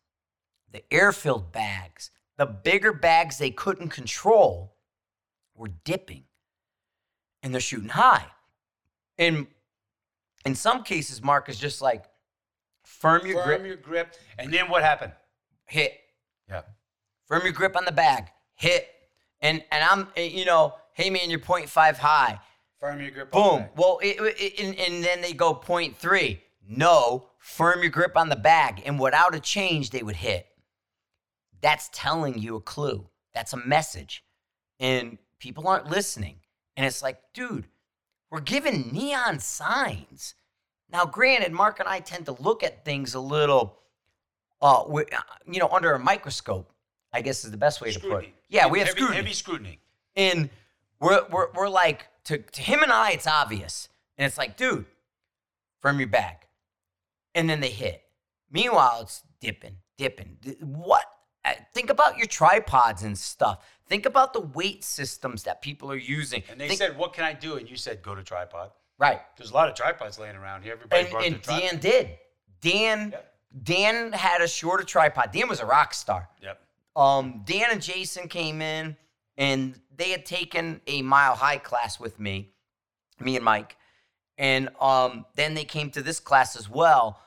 the 0.73 0.83
air-filled 0.93 1.53
bags, 1.53 2.11
the 2.37 2.47
bigger 2.47 2.93
bags 2.93 3.39
they 3.39 3.51
couldn't 3.51 3.89
control 3.89 4.77
were 5.55 5.69
dipping. 5.69 6.25
And 7.49 7.55
they're 7.55 7.63
shooting 7.63 7.89
high. 7.89 8.27
And 9.17 9.47
in 10.45 10.55
some 10.55 10.83
cases, 10.83 11.23
Mark 11.23 11.49
is 11.49 11.59
just 11.59 11.81
like, 11.81 12.05
firm 12.85 13.27
your 13.27 13.37
Firm 13.43 13.47
grip, 13.47 13.67
your 13.67 13.77
grip, 13.77 14.17
and 14.39 14.53
then 14.53 14.69
what 14.69 14.83
happened? 14.83 15.13
hit 15.65 15.95
Yeah. 16.47 16.61
firm 17.27 17.41
your 17.45 17.53
grip 17.53 17.75
on 17.75 17.87
the 17.87 17.93
bag, 17.93 18.27
hit, 18.55 18.87
and 19.41 19.65
and 19.73 19.83
I'm 19.83 20.09
eh, 20.15 20.25
you 20.25 20.45
know, 20.45 20.75
hey 20.93 21.09
man, 21.09 21.31
you're 21.31 21.41
0.5 21.41 21.97
high, 21.97 22.39
Firm 22.79 23.01
your 23.01 23.13
grip. 23.13 23.33
boom. 23.33 23.65
Well, 23.77 23.99
it, 24.03 24.17
it, 24.21 24.61
and, 24.61 24.79
and 24.79 25.03
then 25.03 25.23
they 25.23 25.33
go 25.33 25.55
0.3. 25.55 26.39
No, 26.69 27.31
firm 27.39 27.81
your 27.81 27.91
grip 27.91 28.15
on 28.15 28.29
the 28.29 28.37
bag, 28.37 28.83
and 28.85 29.01
without 29.01 29.35
a 29.35 29.41
change, 29.41 29.89
they 29.89 30.03
would 30.03 30.17
hit. 30.17 30.47
That's 31.63 31.89
telling 31.95 32.37
you 32.39 32.57
a 32.57 32.61
clue. 32.61 33.09
That's 33.33 33.55
a 33.55 33.57
message, 33.59 34.23
and 34.79 35.17
people 35.39 35.67
aren't 35.67 35.89
listening. 35.89 36.38
And 36.79 36.87
it's 36.87 37.03
like, 37.03 37.21
dude, 37.35 37.67
we're 38.31 38.39
given 38.41 38.91
neon 38.93 39.41
signs. 39.41 40.35
Now, 40.89 41.05
granted, 41.05 41.51
Mark 41.53 41.81
and 41.81 41.89
I 41.89 41.99
tend 41.99 42.27
to 42.27 42.33
look 42.41 42.63
at 42.63 42.85
things 42.85 43.15
a 43.15 43.21
little, 43.21 43.81
uh, 44.63 44.85
we- 44.87 45.03
uh, 45.07 45.21
you 45.45 45.59
know, 45.59 45.69
under 45.71 45.93
a 45.93 45.99
microscope. 45.99 46.73
I 47.13 47.21
guess 47.21 47.45
is 47.45 47.51
the 47.51 47.57
best 47.57 47.81
way 47.81 47.91
to 47.91 47.99
put 47.99 48.07
it. 48.07 48.11
Scrutiny. 48.11 48.35
Yeah, 48.49 48.69
we 48.69 48.79
have 48.79 48.89
heavy, 48.89 48.97
scrutiny. 48.99 49.17
Heavy 49.17 49.33
scrutiny. 49.33 49.79
And 50.15 50.51
we're, 51.01 51.27
we're, 51.31 51.49
we're 51.53 51.69
like, 51.69 52.07
to, 52.25 52.39
to 52.39 52.63
him 52.63 52.83
and 52.83 52.93
I, 52.93 53.11
it's 53.11 53.27
obvious. 53.27 53.89
And 54.17 54.25
it's 54.27 54.39
like, 54.39 54.57
dude, 54.57 54.85
from 55.81 55.99
your 55.99 56.09
back. 56.09 56.47
And 57.35 57.51
then 57.51 57.59
they 57.61 57.71
hit. 57.71 58.03
Meanwhile, 58.53 59.01
it's 59.03 59.23
dipping, 59.41 59.79
dipping. 59.97 60.39
What? 60.61 61.05
Uh, 61.45 61.55
Think 61.75 61.91
about 61.91 62.19
your 62.19 62.27
tripods 62.27 63.03
and 63.03 63.17
stuff. 63.19 63.65
Think 63.89 64.05
about 64.07 64.33
the 64.33 64.41
weight 64.41 64.85
systems 64.85 65.45
that 65.45 65.63
people 65.63 65.91
are 65.91 65.97
using. 65.97 66.43
And 66.51 66.61
they 66.61 66.69
Think- 66.69 66.79
said, 66.79 66.97
"What 66.97 67.13
can 67.15 67.25
I 67.25 67.33
do?" 67.33 67.57
And 67.57 67.69
you 67.69 67.77
said, 67.77 68.03
"Go 68.03 68.15
to 68.15 68.23
tripod." 68.23 68.71
right. 68.99 69.21
There's 69.37 69.53
a 69.53 69.55
lot 69.55 69.69
of 69.69 69.77
tripods 69.77 70.19
laying 70.19 70.35
around 70.35 70.63
here. 70.65 70.73
Everybody 70.73 71.03
And, 71.03 71.11
brought 71.13 71.25
and 71.25 71.35
their 71.37 71.41
tripod. 71.43 71.71
Dan 71.71 71.79
did. 71.81 72.19
Dan, 72.61 73.11
Yep. 73.13 73.35
Dan 73.63 74.13
had 74.13 74.41
a 74.41 74.49
shorter 74.49 74.83
tripod. 74.83 75.31
Dan 75.31 75.49
was 75.49 75.61
a 75.61 75.67
rock 75.67 75.95
star. 75.95 76.29
Yep. 76.43 76.61
um, 76.97 77.43
Dan 77.45 77.71
and 77.71 77.81
Jason 77.81 78.27
came 78.29 78.61
in 78.61 78.97
and 79.37 79.81
they 79.95 80.11
had 80.11 80.27
taken 80.27 80.81
a 80.89 81.03
mile 81.03 81.37
high 81.37 81.59
class 81.59 82.01
with 82.01 82.19
me, 82.19 82.51
me 83.21 83.37
and 83.37 83.45
Mike. 83.45 83.77
And 84.37 84.69
um, 84.81 85.25
then 85.37 85.55
they 85.55 85.65
came 85.65 85.91
to 85.93 86.03
this 86.03 86.19
class 86.19 86.57
as 86.57 86.69
well. 86.69 87.21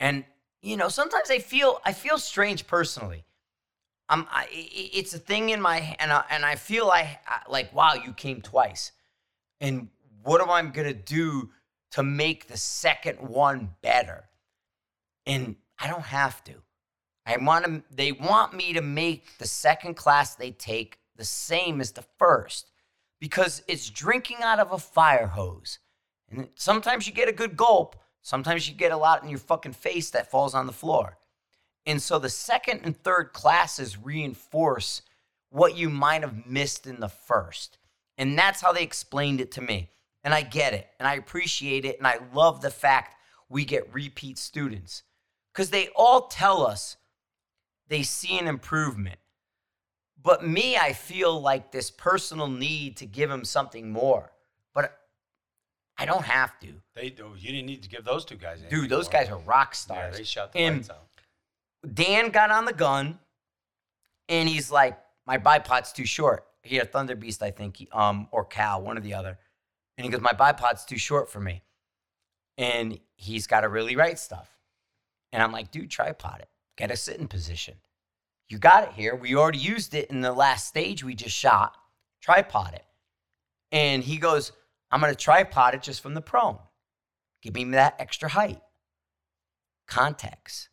And, 0.00 0.24
you 0.62 0.78
know, 0.78 0.88
sometimes 0.88 1.30
I 1.30 1.40
feel, 1.40 1.78
I 1.84 1.92
feel 1.92 2.18
strange 2.18 2.66
personally. 2.66 3.24
I'm, 4.08 4.26
I, 4.30 4.46
it's 4.50 5.12
a 5.14 5.18
thing 5.18 5.50
in 5.50 5.60
my, 5.60 5.96
and 5.98 6.12
I, 6.12 6.24
and 6.30 6.44
I 6.44 6.56
feel 6.56 6.88
I, 6.88 7.18
like, 7.48 7.74
wow, 7.74 7.94
you 7.94 8.12
came 8.12 8.40
twice. 8.40 8.92
And 9.60 9.88
what 10.22 10.40
am 10.40 10.50
I 10.50 10.62
to 10.70 10.94
do 10.94 11.50
to 11.92 12.02
make 12.02 12.48
the 12.48 12.56
second 12.56 13.18
one 13.18 13.70
better? 13.82 14.24
And 15.26 15.56
I 15.78 15.88
don't 15.88 16.02
have 16.02 16.42
to. 16.44 16.54
I 17.26 17.36
want 17.36 17.66
to, 17.66 17.82
they 17.94 18.12
want 18.12 18.54
me 18.54 18.72
to 18.72 18.80
make 18.80 19.36
the 19.36 19.46
second 19.46 19.94
class 19.94 20.34
they 20.34 20.50
take 20.50 20.98
the 21.16 21.24
same 21.24 21.80
as 21.80 21.92
the 21.92 22.04
first 22.18 22.70
because 23.20 23.62
it's 23.68 23.90
drinking 23.90 24.38
out 24.42 24.60
of 24.60 24.72
a 24.72 24.78
fire 24.78 25.26
hose. 25.26 25.78
And 26.30 26.48
sometimes 26.54 27.06
you 27.06 27.12
get 27.12 27.28
a 27.28 27.32
good 27.32 27.56
gulp, 27.56 27.96
sometimes 28.22 28.68
you 28.68 28.74
get 28.74 28.92
a 28.92 28.96
lot 28.96 29.22
in 29.22 29.28
your 29.28 29.38
fucking 29.38 29.72
face 29.72 30.10
that 30.10 30.30
falls 30.30 30.54
on 30.54 30.66
the 30.66 30.72
floor. 30.72 31.18
And 31.86 32.02
so 32.02 32.18
the 32.18 32.28
second 32.28 32.80
and 32.84 32.96
third 33.02 33.32
classes 33.32 33.98
reinforce 33.98 35.02
what 35.50 35.76
you 35.76 35.88
might 35.88 36.22
have 36.22 36.46
missed 36.46 36.86
in 36.86 37.00
the 37.00 37.08
first. 37.08 37.78
And 38.18 38.38
that's 38.38 38.60
how 38.60 38.72
they 38.72 38.82
explained 38.82 39.40
it 39.40 39.52
to 39.52 39.60
me. 39.60 39.90
And 40.24 40.34
I 40.34 40.42
get 40.42 40.74
it 40.74 40.88
and 40.98 41.08
I 41.08 41.14
appreciate 41.14 41.84
it. 41.84 41.98
And 41.98 42.06
I 42.06 42.18
love 42.34 42.60
the 42.60 42.70
fact 42.70 43.16
we 43.48 43.64
get 43.64 43.92
repeat 43.94 44.38
students 44.38 45.02
because 45.52 45.70
they 45.70 45.88
all 45.96 46.28
tell 46.28 46.66
us 46.66 46.96
they 47.88 48.02
see 48.02 48.38
an 48.38 48.46
improvement. 48.46 49.18
But 50.20 50.46
me, 50.46 50.76
I 50.76 50.92
feel 50.92 51.40
like 51.40 51.72
this 51.72 51.90
personal 51.90 52.48
need 52.48 52.96
to 52.98 53.06
give 53.06 53.30
them 53.30 53.44
something 53.44 53.90
more. 53.90 54.32
But 54.74 54.98
I 55.96 56.04
don't 56.04 56.24
have 56.24 56.58
to. 56.60 56.68
They, 56.94 57.14
oh, 57.22 57.34
you 57.38 57.52
didn't 57.52 57.66
need 57.66 57.82
to 57.84 57.88
give 57.88 58.04
those 58.04 58.24
two 58.24 58.36
guys. 58.36 58.58
anything 58.60 58.80
Dude, 58.80 58.90
those 58.90 59.06
more. 59.06 59.12
guys 59.12 59.30
are 59.30 59.38
rock 59.38 59.74
stars. 59.74 60.12
Yeah, 60.12 60.18
they 60.18 60.24
shot 60.24 60.52
the 60.52 60.58
And 60.58 60.76
lights 60.76 60.90
out. 60.90 61.07
Dan 61.94 62.30
got 62.30 62.50
on 62.50 62.64
the 62.64 62.72
gun 62.72 63.18
and 64.28 64.48
he's 64.48 64.70
like, 64.70 64.98
My 65.26 65.38
bipod's 65.38 65.92
too 65.92 66.06
short. 66.06 66.44
He 66.62 66.76
had 66.76 66.92
Thunder 66.92 67.16
Beast, 67.16 67.42
I 67.42 67.50
think, 67.50 67.86
um, 67.92 68.28
or 68.30 68.44
Cal, 68.44 68.82
one 68.82 68.98
or 68.98 69.00
the 69.00 69.14
other. 69.14 69.38
And 69.96 70.04
he 70.04 70.10
goes, 70.10 70.20
My 70.20 70.32
bipod's 70.32 70.84
too 70.84 70.98
short 70.98 71.30
for 71.30 71.40
me. 71.40 71.62
And 72.56 72.98
he's 73.14 73.46
got 73.46 73.60
to 73.60 73.68
really 73.68 73.96
write 73.96 74.18
stuff. 74.18 74.58
And 75.32 75.42
I'm 75.42 75.52
like, 75.52 75.70
dude, 75.70 75.90
tripod 75.90 76.40
it. 76.40 76.48
Get 76.76 76.90
a 76.90 76.96
sitting 76.96 77.28
position. 77.28 77.74
You 78.48 78.58
got 78.58 78.84
it 78.84 78.92
here. 78.94 79.14
We 79.14 79.34
already 79.34 79.58
used 79.58 79.94
it 79.94 80.10
in 80.10 80.22
the 80.22 80.32
last 80.32 80.66
stage 80.66 81.04
we 81.04 81.14
just 81.14 81.36
shot. 81.36 81.76
Tripod 82.22 82.74
it. 82.74 82.84
And 83.70 84.02
he 84.02 84.16
goes, 84.16 84.52
I'm 84.90 85.00
going 85.00 85.12
to 85.12 85.18
tripod 85.18 85.74
it 85.74 85.82
just 85.82 86.00
from 86.00 86.14
the 86.14 86.22
prone. 86.22 86.58
Give 87.42 87.54
me 87.54 87.64
that 87.64 87.96
extra 87.98 88.28
height. 88.28 88.60
Context. 89.86 90.70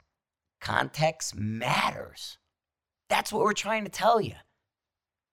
Context 0.65 1.35
matters. 1.35 2.39
That's 3.07 3.31
what 3.31 3.43
we're 3.43 3.53
trying 3.53 3.83
to 3.85 3.91
tell 3.91 4.19
you. 4.19 4.33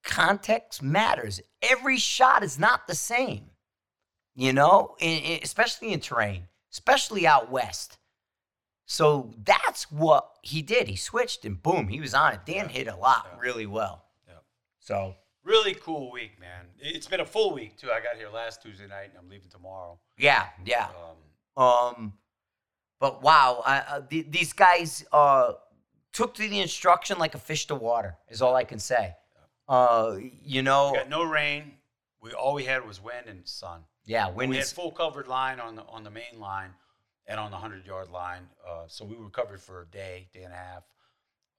context 0.05 0.83
matters. 0.83 1.41
Every 1.63 1.97
shot 1.97 2.43
is 2.43 2.59
not 2.59 2.87
the 2.87 2.95
same, 2.95 3.51
you 4.35 4.53
know, 4.53 4.95
in, 5.01 5.23
in- 5.23 5.41
especially 5.43 5.93
in 5.93 6.01
terrain, 6.01 6.49
especially 6.73 7.27
out 7.27 7.51
west. 7.51 7.99
So 8.85 9.33
that's 9.43 9.91
what 9.91 10.29
he 10.43 10.61
did. 10.61 10.89
He 10.89 10.97
switched 10.97 11.45
and 11.45 11.63
boom, 11.63 11.89
he 11.89 12.01
was 12.01 12.15
on 12.15 12.35
it. 12.35 12.41
Dan 12.45 12.69
hit 12.69 12.89
a 12.89 12.97
lot 12.97 13.27
Yeah. 13.33 13.41
really 13.41 13.67
well. 13.67 14.05
Yeah. 14.29 14.35
So 14.81 15.15
Really 15.45 15.75
cool 15.75 16.11
week, 16.13 16.39
man. 16.39 16.67
It's 16.79 17.07
been 17.09 17.21
a 17.21 17.27
full 17.27 17.53
week 17.55 17.77
too. 17.79 17.91
I 17.91 18.01
got 18.01 18.17
here 18.17 18.29
last 18.29 18.61
Tuesday 18.63 18.87
night, 18.87 19.09
and 19.11 19.19
I'm 19.19 19.29
leaving 19.29 19.49
tomorrow. 19.49 19.99
yeah, 20.19 20.49
yeah. 20.65 20.89
Um, 21.57 21.65
Um, 21.65 22.13
but 23.03 23.21
wow, 23.21 23.63
uh, 23.67 24.01
th- 24.09 24.27
these 24.31 24.53
guys 24.53 25.05
uh, 25.13 25.55
took 26.13 26.35
to 26.37 26.49
the 26.49 26.61
instruction 26.61 27.19
like 27.19 27.35
a 27.35 27.39
fish 27.39 27.67
to 27.67 27.75
water. 27.75 28.17
Is 28.31 28.41
all 28.41 28.55
I 28.55 28.63
can 28.63 28.79
say. 28.79 29.17
Uh, 29.69 30.19
you 30.45 30.63
know, 30.63 30.95
no 31.09 31.25
rain. 31.25 31.73
We 32.23 32.31
all 32.33 32.55
we 32.55 32.65
had 32.65 32.87
was 32.87 33.03
wind 33.03 33.27
and 33.27 33.41
sun. 33.45 33.81
yeah. 34.05 34.31
When 34.31 34.49
we 34.49 34.57
had 34.57 34.67
full 34.67 34.93
covered 34.93 35.27
line 35.27 35.59
on 35.59 35.75
the 35.75 35.83
on 35.83 36.05
the 36.05 36.11
main 36.11 36.39
line 36.39 36.71
and 37.27 37.41
on 37.41 37.51
the 37.51 37.57
hundred 37.57 37.85
yard 37.85 38.09
line. 38.11 38.43
Uh, 38.69 38.85
so 38.87 39.05
we 39.05 39.17
were 39.17 39.31
covered 39.31 39.61
for 39.61 39.83
a 39.83 39.87
day, 39.87 40.29
day 40.33 40.45
and 40.45 40.53
a 40.53 40.57
half. 40.57 40.85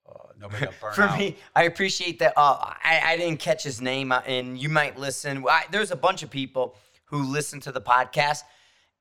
Uh, 0.08 0.12
nobody 0.40 0.64
got 0.64 0.74
burned 0.80 0.94
for 0.94 1.02
out. 1.02 1.18
me, 1.18 1.36
I 1.54 1.64
appreciate 1.64 2.18
that. 2.20 2.32
Uh, 2.38 2.56
I, 2.82 3.00
I 3.04 3.16
didn't 3.18 3.38
catch 3.40 3.62
his 3.62 3.82
name, 3.82 4.12
uh, 4.12 4.20
and 4.26 4.56
you 4.58 4.70
might 4.70 4.98
listen. 4.98 5.44
I, 5.46 5.64
there's 5.70 5.90
a 5.90 5.96
bunch 5.96 6.22
of 6.22 6.30
people 6.30 6.74
who 7.06 7.22
listen 7.22 7.60
to 7.60 7.72
the 7.72 7.80
podcast, 7.82 8.44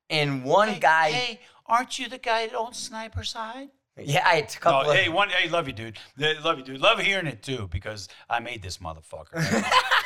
and 0.10 0.44
one 0.44 0.68
Hey, 0.70 0.80
guy, 0.80 1.12
Hey, 1.12 1.40
aren't 1.66 2.00
you 2.00 2.10
the 2.10 2.18
guy 2.18 2.48
that 2.48 2.56
owns 2.56 2.78
Snipers 2.78 3.34
Hide? 3.34 3.70
yeah, 3.98 4.24
I 4.26 4.36
had 4.36 4.46
a 4.46 4.58
couple 4.58 4.84
No, 4.86 4.90
of, 4.92 4.96
hey, 4.98 5.08
one, 5.08 5.30
hey, 5.30 5.48
love 5.50 5.68
you, 5.68 5.74
dude. 5.74 6.00
They- 6.18 6.38
Love 6.40 6.58
you, 6.58 6.64
dude. 6.64 6.82
Love 6.82 7.00
hearing 7.00 7.28
it 7.28 7.44
too 7.44 7.70
because 7.72 8.10
I 8.30 8.40
made 8.40 8.62
this 8.64 8.78
motherfucker. 8.80 9.34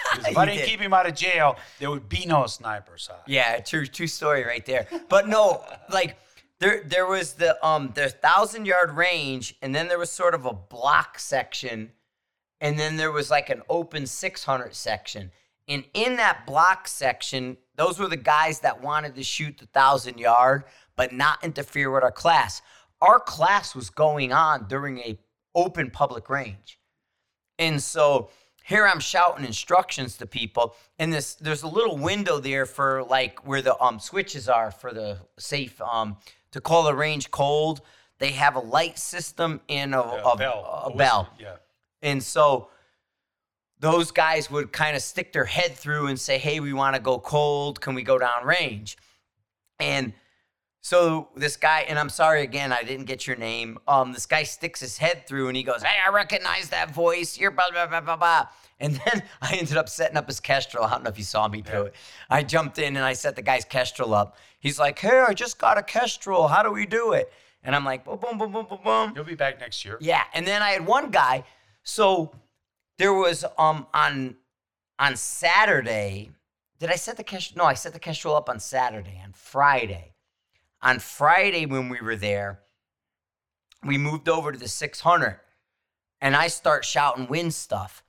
Because 0.09 0.27
if 0.29 0.31
You 0.35 0.37
I 0.39 0.45
didn't 0.45 0.59
did. 0.59 0.67
keep 0.69 0.79
him 0.79 0.93
out 0.93 1.05
of 1.05 1.15
jail, 1.15 1.57
there 1.79 1.89
would 1.89 2.07
be 2.07 2.25
no 2.25 2.45
Snipers 2.47 3.07
Hide. 3.11 3.19
Yeah, 3.27 3.59
true 3.59 3.85
true 3.85 4.07
story 4.07 4.43
right 4.45 4.65
there. 4.65 4.87
But 5.09 5.27
no, 5.27 5.63
like 5.89 6.17
there 6.59 6.81
there 6.85 7.05
was 7.05 7.33
the 7.33 7.63
um 7.65 7.91
the 7.93 8.07
thousand 8.09 8.65
yard 8.67 8.91
range, 8.95 9.55
and 9.61 9.75
then 9.75 9.89
there 9.89 9.99
was 9.99 10.09
sort 10.09 10.33
of 10.33 10.45
a 10.45 10.53
block 10.53 11.19
section, 11.19 11.91
and 12.61 12.79
then 12.79 12.95
there 12.95 13.11
was 13.11 13.29
like 13.29 13.49
an 13.49 13.61
open 13.69 14.07
six 14.07 14.45
hundred 14.45 14.75
section. 14.75 15.31
And 15.67 15.83
in 15.93 16.15
that 16.17 16.45
block 16.45 16.87
section, 16.87 17.57
those 17.75 17.99
were 17.99 18.07
the 18.07 18.17
guys 18.17 18.61
that 18.61 18.81
wanted 18.81 19.15
to 19.15 19.23
shoot 19.23 19.57
the 19.57 19.65
thousand 19.67 20.19
yard, 20.19 20.63
but 20.95 21.11
not 21.13 21.43
interfere 21.43 21.91
with 21.91 22.03
our 22.03 22.11
class. 22.11 22.61
Our 23.01 23.19
class 23.19 23.75
was 23.75 23.89
going 23.89 24.31
on 24.31 24.67
during 24.67 24.99
a 24.99 25.19
open 25.53 25.91
public 25.91 26.29
range. 26.29 26.79
And 27.59 27.81
so 27.81 28.29
here 28.63 28.87
I'm 28.87 28.99
shouting 28.99 29.45
instructions 29.45 30.17
to 30.17 30.25
people, 30.25 30.75
and 30.99 31.11
this 31.13 31.35
there's 31.35 31.63
a 31.63 31.67
little 31.67 31.97
window 31.97 32.39
there 32.39 32.65
for 32.65 33.03
like 33.03 33.45
where 33.47 33.61
the 33.61 33.79
um 33.81 33.99
switches 33.99 34.47
are 34.49 34.71
for 34.71 34.93
the 34.93 35.19
safe 35.37 35.79
um 35.81 36.17
to 36.51 36.61
call 36.61 36.83
the 36.83 36.93
range 36.95 37.31
cold. 37.31 37.81
They 38.19 38.31
have 38.31 38.55
a 38.55 38.59
light 38.59 38.97
system 38.97 39.61
and 39.69 39.93
a, 39.93 39.97
Yeah, 39.97 40.31
a, 40.33 40.37
bell. 40.37 40.63
a 40.65 40.87
whistle, 40.87 40.97
bell. 40.97 41.29
Yeah. 41.39 41.55
And 42.01 42.21
so 42.21 42.69
those 43.79 44.11
guys 44.11 44.49
would 44.49 44.71
kind 44.71 44.95
of 44.95 45.01
stick 45.01 45.33
their 45.33 45.45
head 45.45 45.75
through 45.75 46.07
and 46.07 46.19
say, 46.19 46.37
Hey, 46.37 46.59
we 46.59 46.73
want 46.73 46.95
to 46.95 47.01
go 47.01 47.19
cold. 47.19 47.79
Can 47.81 47.93
we 47.95 48.03
go 48.03 48.17
down 48.17 48.43
range? 48.45 48.97
And 49.79 50.13
so 50.81 51.29
this 51.35 51.57
guy, 51.57 51.81
and 51.81 51.99
I'm 51.99 52.09
sorry 52.09 52.43
again, 52.43 52.71
I 52.71 52.83
didn't 52.83 53.05
get 53.05 53.27
your 53.27 53.35
name. 53.35 53.77
Um, 53.87 54.13
this 54.13 54.25
guy 54.25 54.43
sticks 54.43 54.79
his 54.79 54.97
head 54.97 55.27
through 55.27 55.47
and 55.49 55.57
he 55.57 55.63
goes, 55.63 55.83
Hey, 55.83 55.97
I 56.05 56.09
recognize 56.11 56.69
that 56.69 56.93
voice. 56.93 57.37
You're 57.37 57.51
blah, 57.51 57.69
blah, 57.71 57.87
blah, 57.87 58.01
blah, 58.01 58.15
blah. 58.15 58.47
And 58.79 58.95
then 59.05 59.23
I 59.41 59.55
ended 59.55 59.77
up 59.77 59.89
setting 59.89 60.17
up 60.17 60.27
his 60.27 60.39
Kestrel. 60.39 60.83
I 60.85 60.91
don't 60.91 61.03
know 61.03 61.09
if 61.09 61.17
you 61.17 61.23
saw 61.23 61.47
me 61.47 61.61
do 61.61 61.71
Yeah. 61.71 61.81
it. 61.83 61.95
I 62.29 62.43
jumped 62.43 62.79
in 62.79 62.95
and 62.95 63.05
I 63.05 63.13
set 63.13 63.35
the 63.35 63.41
guy's 63.41 63.65
Kestrel 63.65 64.13
up. 64.13 64.37
He's 64.59 64.79
like, 64.79 64.97
Hey, 64.97 65.19
I 65.27 65.33
just 65.33 65.59
got 65.59 65.77
a 65.77 65.83
Kestrel. 65.83 66.47
How 66.47 66.63
do 66.63 66.71
we 66.71 66.85
do 66.85 67.11
it? 67.13 67.31
And 67.63 67.75
I'm 67.75 67.83
like, 67.83 68.05
boom, 68.05 68.17
boom, 68.17 68.37
boom, 68.37 68.51
boom, 68.51 68.65
boom, 68.69 68.79
boom. 68.83 69.13
You'll 69.15 69.25
be 69.25 69.35
back 69.35 69.59
next 69.59 69.83
year. 69.83 69.97
Yeah, 69.99 70.23
and 70.33 70.47
then 70.47 70.61
I 70.61 70.69
had 70.69 70.85
one 70.85 71.09
guy. 71.11 71.43
So 71.83 72.31
there 72.97 73.13
was 73.13 73.45
um 73.57 73.87
on 73.93 74.35
on 74.99 75.15
Saturday. 75.15 76.31
Did 76.79 76.91
I 76.91 76.95
set 76.95 77.17
the 77.17 77.23
Kestrel? 77.23 77.59
No, 77.59 77.65
I 77.65 77.73
set 77.73 77.93
the 77.93 77.99
Kestrel 77.99 78.35
up 78.35 78.49
on 78.49 78.59
Saturday. 78.59 79.21
On 79.23 79.33
Friday, 79.33 80.13
on 80.81 80.99
Friday 80.99 81.65
when 81.65 81.89
we 81.89 82.01
were 82.01 82.15
there, 82.15 82.59
we 83.83 83.97
moved 83.97 84.29
over 84.29 84.51
to 84.51 84.59
the 84.59 84.67
600, 84.67 85.39
and 86.21 86.35
I 86.35 86.47
start 86.47 86.85
shouting 86.85 87.27
wind 87.27 87.53
stuff. 87.53 88.03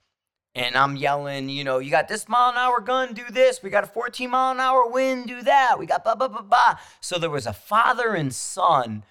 And 0.55 0.75
I'm 0.75 0.95
yelling, 0.95 1.47
you 1.47 1.63
know, 1.63 1.77
you 1.77 1.91
got 1.91 2.07
this 2.07 2.27
mile 2.27 2.49
an 2.49 2.57
hour 2.57 2.81
gun, 2.81 3.13
do 3.13 3.23
this. 3.29 3.61
We 3.61 3.69
got 3.69 3.83
a 3.83 3.87
14 3.87 4.29
mile 4.29 4.51
an 4.51 4.59
hour 4.59 4.89
wind, 4.89 5.27
do 5.27 5.43
that. 5.43 5.77
We 5.77 5.85
got 5.85 6.03
blah, 6.03 6.15
blah, 6.15 6.27
blah, 6.27 6.41
blah. 6.41 6.75
So 6.99 7.19
there 7.19 7.29
was 7.29 7.45
a 7.45 7.53
father 7.53 8.15
and 8.15 8.33
son 8.33 9.03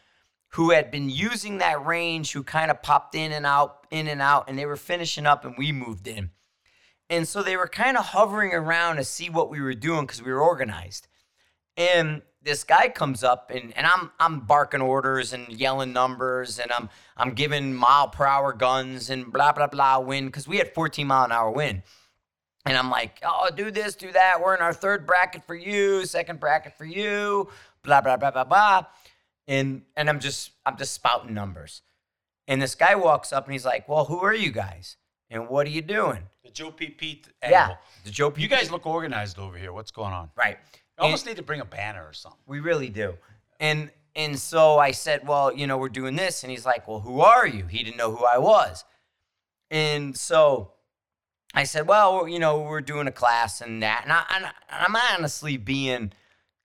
who 0.50 0.70
had 0.70 0.90
been 0.90 1.10
using 1.10 1.58
that 1.58 1.84
range, 1.84 2.32
who 2.32 2.42
kind 2.42 2.70
of 2.70 2.82
popped 2.82 3.14
in 3.14 3.32
and 3.32 3.44
out, 3.44 3.86
in 3.90 4.06
and 4.08 4.22
out, 4.22 4.48
and 4.48 4.58
they 4.58 4.66
were 4.66 4.76
finishing 4.76 5.26
up, 5.26 5.44
and 5.44 5.54
we 5.58 5.72
moved 5.72 6.06
in. 6.06 6.30
And 7.10 7.26
so 7.26 7.42
they 7.42 7.56
were 7.56 7.68
kind 7.68 7.96
of 7.96 8.06
hovering 8.06 8.52
around 8.52 8.96
to 8.96 9.04
see 9.04 9.30
what 9.30 9.50
we 9.50 9.60
were 9.60 9.74
doing 9.74 10.02
because 10.02 10.22
we 10.22 10.32
were 10.32 10.42
organized. 10.42 11.08
And 11.76 12.22
this 12.42 12.64
guy 12.64 12.88
comes 12.88 13.24
up 13.24 13.50
and, 13.54 13.76
and 13.76 13.86
I'm 13.86 14.10
I'm 14.18 14.40
barking 14.40 14.80
orders 14.80 15.32
and 15.32 15.48
yelling 15.48 15.92
numbers 15.92 16.58
and 16.58 16.70
I'm 16.72 16.88
I'm 17.16 17.32
giving 17.32 17.74
mile 17.74 18.08
per 18.08 18.24
hour 18.24 18.52
guns 18.52 19.10
and 19.10 19.32
blah 19.32 19.52
blah 19.52 19.66
blah 19.66 19.98
win 20.00 20.26
because 20.26 20.46
we 20.46 20.58
had 20.58 20.72
14 20.74 21.06
mile 21.06 21.24
an 21.24 21.32
hour 21.32 21.50
win. 21.50 21.82
And 22.64 22.76
I'm 22.76 22.90
like, 22.90 23.20
oh, 23.24 23.48
do 23.54 23.70
this, 23.70 23.94
do 23.94 24.12
that. 24.12 24.42
We're 24.42 24.54
in 24.54 24.60
our 24.60 24.74
third 24.74 25.06
bracket 25.06 25.44
for 25.44 25.54
you, 25.54 26.04
second 26.04 26.38
bracket 26.38 26.76
for 26.76 26.84
you, 26.84 27.48
blah 27.82 28.00
blah 28.00 28.16
blah 28.16 28.30
blah 28.30 28.44
blah. 28.44 28.86
And 29.48 29.82
and 29.96 30.08
I'm 30.08 30.20
just 30.20 30.52
I'm 30.64 30.76
just 30.76 30.92
spouting 30.92 31.34
numbers. 31.34 31.82
And 32.46 32.62
this 32.62 32.76
guy 32.76 32.94
walks 32.94 33.32
up 33.32 33.44
and 33.46 33.52
he's 33.52 33.64
like, 33.64 33.88
well, 33.88 34.04
who 34.04 34.20
are 34.20 34.34
you 34.34 34.52
guys? 34.52 34.96
And 35.30 35.48
what 35.48 35.66
are 35.66 35.70
you 35.70 35.82
doing? 35.82 36.20
The 36.44 36.50
Joe 36.50 36.70
P. 36.70 36.88
Pete 36.90 37.26
angle. 37.42 37.58
Yeah, 37.58 37.74
the 38.04 38.10
Joe. 38.10 38.32
You 38.36 38.48
guys 38.48 38.70
look 38.70 38.86
organized 38.86 39.38
over 39.38 39.58
here. 39.58 39.72
What's 39.72 39.90
going 39.90 40.12
on? 40.12 40.30
right. 40.36 40.58
I 40.98 41.02
almost 41.02 41.26
need 41.26 41.36
to 41.36 41.42
bring 41.42 41.60
a 41.60 41.64
banner 41.64 42.04
or 42.04 42.12
something. 42.12 42.40
We 42.46 42.60
really 42.60 42.88
do. 42.88 43.14
And 43.60 43.90
and 44.14 44.38
so 44.38 44.78
I 44.78 44.90
said, 44.92 45.26
well, 45.26 45.54
you 45.54 45.66
know, 45.66 45.78
we're 45.78 45.88
doing 45.88 46.16
this, 46.16 46.42
and 46.42 46.50
he's 46.50 46.66
like, 46.66 46.88
well, 46.88 47.00
who 47.00 47.20
are 47.20 47.46
you? 47.46 47.66
He 47.66 47.82
didn't 47.82 47.96
know 47.96 48.14
who 48.14 48.24
I 48.24 48.38
was, 48.38 48.84
and 49.70 50.16
so 50.16 50.72
I 51.54 51.64
said, 51.64 51.86
well, 51.86 52.28
you 52.28 52.38
know, 52.38 52.60
we're 52.60 52.80
doing 52.80 53.06
a 53.06 53.12
class 53.12 53.60
and 53.60 53.82
that, 53.82 54.02
and, 54.04 54.12
I, 54.12 54.24
and 54.34 54.46
I'm 54.70 54.96
honestly 55.14 55.56
being, 55.56 56.12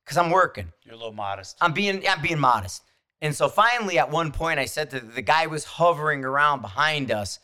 because 0.03 0.17
I'm 0.17 0.31
working, 0.31 0.71
You're 0.83 0.95
a 0.95 0.97
little 0.97 1.13
modest. 1.13 1.57
I'm 1.61 1.73
being, 1.73 2.07
I'm 2.07 2.21
being 2.21 2.39
modest. 2.39 2.83
And 3.21 3.33
so 3.33 3.47
finally, 3.47 3.97
at 3.97 4.11
one 4.11 4.31
point, 4.33 4.59
I 4.59 4.65
said 4.65 4.89
to 4.89 4.99
the 4.99 5.21
guy 5.21 5.47
was 5.47 5.63
hovering 5.63 6.25
around 6.25 6.61
behind 6.61 7.09
us, 7.09 7.39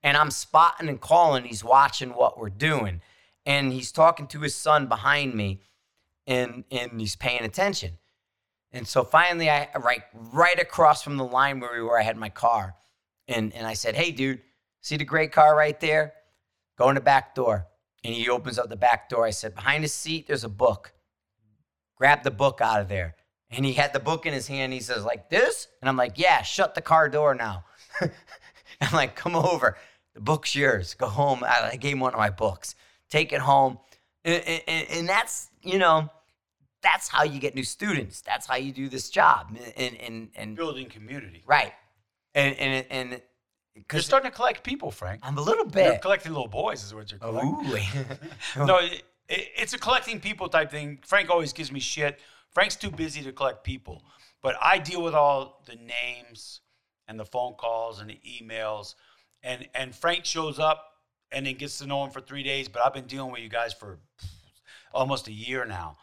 and 0.00 0.16
I'm 0.16 0.30
spotting 0.30 0.88
and 0.88 1.00
calling. 1.00 1.44
He's 1.44 1.64
watching 1.64 2.10
what 2.10 2.38
we're 2.38 2.50
doing, 2.50 3.00
and 3.44 3.72
he's 3.72 3.90
talking 3.90 4.28
to 4.28 4.40
his 4.40 4.54
son 4.54 4.86
behind 4.86 5.34
me, 5.34 5.60
and 6.24 6.62
and 6.70 7.00
he's 7.00 7.16
paying 7.16 7.42
attention. 7.42 7.98
And 8.70 8.86
so 8.86 9.02
finally, 9.02 9.50
I 9.50 9.68
right 9.80 10.02
right 10.14 10.58
across 10.60 11.02
from 11.02 11.16
the 11.16 11.24
line 11.24 11.58
where 11.58 11.72
we 11.72 11.82
were, 11.82 11.98
I 11.98 12.04
had 12.04 12.16
my 12.16 12.28
car, 12.28 12.76
and 13.26 13.52
and 13.54 13.66
I 13.66 13.74
said, 13.74 13.96
"Hey, 13.96 14.12
dude, 14.12 14.40
see 14.82 14.96
the 14.96 15.04
gray 15.04 15.26
car 15.26 15.56
right 15.56 15.78
there? 15.80 16.12
Go 16.78 16.88
in 16.90 16.94
the 16.94 17.00
back 17.00 17.34
door." 17.34 17.66
And 18.04 18.14
he 18.14 18.28
opens 18.28 18.58
up 18.58 18.68
the 18.68 18.76
back 18.76 19.08
door. 19.08 19.26
I 19.26 19.30
said, 19.30 19.56
"Behind 19.56 19.82
his 19.82 19.92
seat, 19.92 20.28
there's 20.28 20.44
a 20.44 20.48
book. 20.48 20.92
Grab 21.96 22.22
the 22.22 22.30
book 22.30 22.60
out 22.60 22.80
of 22.80 22.88
there." 22.88 23.14
And 23.50 23.64
he 23.64 23.72
had 23.74 23.92
the 23.92 24.00
book 24.00 24.26
in 24.26 24.32
his 24.32 24.46
hand. 24.48 24.72
He 24.72 24.80
says, 24.80 25.04
"Like 25.04 25.30
this?" 25.30 25.68
And 25.80 25.88
I'm 25.88 25.96
like, 25.96 26.18
"Yeah, 26.18 26.42
shut 26.42 26.74
the 26.74 26.82
car 26.82 27.08
door 27.08 27.34
now." 27.34 27.64
I'm 28.00 28.92
like, 28.92 29.14
"Come 29.16 29.36
over. 29.36 29.76
The 30.14 30.20
book's 30.20 30.54
yours. 30.54 30.94
Go 30.94 31.06
home." 31.06 31.44
I 31.44 31.76
gave 31.76 31.92
him 31.92 32.00
one 32.00 32.12
of 32.12 32.18
my 32.18 32.30
books. 32.30 32.74
Take 33.10 33.32
it 33.32 33.40
home. 33.40 33.78
And, 34.24 34.42
and, 34.66 34.88
and 34.90 35.08
that's 35.08 35.50
you 35.62 35.78
know 35.78 36.08
that's 36.82 37.08
how 37.08 37.24
you 37.24 37.38
get 37.40 37.54
new 37.54 37.64
students 37.64 38.20
that's 38.22 38.46
how 38.46 38.56
you 38.56 38.72
do 38.72 38.88
this 38.88 39.10
job 39.10 39.54
and 39.76 39.96
and, 39.96 40.28
and 40.34 40.56
Building 40.56 40.86
community. 40.88 41.42
right 41.46 41.72
and 42.34 42.56
and 42.58 42.86
and 42.90 43.22
You're 43.92 44.00
starting 44.02 44.30
to 44.30 44.34
collect 44.34 44.62
people, 44.64 44.90
Frank. 44.90 45.20
i'm 45.22 45.36
a 45.36 45.42
little 45.42 45.64
You're 45.64 45.92
bit 45.92 46.00
collecting 46.02 46.32
little 46.32 46.48
boys, 46.48 46.82
is 46.84 46.94
what 46.94 47.10
you're 47.10 47.20
collecting. 47.20 48.04
Ooh. 48.62 48.66
no, 48.66 48.80
it, 49.28 49.38
it, 49.38 49.48
it's 49.56 49.72
a 49.72 49.78
collecting 49.78 50.20
people 50.20 50.48
type 50.48 50.70
thing. 50.70 50.98
Frank 51.06 51.30
always 51.30 51.52
gives 51.52 51.72
me 51.72 51.80
shit. 51.80 52.20
Frank's 52.52 52.76
too 52.76 52.90
busy 52.90 53.22
to 53.22 53.32
collect 53.32 53.64
people, 53.64 54.04
but 54.42 54.56
I 54.62 54.78
deal 54.78 55.02
with 55.02 55.14
all 55.14 55.62
the 55.66 55.76
names 55.76 56.60
and 57.08 57.18
the 57.18 57.24
phone 57.24 57.54
calls 57.54 58.00
and 58.00 58.10
the 58.10 58.20
emails, 58.26 58.94
and 59.42 59.68
and 59.74 59.94
Frank 59.94 60.24
shows 60.24 60.58
up 60.58 60.92
and 61.32 61.46
then 61.46 61.54
gets 61.54 61.78
to 61.78 61.86
know 61.86 62.04
him 62.04 62.10
for 62.10 62.20
three 62.20 62.42
days. 62.42 62.68
But 62.68 62.84
I've 62.84 62.94
been 62.94 63.06
dealing 63.06 63.32
with 63.32 63.42
you 63.42 63.48
guys 63.48 63.72
for 63.72 63.98
almost 64.92 65.28
a 65.28 65.32
year 65.32 65.64
now. 65.64 65.96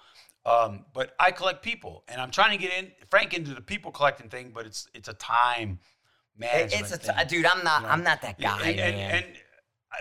Um, 0.45 0.85
but 0.93 1.13
I 1.19 1.31
collect 1.31 1.61
people, 1.61 2.03
and 2.07 2.19
I'm 2.19 2.31
trying 2.31 2.57
to 2.57 2.61
get 2.61 2.73
in 2.77 2.91
Frank 3.09 3.33
into 3.33 3.53
the 3.53 3.61
people 3.61 3.91
collecting 3.91 4.29
thing, 4.29 4.51
but 4.53 4.65
it's 4.65 4.87
it's 4.93 5.07
a 5.07 5.13
time 5.13 5.79
management. 6.37 6.81
it's 6.81 6.91
a 6.91 6.97
thing. 6.97 7.27
dude 7.27 7.45
i'm 7.45 7.63
not 7.63 7.81
you 7.81 7.87
know? 7.87 7.93
i'm 7.93 8.03
not 8.03 8.21
that 8.21 8.39
guy 8.39 8.69
and, 8.69 8.79
and, 8.79 9.25
and 9.25 9.25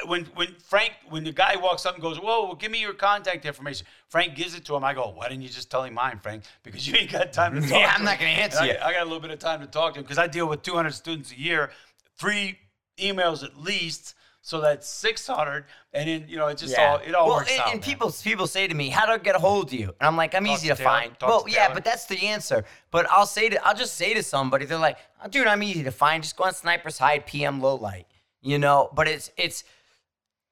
when 0.06 0.24
when 0.34 0.54
Frank 0.64 0.92
when 1.08 1.24
the 1.24 1.32
guy 1.32 1.56
walks 1.56 1.84
up 1.84 1.94
and 1.94 2.02
goes, 2.02 2.18
"Whoa, 2.18 2.44
well, 2.46 2.54
give 2.54 2.70
me 2.70 2.80
your 2.80 2.94
contact 2.94 3.44
information," 3.44 3.86
Frank 4.08 4.34
gives 4.34 4.54
it 4.54 4.64
to 4.66 4.76
him. 4.76 4.84
I 4.84 4.94
go, 4.94 5.12
"Why 5.14 5.28
didn't 5.28 5.42
you 5.42 5.48
just 5.48 5.70
tell 5.70 5.82
him 5.84 5.94
mine, 5.94 6.20
Frank? 6.22 6.44
Because 6.62 6.86
you 6.86 6.94
ain't 6.96 7.10
got 7.10 7.32
time 7.32 7.54
to 7.54 7.60
talk." 7.68 7.70
Yeah, 7.70 7.90
I'm 7.92 8.00
him." 8.00 8.04
not 8.04 8.18
gonna 8.18 8.30
answer 8.30 8.60
And 8.62 8.70
I, 8.70 8.72
you. 8.72 8.78
I 8.80 8.92
got 8.92 9.02
a 9.02 9.04
little 9.04 9.20
bit 9.20 9.30
of 9.30 9.38
time 9.38 9.60
to 9.60 9.66
talk 9.66 9.94
to 9.94 10.00
him 10.00 10.04
because 10.04 10.18
I 10.18 10.26
deal 10.26 10.46
with 10.46 10.62
200 10.62 10.92
students 10.92 11.32
a 11.32 11.38
year, 11.38 11.70
three 12.16 12.58
emails 12.98 13.42
at 13.42 13.58
least. 13.58 14.14
So 14.42 14.62
that's 14.62 14.88
600, 14.88 15.66
and 15.92 16.08
then 16.08 16.24
you 16.26 16.38
know 16.38 16.46
it 16.46 16.56
just 16.56 16.78
all 16.78 16.96
it 16.96 17.14
all 17.14 17.28
well, 17.28 17.36
works 17.38 17.50
and, 17.50 17.60
out. 17.60 17.72
and 17.72 17.80
man. 17.80 17.82
people 17.82 18.10
people 18.22 18.46
say 18.46 18.66
to 18.66 18.74
me, 18.74 18.88
"How 18.88 19.04
do 19.04 19.12
I 19.12 19.18
get 19.18 19.36
a 19.36 19.38
hold 19.38 19.66
of 19.66 19.74
you?" 19.74 19.88
And 19.88 20.06
I'm 20.08 20.16
like, 20.16 20.34
"I'm 20.34 20.46
Talk 20.46 20.54
easy 20.54 20.68
to 20.68 20.76
to 20.76 20.82
find." 20.82 21.12
Well, 21.20 21.42
to 21.42 21.50
yeah, 21.50 21.74
but 21.74 21.84
that's 21.84 22.06
the 22.06 22.26
answer. 22.26 22.64
But 22.90 23.06
I'll 23.10 23.26
say 23.26 23.50
to 23.50 23.66
I'll 23.66 23.74
just 23.74 23.96
say 23.96 24.14
to 24.14 24.22
somebody, 24.22 24.64
they're 24.64 24.78
like, 24.78 24.96
oh, 25.22 25.28
"Dude, 25.28 25.46
I'm 25.46 25.62
easy 25.62 25.82
to 25.82 25.90
find. 25.90 26.22
Just 26.22 26.36
go 26.36 26.44
on 26.44 26.54
Snipers 26.54 26.96
Hide 26.96 27.26
PM 27.26 27.60
low 27.60 27.74
light." 27.74 28.06
You 28.40 28.58
know, 28.58 28.88
but 28.94 29.08
it's 29.08 29.30
it's 29.36 29.62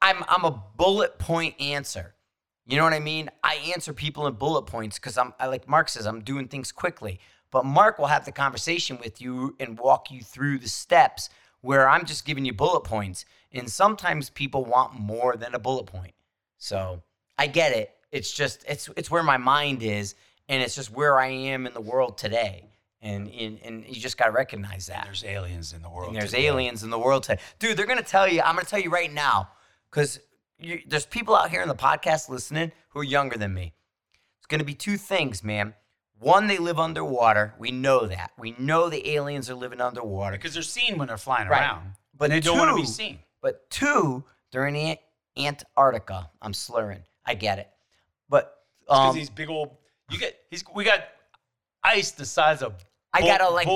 I'm 0.01 0.25
I'm 0.29 0.45
a 0.45 0.63
bullet 0.77 1.19
point 1.19 1.61
answer. 1.61 2.15
You 2.67 2.77
know 2.77 2.85
what 2.85 2.93
I 2.93 3.01
mean? 3.01 3.31
I 3.43 3.57
answer 3.75 3.93
people 3.93 4.27
in 4.27 4.35
bullet 4.35 4.63
points 4.63 4.99
because 4.99 5.17
I'm 5.19 5.33
I 5.41 5.47
like 5.47 5.69
Mark 5.69 5.89
says 5.89 6.07
I'm 6.07 6.21
doing 6.21 6.49
things 6.49 6.73
quickly. 6.73 7.21
But 7.51 7.65
Mark 7.65 7.99
will 7.99 8.07
have 8.07 8.25
the 8.25 8.33
conversation 8.33 8.99
with 9.03 9.23
you 9.23 9.57
and 9.59 9.79
walk 9.79 10.11
you 10.11 10.21
through 10.21 10.59
the 10.59 10.69
steps 10.69 11.31
where 11.63 11.89
I'm 11.89 12.05
just 12.05 12.27
giving 12.27 12.45
you 12.45 12.53
bullet 12.53 12.83
points. 12.83 13.25
And 13.53 13.71
sometimes 13.71 14.29
people 14.29 14.65
want 14.65 14.95
more 14.95 15.35
than 15.37 15.55
a 15.55 15.59
bullet 15.59 15.87
point. 15.87 16.13
So 16.59 17.03
I 17.39 17.47
get 17.47 17.73
it. 17.73 17.95
It's 18.13 18.33
just 18.33 18.65
it's 18.69 18.89
it's 18.97 19.11
where 19.11 19.23
my 19.23 19.39
mind 19.39 19.83
is 19.83 20.15
and 20.49 20.63
it's 20.63 20.75
just 20.75 20.91
where 20.91 21.19
I 21.19 21.29
am 21.29 21.67
in 21.67 21.75
the 21.75 21.81
world 21.81 22.19
today. 22.19 22.65
And 23.01 23.31
and, 23.31 23.59
and 23.65 23.87
you 23.87 23.95
just 23.95 24.19
gotta 24.19 24.33
recognize 24.33 24.87
that. 24.89 25.05
there's 25.05 25.25
aliens 25.25 25.73
in 25.73 25.83
the 25.83 25.89
world. 25.89 26.09
And 26.09 26.17
there's 26.17 26.33
today. 26.33 26.47
aliens 26.47 26.83
in 26.83 26.91
the 26.91 26.99
world 26.99 27.23
today. 27.23 27.41
Dude, 27.59 27.77
they're 27.77 27.87
going 27.87 27.99
to 27.99 28.05
tell 28.05 28.29
you, 28.29 28.43
I'm 28.43 28.55
going 28.55 28.65
to 28.65 28.71
tell 28.71 28.81
you 28.81 28.91
right 28.91 29.13
now, 29.13 29.49
because 29.91 30.21
there's 30.87 31.07
people 31.07 31.35
out 31.37 31.51
here 31.51 31.63
in 31.63 31.69
the 31.69 31.75
podcast 31.75 32.29
listening 32.29 32.73
who 32.91 33.01
are 33.01 33.05
younger 33.05 33.37
than 33.37 33.55
me. 33.55 33.75
It's 34.39 34.47
going 34.47 34.59
to 34.61 34.65
be 34.65 34.75
two 34.75 34.97
things, 34.97 35.43
man. 35.45 35.75
One, 36.19 36.49
they 36.49 36.59
live 36.59 36.79
underwater. 36.81 37.55
We 37.59 37.71
know 37.71 38.07
that. 38.07 38.33
We 38.37 38.55
know 38.59 38.89
the 38.89 39.09
aliens 39.11 39.49
are 39.51 39.55
living 39.55 39.81
underwater. 39.81 40.37
because 40.37 40.53
they're 40.55 40.63
seen 40.65 40.99
when 40.99 41.07
they're 41.09 41.17
flying 41.17 41.49
Right. 41.49 41.61
around, 41.61 41.93
But 42.17 42.31
they 42.31 42.41
don't 42.41 42.59
want 42.59 42.71
to 42.77 42.83
be 42.83 42.87
seen. 42.87 43.21
But 43.41 43.71
two, 43.71 44.25
they're 44.51 44.67
in 44.67 44.75
Ant- 44.75 45.01
Antarctica. 45.39 46.29
I'm 46.43 46.53
slurring. 46.55 47.03
I 47.25 47.35
get 47.35 47.59
it. 47.61 47.69
But 48.29 48.65
Because 48.81 49.11
um, 49.11 49.15
these 49.15 49.31
big 49.31 49.49
old, 49.49 49.77
you 50.11 50.19
get 50.19 50.37
he's 50.51 50.65
we 50.75 50.83
got 50.85 51.05
ice 51.85 52.11
the 52.11 52.25
size 52.25 52.63
of 52.63 52.75
I 53.13 53.21
bull- 53.21 53.29
got 53.29 53.41
a 53.43 53.49
like 53.51 53.67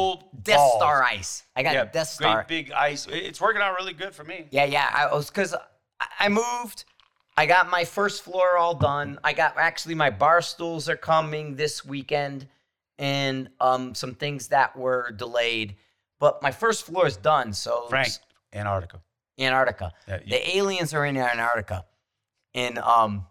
Death 0.42 0.56
balls. 0.56 0.74
Star 0.78 1.02
ice. 1.04 1.44
I 1.54 1.62
got 1.62 1.74
yeah, 1.74 1.84
Death 1.84 2.08
Star. 2.08 2.34
great 2.44 2.48
big 2.48 2.72
ice. 2.72 3.06
It's 3.08 3.40
working 3.40 3.62
out 3.62 3.74
really 3.76 3.92
good 3.92 4.14
for 4.14 4.24
me. 4.24 4.46
Yeah, 4.50 4.64
yeah. 4.64 4.90
I 4.92 5.14
was 5.14 5.28
because 5.30 5.54
I 6.18 6.28
moved. 6.28 6.84
I 7.36 7.46
got 7.46 7.70
my 7.70 7.84
first 7.84 8.22
floor 8.22 8.56
all 8.56 8.74
done. 8.74 9.18
I 9.24 9.32
got 9.32 9.56
actually 9.56 9.94
my 9.94 10.10
bar 10.10 10.42
stools 10.42 10.88
are 10.88 10.96
coming 10.96 11.56
this 11.56 11.84
weekend, 11.84 12.46
and 12.98 13.48
um 13.60 13.94
some 13.94 14.14
things 14.14 14.48
that 14.48 14.76
were 14.76 15.10
delayed. 15.12 15.76
But 16.18 16.42
my 16.42 16.50
first 16.52 16.84
floor 16.86 17.06
is 17.06 17.16
done. 17.16 17.52
So 17.52 17.86
Frank, 17.88 18.12
Antarctica. 18.52 19.00
Antarctica. 19.38 19.92
Yeah, 20.06 20.18
you- 20.24 20.30
The 20.30 20.56
aliens 20.56 20.92
are 20.94 21.04
in 21.06 21.16
Antarctica, 21.16 21.84
and 22.54 22.78
um, 22.78 23.26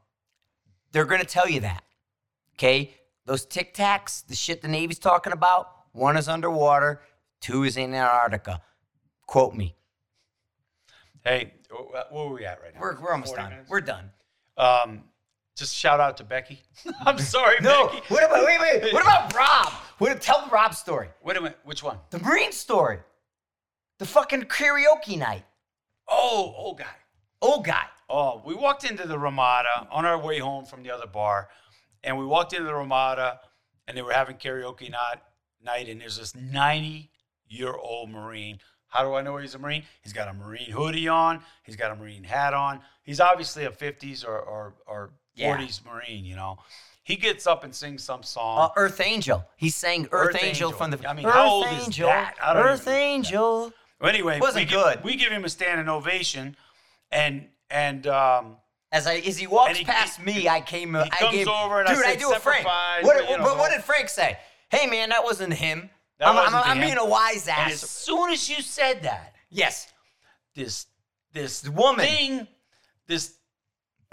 they're 0.92 1.06
gonna 1.06 1.24
tell 1.24 1.48
you 1.48 1.60
that. 1.62 1.84
Okay, 2.56 2.94
those 3.26 3.46
Tic 3.46 3.74
Tacs, 3.74 4.26
the 4.26 4.36
shit 4.36 4.62
the 4.62 4.68
Navy's 4.68 5.00
talking 5.00 5.32
about. 5.32 5.68
One 5.94 6.18
is 6.18 6.28
underwater. 6.28 7.02
Two 7.40 7.64
is 7.64 7.78
in 7.78 7.94
Antarctica. 7.94 8.62
Quote 9.28 9.54
me. 9.56 9.76
Hey, 11.24 11.54
where 11.72 12.26
are 12.26 12.34
we 12.34 12.46
at 12.46 12.62
right 12.62 12.74
now? 12.74 12.82
We're, 12.82 13.00
we're 13.00 13.12
almost 13.14 13.36
done. 13.36 13.50
minutes? 13.50 13.70
We're 13.70 13.82
done. 13.82 14.12
Um, 14.58 15.04
just 15.56 15.76
shout 15.76 16.00
out 16.00 16.18
to 16.18 16.24
Becky. 16.24 16.62
I'm 17.06 17.20
sorry, 17.20 17.58
No. 17.62 17.88
Becky. 17.88 18.02
What 18.08 18.24
about 18.24 18.46
wait 18.46 18.60
wait? 18.60 18.94
What 18.94 19.04
about 19.04 19.34
Rob? 19.36 19.74
What 19.98 20.22
tell 20.22 20.48
Rob's 20.52 20.78
story? 20.78 21.10
Wait 21.24 21.38
a 21.38 21.42
minute. 21.42 21.60
Which 21.64 21.84
one? 21.84 21.98
The 22.10 22.20
Marine 22.20 22.52
story. 22.52 23.00
The 24.00 24.06
fucking 24.06 24.44
karaoke 24.44 25.18
night. 25.18 25.44
Oh, 26.08 26.54
old 26.58 26.80
guy. 26.80 26.96
Old 27.42 27.66
guy. 27.66 27.84
Oh, 28.10 28.42
we 28.46 28.56
walked 28.56 28.84
into 28.84 29.08
the 29.08 29.18
Ramada 29.18 29.88
on 29.92 30.06
our 30.06 30.18
way 30.20 30.40
home 30.40 30.66
from 30.66 30.84
the 30.84 30.92
other 30.92 31.08
bar, 31.08 31.50
and 32.04 32.18
we 32.18 32.26
walked 32.26 32.54
into 32.54 32.66
the 32.66 32.74
Ramada, 32.74 33.40
and 33.88 33.96
they 33.96 34.02
were 34.02 34.12
having 34.14 34.38
karaoke 34.38 34.90
night. 34.90 35.18
Night, 35.64 35.88
and 35.90 36.02
there's 36.02 36.18
this 36.18 36.36
90 36.36 37.12
year 37.48 37.74
old 37.74 38.10
Marine. 38.10 38.58
How 38.92 39.04
do 39.04 39.14
I 39.16 39.22
know 39.22 39.38
he's 39.38 39.56
a 39.56 39.60
Marine? 39.60 39.84
He's 40.04 40.14
got 40.14 40.28
a 40.28 40.34
Marine 40.34 40.70
hoodie 40.70 41.08
on. 41.08 41.42
He's 41.64 41.76
got 41.78 41.92
a 41.92 41.96
Marine 41.96 42.24
hat 42.24 42.54
on. 42.54 42.82
He's 43.04 43.20
obviously 43.20 43.66
a 43.66 43.72
50s 43.72 44.26
or 44.28 44.38
or, 44.40 44.74
or 44.86 45.10
Yeah. 45.34 45.58
40s 45.58 45.84
Marine. 45.86 46.26
You 46.26 46.36
know, 46.36 46.60
he 47.04 47.16
gets 47.16 47.48
up 47.48 47.64
and 47.64 47.74
sings 47.74 48.04
some 48.04 48.22
song. 48.22 48.60
Uh, 48.60 48.70
Earth 48.76 49.00
Angel. 49.02 49.44
He 49.56 49.70
sang 49.70 50.08
Earth, 50.12 50.36
Earth 50.36 50.44
Angel, 50.44 50.68
Angel. 50.68 50.72
from 50.74 50.92
the 50.92 51.10
I 51.10 51.14
mean, 51.14 51.26
Earth 51.26 51.34
how 51.34 51.50
old 51.50 51.68
is 51.68 51.86
Angel. 51.86 52.08
that? 52.10 52.36
I 52.44 52.54
don't 52.54 52.64
Earth 52.66 52.88
Angel. 52.88 53.74
Well, 54.00 54.10
anyway, 54.10 54.40
wasn't 54.40 54.66
we 54.66 54.72
give, 54.72 54.84
good. 54.84 55.04
we 55.04 55.16
give 55.16 55.32
him 55.32 55.46
a 55.46 55.50
standing 55.50 55.88
ovation, 55.88 56.58
and 57.12 57.48
and 57.70 58.06
um, 58.08 58.58
As 58.92 59.08
I 59.08 59.16
as 59.18 59.38
he 59.38 59.48
walks 59.48 59.78
he- 59.78 59.86
past 59.86 60.20
he- 60.20 60.26
me, 60.26 60.50
I 60.50 60.60
came. 60.60 60.96
I 60.98 61.08
comes 61.08 61.32
gave, 61.32 61.48
over 61.48 61.80
and 61.80 61.88
I 61.88 61.96
dude, 61.96 62.06
I 62.06 62.16
do 62.18 62.32
a 62.34 62.40
Frank. 62.40 62.66
"Semper 62.68 63.06
What, 63.08 63.18
but, 63.20 63.30
you 63.30 63.38
know, 63.38 63.56
what 63.56 63.72
did 63.72 63.84
Frank 63.84 64.10
say? 64.10 64.38
Hey 64.70 64.86
man, 64.88 65.10
that 65.10 65.24
wasn't 65.24 65.54
him. 65.54 65.90
That 66.22 66.30
I'm, 66.30 66.38
I'm, 66.38 66.64
I'm 66.64 66.80
being 66.80 66.98
a 66.98 67.06
wise 67.06 67.48
ass. 67.48 67.72
as 67.72 67.82
soon 67.90 68.30
as 68.32 68.48
you 68.48 68.62
said 68.62 69.02
that, 69.04 69.34
yes, 69.50 69.92
this 70.56 70.86
this 71.34 71.68
woman. 71.68 72.06
thing, 72.06 72.48
this 73.08 73.38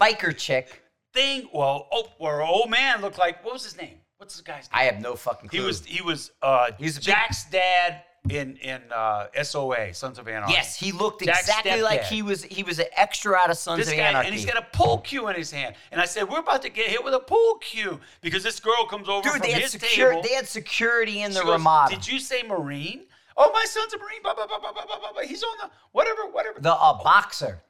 biker 0.01 0.35
chick. 0.35 0.81
thing. 1.13 1.47
Well, 1.53 1.87
oh, 1.91 2.07
or 2.17 2.41
old 2.41 2.69
man 2.71 3.01
looked 3.01 3.19
like 3.19 3.45
what 3.45 3.53
was 3.53 3.63
his 3.63 3.77
name? 3.77 3.97
What's 4.17 4.33
this 4.35 4.41
guy's 4.41 4.63
name? 4.63 4.69
I 4.73 4.83
have 4.85 4.99
no 5.01 5.15
fucking 5.15 5.49
clue. 5.49 5.59
he 5.59 5.65
was 5.65 5.85
he 5.85 6.01
was 6.01 6.31
uh, 6.41 6.71
He 6.79 6.85
was 6.85 6.95
big- 6.95 7.03
Jack's 7.03 7.45
dad 7.49 8.03
in 8.31 8.57
in 8.57 8.81
uh, 8.93 9.27
SOA 9.43 9.93
Sons 9.93 10.19
of 10.19 10.27
Anarchy. 10.27 10.53
Yes, 10.53 10.75
he 10.75 10.91
looked 10.91 11.23
Jack's 11.23 11.41
exactly 11.41 11.81
like 11.81 12.03
he 12.03 12.21
was. 12.21 12.43
He 12.43 12.63
was 12.63 12.79
an 12.79 12.85
extra 12.95 13.35
out 13.35 13.49
of 13.49 13.57
Sons 13.57 13.79
This 13.79 13.89
of 13.89 13.95
guy, 13.95 14.03
Anarchy. 14.03 14.27
and 14.27 14.35
he's 14.35 14.45
got 14.45 14.57
a 14.57 14.65
pool 14.75 14.99
cue 14.99 15.27
in 15.27 15.35
his 15.35 15.51
hand. 15.51 15.75
And 15.91 15.99
I 15.99 16.05
said, 16.05 16.29
"We're 16.29 16.39
about 16.39 16.61
to 16.63 16.69
get 16.69 16.87
hit 16.87 17.03
with 17.03 17.13
a 17.13 17.19
pool 17.19 17.55
cue 17.61 17.99
because 18.21 18.43
this 18.43 18.59
girl 18.59 18.85
comes 18.85 19.09
over 19.09 19.21
Dude, 19.23 19.31
from 19.33 19.41
they 19.41 19.51
had, 19.51 19.61
his 19.63 19.71
secure, 19.71 20.09
table." 20.09 20.21
they 20.23 20.33
had 20.33 20.47
security 20.47 21.21
in 21.21 21.31
the 21.31 21.39
She 21.39 21.45
goes, 21.45 21.51
Ramada. 21.53 21.95
Did 21.95 22.07
you 22.07 22.19
say 22.19 22.43
Marine? 22.43 23.03
Oh, 23.37 23.51
my 23.53 23.65
son's 23.65 23.93
a 23.93 23.97
Marine. 23.97 24.21
Blah, 24.21 24.33
blah, 24.35 24.47
blah, 24.47 24.59
blah, 24.59 24.73
blah, 24.73 24.85
blah, 24.85 24.99
blah, 24.99 25.11
blah. 25.13 25.21
He's 25.21 25.43
on 25.43 25.57
the 25.61 25.69
whatever, 25.93 26.23
whatever. 26.31 26.59
the 26.59 26.73
uh, 26.73 27.01
boxer. 27.03 27.61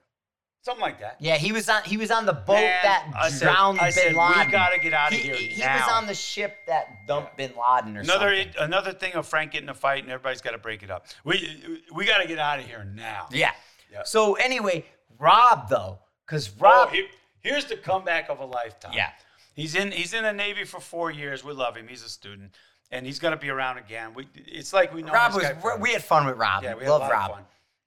Something 0.62 0.82
like 0.82 0.99
that. 0.99 1.16
Yeah, 1.20 1.38
he 1.38 1.51
was 1.53 1.70
on. 1.70 1.84
He 1.84 1.95
was 1.95 2.12
on 2.12 2.26
the 2.26 2.34
boat 2.34 2.55
Man, 2.55 2.80
that 2.84 3.10
I 3.16 3.30
said- 3.30 3.45
drowned 3.45 3.80
I 3.80 3.86
Bin 3.86 3.91
said, 3.93 4.07
we 4.14 4.51
gotta 4.51 4.78
get 4.80 4.93
outta 4.93 5.16
He- 5.16 5.22
here 5.22 5.36
He, 5.36 5.47
he 5.47 5.62
now. 5.62 5.76
was 5.86 5.93
on 5.93 6.05
the 6.05 6.14
ship 6.14 6.57
that 6.68 7.07
dumped 7.07 7.38
Bin 7.38 7.53
Laden 7.55 7.95
or 7.97 8.01
Another 8.01 8.36
something. 8.43 8.62
another 8.62 8.91
thing 8.93 9.14
of 9.14 9.26
Frank 9.26 9.51
getting 9.53 9.70
a 9.70 9.74
fight 9.74 10.03
and 10.03 10.12
everybody's 10.12 10.41
got 10.41 10.51
to 10.51 10.57
break 10.57 10.84
it 10.84 10.91
up. 10.91 11.07
We 11.24 11.82
we 11.93 12.05
got 12.05 12.18
to 12.20 12.28
get 12.28 12.39
out 12.39 12.60
of 12.60 12.66
here 12.66 12.84
now. 12.84 13.28
Yeah. 13.32 13.51
Yeah. 13.91 14.03
So 14.03 14.34
anyway, 14.36 14.86
Rob 15.18 15.70
though, 15.70 15.99
because 16.26 16.49
Oh, 16.60 16.64
Rob. 16.64 16.93
here's 17.39 17.66
the 17.66 17.78
comeback 17.78 18.30
of 18.30 18.39
a 18.39 18.45
lifetime. 18.45 18.91
Yeah. 18.93 19.12
He's 19.55 19.76
in 19.76 19.91
he's 19.91 20.14
in 20.14 20.24
the 20.24 20.34
Navy 20.34 20.66
for 20.66 20.80
four 20.82 21.10
years. 21.10 21.43
We 21.43 21.53
love 21.53 21.76
him. 21.78 21.88
He's 21.88 22.03
a 22.03 22.10
student, 22.10 22.53
and 22.91 23.05
he's 23.05 23.18
gonna 23.20 23.38
be 23.38 23.49
around 23.49 23.78
again. 23.78 24.14
We 24.14 24.28
it's 24.36 24.74
like 24.74 24.93
we 24.93 25.03
know 25.03 25.12
Rob 25.14 25.34
was, 25.36 25.45
we 25.80 25.91
had 25.93 26.03
fun 26.03 26.26
with 26.26 26.38
Rob. 26.38 26.64
yeah 26.64 26.76
we 26.76 26.86
Love 26.88 27.10
Rob. 27.10 27.39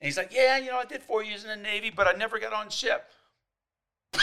And 0.02 0.06
he's 0.08 0.16
like, 0.16 0.32
yeah, 0.34 0.58
you 0.58 0.66
know, 0.72 0.78
I 0.78 0.84
did 0.84 1.00
four 1.00 1.22
years 1.22 1.44
in 1.44 1.50
the 1.50 1.54
Navy, 1.56 1.88
but 1.94 2.08
I 2.08 2.12
never 2.18 2.40
got 2.40 2.52
on 2.52 2.68
ship. 2.70 3.04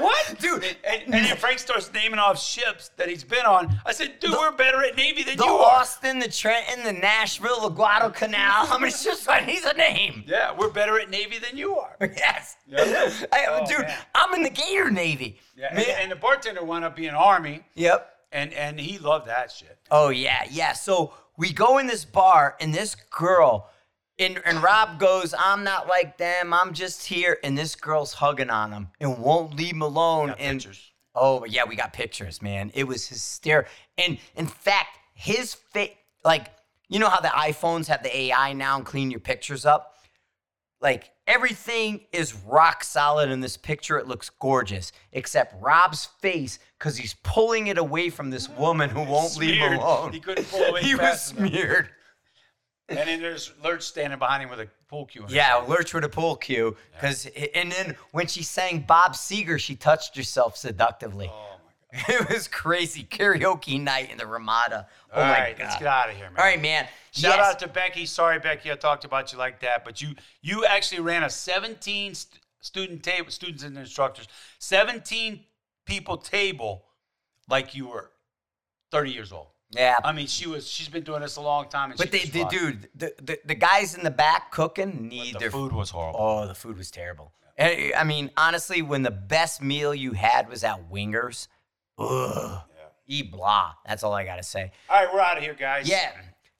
what, 0.00 0.38
Dude, 0.40 0.64
And, 0.84 1.14
and 1.14 1.24
then 1.24 1.36
Frank 1.36 1.58
starts 1.60 1.92
naming 1.92 2.18
off 2.18 2.40
ships 2.42 2.90
that 2.96 3.08
he's 3.08 3.22
been 3.22 3.44
on. 3.46 3.78
I 3.86 3.92
said, 3.92 4.18
dude, 4.18 4.32
we're 4.32 4.50
better 4.52 4.82
at 4.84 4.96
Navy 4.96 5.22
than 5.22 5.36
The 5.36 5.44
you 5.44 5.50
are. 5.52 5.80
Austin, 5.80 6.18
the 6.18 6.28
Trenton, 6.28 6.82
the 6.84 6.92
Nashville, 6.92 7.60
the 7.60 7.68
Guadalcanal. 7.68 8.66
How 8.66 8.76
many 8.78 8.90
ships? 8.92 9.24
do 9.24 9.30
I 9.30 9.44
need 9.46 9.62
a 9.62 9.74
name. 9.76 10.24
Yeah, 10.26 10.52
we're 10.58 10.70
better 10.70 10.98
at 10.98 11.10
Navy 11.10 11.38
than 11.38 11.56
you 11.56 11.76
are. 11.76 11.96
Yes. 12.00 12.56
Yeah. 12.66 13.10
I- 13.32 13.46
Oh, 13.50 13.64
dude, 13.66 13.82
man. 13.86 13.96
I'm 14.16 14.34
in 14.34 14.42
the 14.42 14.50
Gator 14.50 14.90
Navy. 14.90 15.38
Yeah, 15.56 15.68
and, 15.70 15.78
and 15.78 16.10
the 16.10 16.16
bartender 16.16 16.64
wound 16.64 16.84
up 16.84 16.96
being 16.96 17.10
Army, 17.14 17.62
Yep. 17.76 18.10
and 18.32 18.52
and 18.52 18.80
he 18.80 18.98
loved 18.98 19.28
that 19.28 19.52
shit. 19.52 19.78
Oh 19.92 20.08
yeah, 20.08 20.42
yeah. 20.50 20.72
So 20.72 21.14
we 21.36 21.52
go 21.52 21.78
in 21.78 21.86
this 21.86 22.04
bar, 22.04 22.56
and 22.60 22.74
this 22.74 22.96
girl, 23.10 23.70
and, 24.18 24.40
and 24.44 24.62
Rob 24.62 24.98
goes, 24.98 25.34
"I'm 25.38 25.64
not 25.64 25.88
like 25.88 26.18
them. 26.18 26.52
I'm 26.52 26.72
just 26.72 27.06
here." 27.06 27.38
And 27.42 27.56
this 27.56 27.74
girl's 27.74 28.14
hugging 28.14 28.50
on 28.50 28.72
him 28.72 28.88
and 29.00 29.18
won't 29.18 29.56
leave 29.56 29.74
him 29.74 29.82
alone. 29.82 30.30
And 30.38 30.60
pictures. 30.60 30.92
oh 31.14 31.44
yeah, 31.44 31.64
we 31.64 31.76
got 31.76 31.92
pictures, 31.92 32.40
man. 32.40 32.70
It 32.74 32.84
was 32.84 33.06
hysterical. 33.08 33.70
And 33.98 34.18
in 34.36 34.46
fact, 34.46 34.98
his 35.14 35.54
face, 35.54 35.92
like 36.24 36.48
you 36.88 36.98
know 36.98 37.08
how 37.08 37.20
the 37.20 37.28
iPhones 37.28 37.86
have 37.88 38.02
the 38.02 38.16
AI 38.16 38.52
now 38.52 38.76
and 38.76 38.84
clean 38.86 39.10
your 39.10 39.20
pictures 39.20 39.66
up. 39.66 39.96
Like 40.80 41.10
everything 41.26 42.02
is 42.12 42.34
rock 42.34 42.84
solid 42.84 43.30
in 43.30 43.40
this 43.40 43.56
picture. 43.56 43.98
It 43.98 44.06
looks 44.06 44.30
gorgeous, 44.30 44.92
except 45.12 45.60
Rob's 45.62 46.06
face 46.20 46.58
because 46.78 46.96
he's 46.96 47.14
pulling 47.22 47.68
it 47.68 47.78
away 47.78 48.10
from 48.10 48.30
this 48.30 48.48
woman 48.48 48.90
who 48.90 49.02
won't 49.02 49.36
leave 49.36 49.56
him 49.56 49.74
alone. 49.74 50.12
He 50.12 50.20
couldn't 50.20 50.48
pull 50.50 50.62
away 50.62 50.82
he 50.84 50.94
was 50.94 51.20
smeared. 51.20 51.88
And 52.88 52.98
then 52.98 53.20
there's 53.22 53.52
Lurch 53.62 53.82
standing 53.82 54.18
behind 54.18 54.42
him 54.42 54.50
with 54.50 54.60
a 54.60 54.68
pool 54.88 55.06
cue. 55.06 55.24
Yeah, 55.28 55.56
lurch 55.56 55.94
with 55.94 56.04
a 56.04 56.08
pool 56.08 56.36
cue. 56.36 56.76
Cause 57.00 57.26
and 57.54 57.72
then 57.72 57.96
when 58.12 58.26
she 58.26 58.42
sang 58.42 58.80
Bob 58.80 59.14
Seger, 59.14 59.58
she 59.58 59.74
touched 59.74 60.16
herself 60.16 60.56
seductively. 60.56 61.30
Oh 61.32 61.56
my 61.92 61.98
god. 62.06 62.22
It 62.22 62.28
was 62.28 62.46
crazy 62.48 63.02
karaoke 63.04 63.80
night 63.80 64.10
in 64.10 64.18
the 64.18 64.26
Ramada. 64.26 64.86
Oh 65.12 65.20
All 65.20 65.26
my 65.26 65.32
right, 65.40 65.56
god! 65.56 65.64
let's 65.64 65.76
get 65.78 65.86
out 65.86 66.10
of 66.10 66.16
here, 66.16 66.28
man. 66.30 66.38
All 66.38 66.44
right, 66.44 66.60
man. 66.60 66.86
Shout 67.12 67.38
Yes. 67.38 67.52
out 67.54 67.58
to 67.60 67.68
Becky. 67.68 68.04
Sorry, 68.04 68.38
Becky, 68.38 68.70
I 68.70 68.74
talked 68.74 69.04
about 69.04 69.32
you 69.32 69.38
like 69.38 69.60
that, 69.60 69.84
but 69.84 70.02
you 70.02 70.14
you 70.42 70.66
actually 70.66 71.00
ran 71.00 71.22
a 71.22 71.30
17 71.30 72.14
st- 72.14 72.40
student 72.60 73.02
table, 73.02 73.30
students 73.30 73.62
and 73.62 73.78
instructors, 73.78 74.26
17 74.58 75.40
people 75.86 76.16
table, 76.18 76.84
like 77.48 77.74
you 77.74 77.86
were 77.88 78.10
30 78.90 79.10
years 79.12 79.32
old. 79.32 79.48
Yeah, 79.74 79.96
I 80.04 80.12
mean, 80.12 80.26
she 80.26 80.46
was. 80.48 80.68
She's 80.68 80.88
been 80.88 81.02
doing 81.02 81.20
this 81.20 81.36
a 81.36 81.40
long 81.40 81.68
time, 81.68 81.90
and 81.90 81.98
but 81.98 82.10
they, 82.12 82.20
dude, 82.20 82.88
the, 82.94 83.14
the 83.22 83.38
the 83.44 83.54
guys 83.54 83.94
in 83.96 84.04
the 84.04 84.10
back 84.10 84.50
cooking 84.52 85.08
need 85.08 85.34
The 85.34 85.38
their 85.40 85.50
food 85.50 85.72
was 85.72 85.90
horrible. 85.90 86.20
Oh, 86.20 86.46
the 86.46 86.54
food 86.54 86.76
was 86.78 86.90
terrible. 86.90 87.32
And, 87.56 87.92
I 87.94 88.04
mean, 88.04 88.30
honestly, 88.36 88.82
when 88.82 89.02
the 89.02 89.10
best 89.10 89.62
meal 89.62 89.94
you 89.94 90.12
had 90.12 90.48
was 90.48 90.64
at 90.64 90.90
Wingers, 90.90 91.48
ugh, 91.98 92.62
e 93.06 93.22
blah. 93.22 93.72
That's 93.86 94.02
all 94.02 94.12
I 94.12 94.24
gotta 94.24 94.42
say. 94.42 94.72
All 94.88 95.04
right, 95.04 95.12
we're 95.12 95.20
out 95.20 95.36
of 95.36 95.42
here, 95.42 95.54
guys. 95.54 95.88
Yeah. 95.88 96.10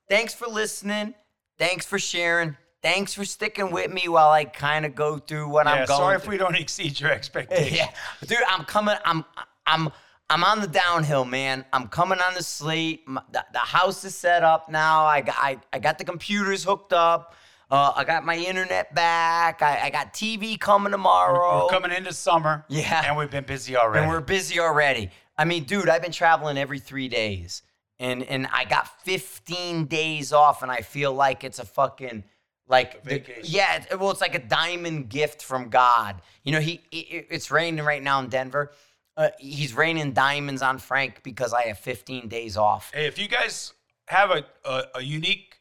Thanks 0.08 0.34
for 0.34 0.46
listening. 0.46 1.14
Thanks 1.58 1.86
for 1.86 1.98
sharing. 1.98 2.56
Thanks 2.82 3.14
for 3.14 3.24
sticking 3.24 3.70
with 3.70 3.90
me 3.90 4.08
while 4.08 4.28
I 4.28 4.44
kind 4.44 4.84
of 4.84 4.94
go 4.94 5.16
through 5.16 5.48
what 5.48 5.64
Yeah, 5.66 5.72
I'm 5.72 5.86
going. 5.86 5.88
Yeah. 5.88 6.04
Sorry 6.04 6.16
if 6.16 6.22
through. 6.24 6.32
we 6.32 6.38
don't 6.38 6.54
exceed 6.60 7.00
your 7.00 7.10
expectations. 7.18 7.76
Yeah, 7.76 7.88
dude, 8.26 8.38
I'm 8.48 8.64
coming. 8.64 8.96
I'm 9.04 9.24
I'm 9.66 9.88
I'm 10.30 10.42
on 10.42 10.60
the 10.60 10.66
downhill, 10.66 11.24
man. 11.24 11.64
I'm 11.72 11.88
coming 11.88 12.18
on 12.26 12.34
the 12.34 12.42
slate. 12.42 13.06
My, 13.06 13.22
the, 13.30 13.44
the 13.52 13.58
house 13.58 14.04
is 14.04 14.14
set 14.14 14.42
up 14.42 14.68
now. 14.70 15.04
I 15.04 15.20
got 15.20 15.36
I, 15.38 15.58
I 15.72 15.78
got 15.78 15.98
the 15.98 16.04
computers 16.04 16.64
hooked 16.64 16.92
up. 16.92 17.34
Uh, 17.70 17.92
I 17.96 18.04
got 18.04 18.24
my 18.24 18.36
internet 18.36 18.94
back. 18.94 19.60
I, 19.62 19.80
I 19.84 19.90
got 19.90 20.12
TV 20.14 20.58
coming 20.58 20.92
tomorrow. 20.92 21.64
We're 21.64 21.70
coming 21.70 21.90
into 21.96 22.12
summer. 22.12 22.64
Yeah. 22.68 23.02
And 23.06 23.16
we've 23.16 23.30
been 23.30 23.44
busy 23.44 23.76
already. 23.76 24.02
and 24.02 24.10
we're 24.10 24.20
busy 24.20 24.60
already. 24.60 25.10
I 25.36 25.44
mean, 25.44 25.64
dude, 25.64 25.88
I've 25.88 26.02
been 26.02 26.12
traveling 26.12 26.56
every 26.58 26.78
three 26.78 27.08
days, 27.08 27.62
and 27.98 28.22
and 28.22 28.46
I 28.52 28.64
got 28.64 29.02
15 29.02 29.86
days 29.86 30.32
off, 30.32 30.62
and 30.62 30.70
I 30.70 30.80
feel 30.82 31.12
like 31.12 31.42
it's 31.44 31.58
a 31.58 31.64
fucking 31.64 32.24
like 32.68 33.02
the- 33.04 33.22
yeah. 33.42 33.82
it- 33.90 33.98
Well, 33.98 34.10
it's 34.10 34.20
like 34.20 34.34
a 34.34 34.46
diamond 34.46 35.08
gift 35.10 35.42
from 35.42 35.68
God. 35.68 36.22
You 36.44 36.52
know, 36.52 36.60
he 36.60 36.80
it, 36.92 37.26
it's 37.30 37.50
raining 37.50 37.84
right 37.84 38.02
now 38.02 38.20
in 38.20 38.28
Denver. 38.28 38.72
Uh, 39.16 39.28
he's 39.38 39.74
raining 39.74 40.12
diamonds 40.12 40.62
on 40.62 40.78
Frank 40.78 41.22
because 41.22 41.52
I 41.52 41.62
have 41.64 41.78
15 41.78 42.28
days 42.28 42.56
off. 42.56 42.90
Hey, 42.92 43.06
if 43.06 43.18
you 43.18 43.28
guys 43.28 43.72
have 44.06 44.30
a, 44.30 44.44
a, 44.64 44.82
a 44.96 45.02
unique 45.02 45.58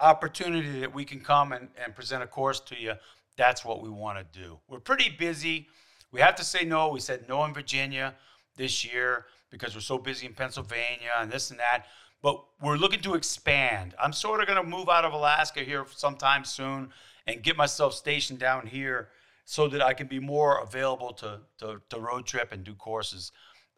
opportunity 0.00 0.80
that 0.80 0.92
we 0.92 1.04
can 1.04 1.20
come 1.20 1.52
and, 1.52 1.68
and 1.82 1.94
present 1.94 2.22
a 2.22 2.26
course 2.26 2.60
to 2.60 2.80
you, 2.80 2.94
that's 3.36 3.64
what 3.64 3.82
we 3.82 3.88
want 3.88 4.18
to 4.18 4.38
do. 4.38 4.58
We're 4.68 4.80
pretty 4.80 5.10
busy. 5.10 5.68
We 6.10 6.20
have 6.20 6.34
to 6.36 6.44
say 6.44 6.64
no. 6.64 6.88
We 6.88 7.00
said 7.00 7.28
no 7.28 7.44
in 7.44 7.54
Virginia 7.54 8.14
this 8.56 8.84
year 8.84 9.26
because 9.50 9.74
we're 9.74 9.80
so 9.80 9.98
busy 9.98 10.26
in 10.26 10.34
Pennsylvania 10.34 11.10
and 11.18 11.30
this 11.30 11.50
and 11.50 11.60
that. 11.60 11.84
But 12.20 12.42
we're 12.60 12.76
looking 12.76 13.00
to 13.02 13.14
expand. 13.14 13.94
I'm 14.02 14.12
sort 14.12 14.40
of 14.40 14.48
going 14.48 14.60
to 14.60 14.68
move 14.68 14.88
out 14.88 15.04
of 15.04 15.12
Alaska 15.12 15.60
here 15.60 15.86
sometime 15.94 16.44
soon 16.44 16.90
and 17.28 17.42
get 17.42 17.56
myself 17.56 17.94
stationed 17.94 18.40
down 18.40 18.66
here 18.66 19.08
so 19.50 19.66
that 19.66 19.80
I 19.80 19.94
can 19.94 20.08
be 20.08 20.20
more 20.20 20.58
available 20.58 21.14
to, 21.14 21.40
to, 21.56 21.80
to 21.88 21.98
road 21.98 22.26
trip 22.26 22.52
and 22.52 22.62
do 22.62 22.74
courses. 22.74 23.32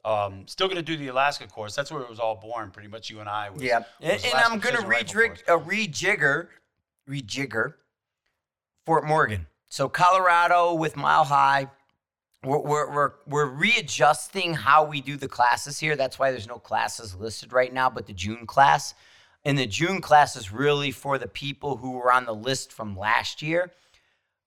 Um, 0.04 0.48
still 0.48 0.66
going 0.66 0.78
to 0.78 0.82
do 0.82 0.96
the 0.96 1.06
Alaska 1.06 1.46
course. 1.46 1.76
That's 1.76 1.92
where 1.92 2.02
it 2.02 2.10
was 2.10 2.18
all 2.18 2.34
born, 2.34 2.72
pretty 2.72 2.88
much. 2.88 3.08
You 3.08 3.20
and 3.20 3.28
I. 3.28 3.50
Was, 3.50 3.62
Yeah, 3.62 3.84
and, 4.00 4.14
was 4.14 4.24
and 4.24 4.34
I'm 4.34 4.58
gonna 4.58 4.82
Precision 4.82 4.88
Rifle 4.88 5.20
rejig, 5.20 5.26
course. 5.28 5.42
uh, 5.46 5.58
rejigger, 5.70 6.48
rejigger 7.08 7.74
Fort 8.84 9.04
Morgan. 9.06 9.46
So 9.68 9.88
Colorado 9.88 10.74
with 10.74 10.96
Mile 10.96 11.22
High, 11.22 11.68
we're, 12.42 12.58
we're 12.58 12.92
we're 12.92 13.12
we're 13.28 13.46
readjusting 13.46 14.54
how 14.54 14.84
we 14.84 15.00
do 15.00 15.16
the 15.16 15.28
classes 15.28 15.78
here. 15.78 15.94
That's 15.94 16.18
why 16.18 16.32
there's 16.32 16.48
no 16.48 16.58
classes 16.58 17.14
listed 17.14 17.52
right 17.52 17.72
now, 17.72 17.88
but 17.88 18.08
the 18.08 18.12
June 18.12 18.44
class, 18.44 18.94
and 19.44 19.56
the 19.56 19.68
June 19.68 20.00
class 20.00 20.34
is 20.34 20.50
really 20.50 20.90
for 20.90 21.16
the 21.16 21.28
people 21.28 21.76
who 21.76 21.92
were 21.92 22.12
on 22.12 22.24
the 22.24 22.34
list 22.34 22.72
from 22.72 22.96
last 22.96 23.40
year. 23.40 23.70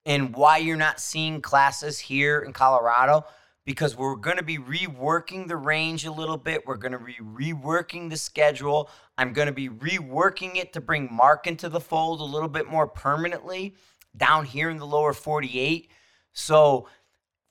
And 0.06 0.36
why 0.36 0.58
you're 0.58 0.76
not 0.76 1.00
seeing 1.00 1.42
classes 1.42 1.98
here 1.98 2.40
in 2.40 2.52
Colorado 2.54 3.26
because 3.66 3.96
we're 3.96 4.16
going 4.16 4.38
to 4.38 4.44
be 4.44 4.58
reworking 4.58 5.48
the 5.48 5.56
range 5.56 6.06
a 6.06 6.12
little 6.12 6.38
bit. 6.38 6.68
We're 6.68 6.76
going 6.76 6.92
to 6.92 7.00
be 7.00 7.16
reworking 7.24 8.10
the 8.10 8.18
schedule. 8.18 8.90
I'm 9.18 9.32
going 9.32 9.48
to 9.48 9.54
be 9.54 9.70
reworking 9.70 10.58
it 10.58 10.74
to 10.74 10.82
bring 10.82 11.08
Mark 11.12 11.48
into 11.48 11.70
the 11.70 11.80
fold 11.80 12.20
a 12.20 12.26
little 12.26 12.50
bit 12.50 12.68
more 12.68 12.88
permanently 12.88 13.76
down 14.18 14.46
here 14.46 14.70
in 14.70 14.78
the 14.78 14.86
lower 14.86 15.14
48. 15.14 15.90
So 16.34 16.90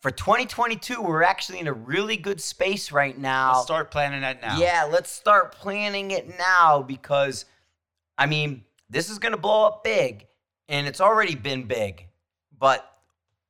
for 0.02 0.10
2022, 0.10 1.00
we're 1.00 1.22
actually 1.22 1.60
in 1.60 1.68
a 1.68 1.72
really 1.72 2.16
good 2.16 2.40
space 2.40 2.92
right 2.92 3.16
now. 3.16 3.54
Let's 3.54 3.64
start 3.64 3.90
planning 3.90 4.20
that 4.22 4.42
now. 4.42 4.58
Yeah, 4.58 4.88
let's 4.90 5.10
start 5.10 5.52
planning 5.52 6.10
it 6.10 6.36
now 6.38 6.82
because, 6.82 7.44
I 8.18 8.26
mean, 8.26 8.64
this 8.90 9.08
is 9.08 9.18
going 9.18 9.32
to 9.32 9.38
blow 9.38 9.66
up 9.66 9.84
big 9.84 10.26
and 10.68 10.86
it's 10.86 11.00
already 11.00 11.36
been 11.36 11.64
big, 11.64 12.08
but 12.62 12.96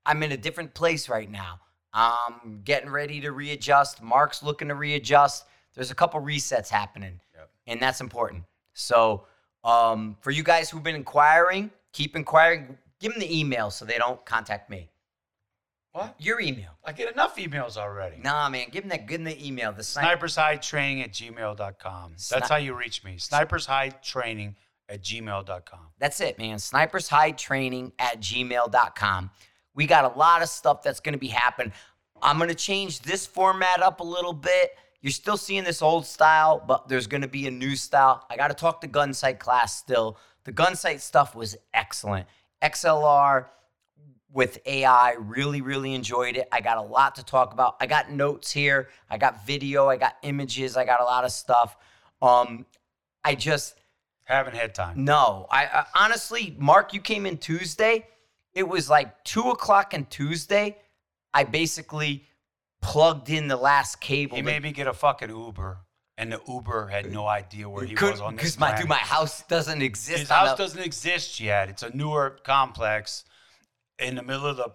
I'm 0.07 0.23
in 0.23 0.33
a 0.33 0.39
different 0.39 0.73
place 0.73 1.07
right 1.11 1.31
now. 1.31 1.61
I'm 1.93 2.63
getting 2.65 2.89
ready 2.89 3.21
to 3.21 3.31
readjust. 3.31 4.03
Mark's 4.03 4.43
looking 4.43 4.69
to 4.69 4.75
readjust. 4.75 5.45
There's 5.75 5.91
a 5.91 5.95
couple 5.95 6.19
resets 6.23 6.71
happening, 6.71 7.21
Yep. 7.37 7.51
and 7.67 7.81
that's 7.83 8.01
important. 8.01 8.45
So, 8.73 9.27
um, 9.65 10.17
for 10.23 10.31
you 10.31 10.43
guys 10.43 10.71
who've 10.71 10.83
been 10.83 10.95
inquiring, 10.97 11.71
keep 11.93 12.17
inquiring. 12.17 12.79
Give 13.01 13.13
them 13.13 13.21
the 13.21 13.39
email 13.39 13.71
so 13.71 13.85
they 13.85 13.99
don't 13.99 14.25
contact 14.25 14.71
me. 14.71 14.89
What? 15.93 16.15
Your 16.19 16.41
email. 16.41 16.71
I 16.83 16.93
get 16.93 17.13
enough 17.13 17.37
emails 17.37 17.77
already. 17.77 18.17
Nah, 18.17 18.49
man, 18.49 18.69
give 18.71 18.85
them 18.85 18.89
that. 18.89 19.07
Give 19.07 19.19
them 19.19 19.25
the 19.25 19.47
email. 19.47 19.73
The 19.73 19.83
sniper. 19.83 20.07
Snipers 20.27 20.37
Hide 20.37 20.63
Training 20.63 21.03
at 21.03 21.13
gmail.com. 21.13 22.15
Sni- 22.15 22.29
That's 22.31 22.49
how 22.49 22.57
you 22.57 22.73
reach 22.73 23.05
me. 23.05 23.19
Snipers 23.19 23.69
Training 24.03 24.57
at 24.93 25.03
gmail.com. 25.03 25.81
That's 25.99 26.21
it, 26.21 26.39
man. 26.39 26.59
Snipers 26.59 27.09
Hide 27.09 27.39
Training 27.39 27.93
at 27.99 28.21
gmail.com. 28.21 29.31
We 29.75 29.87
got 29.87 30.05
a 30.15 30.19
lot 30.19 30.43
of 30.43 30.49
stuff 30.49 30.83
that's 30.83 31.01
going 31.01 31.15
to 31.15 31.19
be 31.19 31.29
happening. 31.29 31.73
I'm 32.21 32.37
going 32.37 32.51
to 32.51 32.55
change 32.55 33.01
this 33.01 33.27
format 33.27 33.83
up 33.83 34.01
a 34.01 34.05
little 34.05 34.35
bit. 34.35 34.73
You're 35.01 35.11
still 35.11 35.39
seeing 35.39 35.65
this 35.65 35.83
old 35.83 36.07
style, 36.07 36.63
but 36.65 36.89
there's 36.89 37.07
going 37.07 37.23
to 37.23 37.29
be 37.29 37.47
a 37.49 37.51
new 37.51 37.75
style. 37.75 38.25
I 38.31 38.37
got 38.37 38.49
to 38.49 38.55
talk 38.55 38.83
to 38.83 38.89
Gunsite 38.89 39.39
class 39.39 39.77
still. 39.77 40.19
The 40.45 40.53
Gunsite 40.53 41.01
stuff 41.01 41.35
was 41.35 41.57
excellent. 41.73 42.27
XLR 42.63 43.47
with 44.31 44.59
AI, 44.67 45.15
really, 45.19 45.63
really 45.63 45.95
enjoyed 45.95 46.37
it. 46.37 46.49
I 46.53 46.61
got 46.61 46.77
a 46.77 46.83
lot 46.83 47.17
to 47.17 47.25
talk 47.25 47.53
about. 47.53 47.77
I 47.81 47.87
got 47.87 48.11
notes 48.11 48.53
here. 48.53 48.89
I 49.11 49.19
got 49.19 49.47
video. 49.47 49.89
I 49.89 49.97
got 49.97 50.17
images. 50.23 50.77
I 50.77 50.85
got 50.85 51.01
a 51.01 51.05
lot 51.05 51.25
of 51.25 51.33
stuff. 51.33 51.77
Um, 52.21 52.67
I 53.25 53.35
just, 53.35 53.75
Haven't 54.25 54.55
had 54.55 54.75
time. 54.75 55.05
no, 55.05 55.47
I, 55.51 55.65
I 55.67 55.85
honestly, 56.05 56.55
Mark, 56.59 56.95
you 56.95 57.01
came 57.01 57.27
in 57.27 57.39
Tuesday. 57.39 58.07
It 58.55 58.69
was 58.69 58.89
like 58.89 59.25
two 59.25 59.51
o'clock 59.51 59.93
on 59.95 60.05
Tuesday. 60.07 60.77
I 61.35 61.45
basically 61.45 62.27
plugged 62.83 63.31
in 63.31 63.49
the 63.49 63.57
last 63.57 64.01
cable. 64.01 64.37
He 64.37 64.43
made 64.43 64.63
me 64.63 64.73
get 64.73 64.87
a 64.87 64.93
fucking 64.93 65.31
Uber, 65.31 65.79
and 66.19 66.33
the 66.33 66.41
Uber 66.47 66.89
had 66.89 67.11
no 67.11 67.27
idea 67.27 67.69
where 67.69 67.85
he 67.85 67.95
was 67.95 68.21
on 68.21 68.37
this 68.37 68.57
because 68.57 68.59
my 68.59 68.77
dude, 68.77 68.89
my 68.89 68.97
house 68.97 69.43
doesn't 69.45 69.83
exist. 69.83 70.19
His 70.21 70.31
on 70.31 70.47
house 70.47 70.51
the- 70.57 70.65
doesn't 70.65 70.83
exist 70.83 71.41
yet. 71.41 71.69
It's 71.69 71.83
a 71.83 71.95
newer 71.97 72.39
complex 72.45 73.25
in 73.99 74.15
the 74.17 74.23
middle 74.23 74.47
of 74.47 74.57
the 74.57 74.73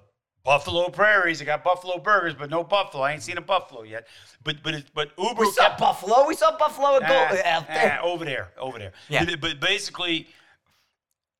Buffalo 0.48 0.88
Prairies. 0.88 1.39
They 1.39 1.45
got 1.45 1.62
Buffalo 1.62 1.98
burgers, 2.00 2.34
but 2.34 2.50
no 2.50 2.64
buffalo. 2.64 3.04
I 3.04 3.12
ain't 3.12 3.22
seen 3.22 3.38
a 3.38 3.41
buffalo 3.41 3.84
yet. 3.84 4.08
But 4.45 4.64
but 4.64 4.76
it, 4.76 4.86
but 4.93 5.12
Uber 5.18 5.41
we 5.41 5.52
saw 5.52 5.64
kept 5.68 5.80
Buffalo. 5.82 6.26
We 6.26 6.36
saw 6.36 6.58
Buffalo 6.58 7.00
go 7.02 7.06
Ah, 7.06 7.38
out 7.43 7.68
there. 7.68 8.00
over 8.02 8.24
there, 8.24 8.48
over 8.58 8.80
there. 8.80 8.93
Yeah. 9.10 9.26
But, 9.26 9.41
but 9.41 9.60
basically, 9.60 10.28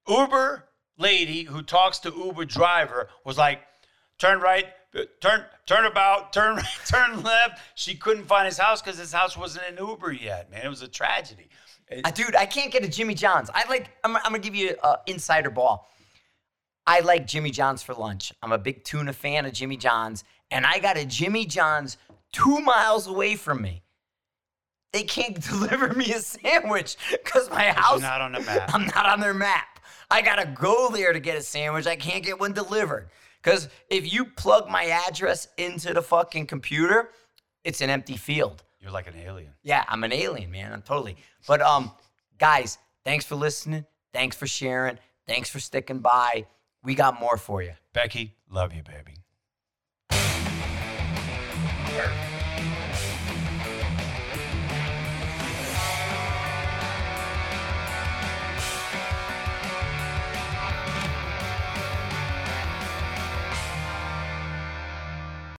Uber 0.10 0.66
lady 0.97 1.43
who 1.43 1.62
talks 1.62 1.99
to 1.99 2.10
Uber 2.14 2.43
driver 2.43 3.08
was 3.24 3.38
like, 3.38 3.62
turn 4.20 4.41
right, 4.41 4.66
turn 5.22 5.45
turn 5.66 5.86
about, 5.86 6.34
turn 6.34 6.55
right, 6.58 6.66
turn 6.86 7.24
left. 7.24 7.62
She 7.76 7.95
couldn't 7.95 8.26
find 8.26 8.45
his 8.45 8.58
house 8.58 8.82
because 8.82 8.97
his 8.97 9.14
house 9.14 9.38
wasn't 9.38 9.66
in 9.70 9.78
Uber 9.86 10.12
yet. 10.12 10.51
Man, 10.51 10.66
it 10.66 10.70
was 10.70 10.82
a 10.82 10.88
tragedy. 10.89 11.47
It- 11.89 12.05
Uh, 12.05 12.12
dude, 12.12 12.36
I 12.36 12.45
can't 12.45 12.74
get 12.74 12.84
a 12.84 12.89
Jimmy 12.89 13.14
John's. 13.14 13.49
I 13.53 13.64
like. 13.70 13.89
I'm, 14.03 14.18
I'm 14.18 14.24
gonna 14.24 14.39
give 14.39 14.55
you 14.55 14.76
an 14.84 14.95
insider 15.05 15.49
ball. 15.49 15.88
I 16.88 17.01
like 17.01 17.27
Jimmy 17.27 17.51
John's 17.51 17.83
for 17.83 17.93
lunch. 17.93 18.31
I'm 18.41 18.53
a 18.53 18.57
big 18.57 18.85
tuna 18.85 19.11
fan 19.11 19.45
of 19.45 19.51
Jimmy 19.51 19.75
John's, 19.75 20.23
and 20.49 20.65
I 20.65 20.79
got 20.79 20.97
a 20.97 21.05
Jimmy 21.05 21.45
John's 21.45 21.97
two 22.31 22.61
miles 22.61 23.07
away 23.07 23.35
from 23.35 23.61
me. 23.61 23.83
They 24.93 25.03
can't 25.03 25.39
deliver 25.49 25.93
me 25.93 26.13
a 26.13 26.19
sandwich 26.19 26.95
because 27.11 27.49
my 27.49 27.65
house. 27.71 27.99
you're 27.99 28.09
not 28.09 28.21
on 28.21 28.31
the 28.31 28.39
map. 28.45 28.73
I'm 28.73 28.85
not 28.88 29.05
on 29.05 29.19
their 29.19 29.33
map. 29.33 29.79
I 30.09 30.21
gotta 30.21 30.45
go 30.45 30.89
there 30.89 31.11
to 31.11 31.19
get 31.19 31.38
a 31.38 31.41
sandwich. 31.41 31.85
I 31.85 31.97
can't 31.97 32.23
get 32.23 32.39
one 32.39 32.53
delivered. 32.53 33.09
Because 33.43 33.67
if 33.89 34.11
you 34.11 34.23
plug 34.25 34.69
my 34.69 34.85
address 35.07 35.49
into 35.57 35.93
the 35.93 36.01
fucking 36.01 36.47
computer, 36.47 37.09
it's 37.65 37.81
an 37.81 37.89
empty 37.89 38.15
field. 38.15 38.63
You're 38.79 38.91
like 38.91 39.07
an 39.07 39.15
alien. 39.17 39.51
Yeah, 39.61 39.83
I'm 39.89 40.05
an 40.05 40.13
alien, 40.13 40.49
man. 40.51 40.71
I'm 40.71 40.81
totally. 40.81 41.17
But 41.47 41.61
um, 41.61 41.91
guys, 42.38 42.77
thanks 43.03 43.25
for 43.25 43.35
listening. 43.35 43.85
Thanks 44.13 44.38
for 44.38 44.47
sharing. 44.47 44.97
Thanks 45.27 45.49
for 45.49 45.59
sticking 45.59 45.99
by. 45.99 46.45
We 46.88 46.95
got 46.95 47.19
more 47.19 47.35
for 47.35 47.61
you. 47.61 47.73
Becky, 47.91 48.33
love 48.49 48.73
you, 48.73 48.81
baby. 48.81 49.17